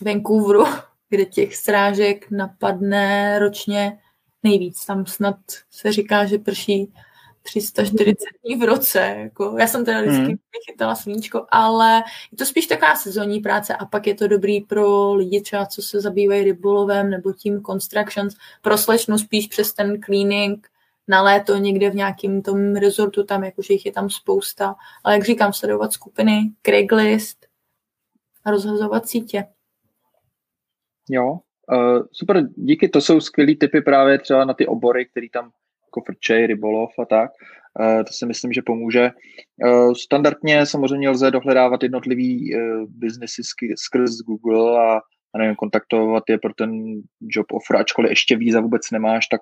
[0.00, 0.64] Vancouveru,
[1.08, 3.98] kde těch srážek napadne ročně
[4.42, 4.84] nejvíc.
[4.84, 5.36] Tam snad
[5.70, 6.92] se říká, že prší
[7.44, 8.98] 340 dní v roce.
[9.18, 10.36] Jako, já jsem teda vždycky hmm.
[10.70, 12.02] chytala sluníčko, ale
[12.32, 15.82] je to spíš taková sezónní práce a pak je to dobrý pro lidi třeba, co
[15.82, 20.68] se zabývají rybolovem nebo tím constructions, pro slečnu spíš přes ten cleaning
[21.08, 25.24] na léto někde v nějakém tom rezortu, tam jakože jich je tam spousta, ale jak
[25.24, 27.46] říkám, sledovat skupiny, Craigslist
[28.44, 29.44] a rozhazovat sítě.
[31.10, 31.38] Jo,
[31.72, 35.50] uh, super, díky, to jsou skvělý typy právě třeba na ty obory, který tam
[35.94, 37.30] jako frčej, rybolov a tak.
[37.80, 39.10] Uh, to si myslím, že pomůže.
[39.66, 43.42] Uh, standardně samozřejmě lze dohledávat jednotlivý uh, biznesy
[43.76, 45.00] skrz Google a,
[45.34, 46.70] a nevím, kontaktovat je pro ten
[47.20, 49.40] job offer, ačkoliv ještě víza vůbec nemáš, tak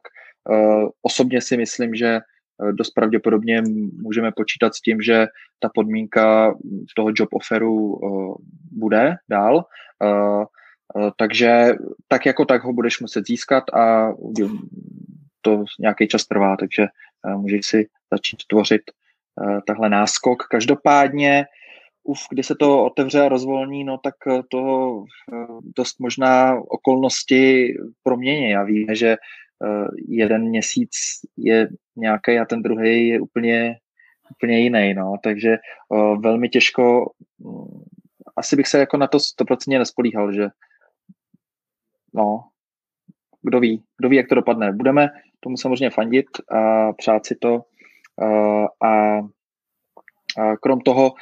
[1.02, 2.20] osobně si myslím, že
[2.72, 3.62] dost pravděpodobně
[4.02, 5.26] můžeme počítat s tím, že
[5.60, 6.54] ta podmínka
[6.96, 8.00] toho job offeru
[8.72, 9.64] bude dál.
[11.18, 11.74] Takže
[12.08, 14.12] tak jako tak ho budeš muset získat a
[15.42, 20.42] to nějaký čas trvá, takže eh, můžeš si začít tvořit eh, tahle náskok.
[20.50, 21.44] Každopádně,
[22.04, 25.04] uf, kdy se to otevře a rozvolní, no tak eh, to
[25.76, 28.50] dost možná okolnosti promění.
[28.50, 29.16] Já víme, že
[30.08, 30.90] jeden měsíc
[31.36, 33.78] je nějaký a ten druhý je úplně,
[34.30, 35.58] úplně jiný, no, takže
[36.18, 37.84] velmi těžko, mm,
[38.36, 40.48] asi bych se jako na to stoprocentně nespolíhal, že
[42.14, 42.44] no,
[43.42, 44.72] kdo ví, kdo ví, jak to dopadne.
[44.72, 45.08] Budeme
[45.42, 47.64] tomu samozřejmě fandit a přát si to
[48.84, 49.20] a,
[50.62, 51.12] krom toho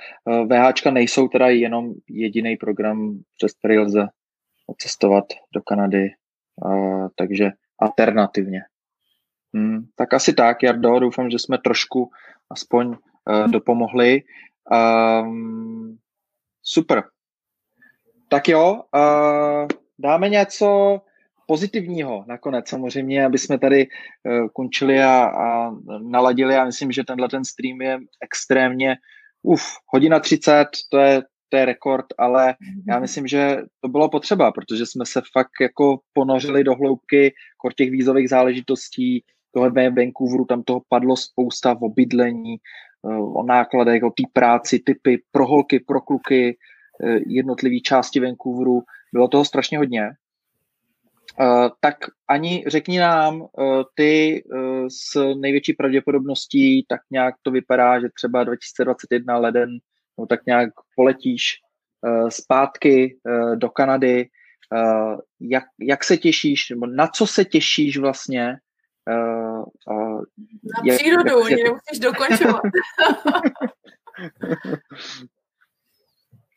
[0.47, 4.09] VHčka nejsou teda jenom jediný program, přes který lze
[4.78, 5.24] cestovat
[5.55, 6.09] do Kanady,
[7.16, 8.60] takže alternativně.
[9.55, 12.10] Hmm, tak asi tak, Jardo, doufám, že jsme trošku
[12.51, 14.22] aspoň uh, dopomohli.
[15.22, 15.98] Um,
[16.62, 17.02] super.
[18.28, 19.68] Tak jo, uh,
[19.98, 21.01] dáme něco
[21.51, 26.55] pozitivního nakonec samozřejmě, aby jsme tady uh, končili a, a naladili.
[26.55, 28.97] Já myslím, že tenhle ten stream je extrémně,
[29.43, 32.55] uf, hodina 30, to je, to je rekord, ale
[32.89, 37.35] já myslím, že to bylo potřeba, protože jsme se fakt jako ponořili do hloubky
[37.77, 39.24] těch vízových záležitostí,
[39.55, 42.56] tohle v Vancouveru, tam toho padlo spousta v obydlení,
[43.02, 46.56] uh, o nákladech, o té práci, typy pro holky, pro kluky,
[47.02, 48.82] uh, jednotlivé části Vancouveru.
[49.12, 50.10] Bylo toho strašně hodně
[51.81, 51.94] tak
[52.28, 53.48] ani řekni nám, uh,
[53.94, 59.70] ty uh, s největší pravděpodobností tak nějak to vypadá, že třeba 2021 leden
[60.19, 61.43] no, tak nějak poletíš
[62.28, 63.16] zpátky
[63.55, 64.28] do Kanady.
[65.40, 68.57] Jak, jak se těšíš, nebo na co se těšíš vlastně?
[69.07, 69.65] Na
[70.85, 71.61] jak, přírodu, jak, jak...
[71.65, 72.62] nemusíš dokončovat.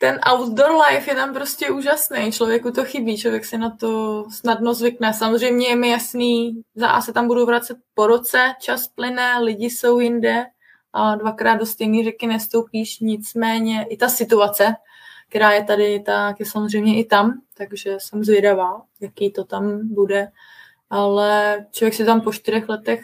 [0.03, 2.31] ten outdoor life je tam prostě úžasný.
[2.31, 5.13] Člověku to chybí, člověk si na to snadno zvykne.
[5.13, 9.65] Samozřejmě je mi jasný, za A se tam budu vracet po roce, čas plyne, lidi
[9.65, 10.45] jsou jinde
[10.93, 14.75] a dvakrát do stejné řeky nestoupíš, nicméně i ta situace,
[15.29, 20.27] která je tady, tak je samozřejmě i tam, takže jsem zvědavá, jaký to tam bude.
[20.89, 23.01] Ale člověk si tam po čtyřech letech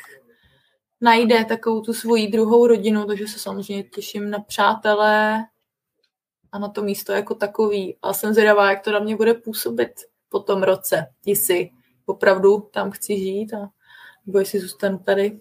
[1.02, 5.46] najde takovou tu svoji druhou rodinu, takže se samozřejmě těším na přátelé,
[6.52, 7.98] a na to místo jako takový.
[8.02, 9.92] A jsem zvědavá, jak to na mě bude působit
[10.30, 11.70] po tom roce, jestli
[12.06, 13.70] opravdu tam chci žít a
[14.26, 15.40] nebo jestli zůstanu tady.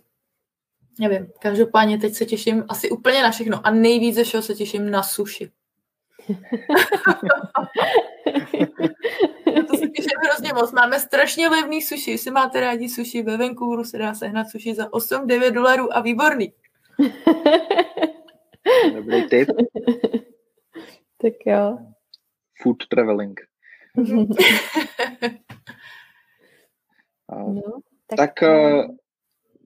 [1.01, 4.91] Nevím, každopádně teď se těším asi úplně na všechno a nejvíc ze všeho se těším
[4.91, 5.51] na suši.
[9.71, 10.73] to se těším hrozně moc.
[10.73, 12.11] Máme strašně levný suši.
[12.11, 16.53] Jestli máte rádi suši, ve Vancouveru se dá sehnat suši za 8-9 dolarů a výborný.
[18.95, 19.49] Dobrý tip.
[21.21, 21.79] Tak jo.
[22.63, 23.41] Food traveling.
[27.31, 27.63] no,
[28.07, 28.97] tak, tak uh,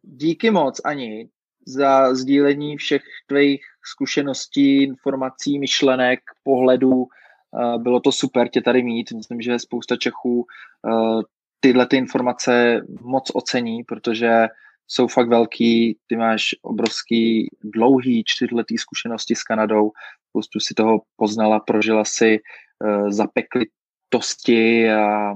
[0.02, 1.28] díky moc, Ani,
[1.66, 6.94] za sdílení všech tvých zkušeností, informací, myšlenek, pohledů.
[6.94, 9.12] Uh, bylo to super tě tady mít.
[9.12, 10.46] Myslím, že spousta Čechů
[10.82, 11.22] uh,
[11.60, 14.48] tyhle ty informace moc ocení, protože
[14.92, 19.90] jsou fakt velký, ty máš obrovský dlouhý čtyřletý zkušenosti s Kanadou,
[20.28, 25.32] spoustu si toho poznala, prožila si uh, zapeklitosti a,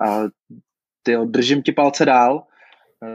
[0.00, 0.22] a
[1.02, 2.42] ty držím ti palce dál,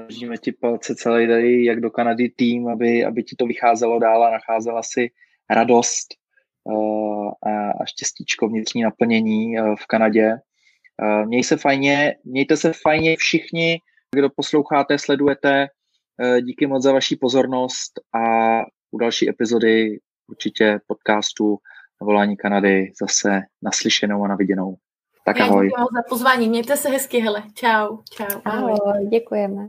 [0.08, 4.24] držíme ti palce celý tady, jak do Kanady tým, aby, aby ti to vycházelo dál
[4.24, 5.12] a nacházela si
[5.50, 6.08] radost
[6.64, 10.34] uh, a, a štěstíčko vnitřní naplnění uh, v Kanadě.
[11.02, 13.80] Uh, měj se fajně, mějte se fajně všichni,
[14.16, 15.68] kdo posloucháte, sledujete.
[16.23, 18.22] Uh, díky moc za vaši pozornost a
[18.91, 21.57] u další epizody určitě podcastu
[22.02, 24.76] Volání Kanady zase naslyšenou a naviděnou.
[25.26, 25.68] Tak ahoj.
[25.68, 26.49] Děkuji za pozvání.
[26.49, 27.44] Mějte se hezky, hele.
[27.53, 27.98] Čau.
[28.11, 28.41] Čau.
[28.45, 28.73] Ahoj.
[28.85, 29.68] ahoj děkujeme.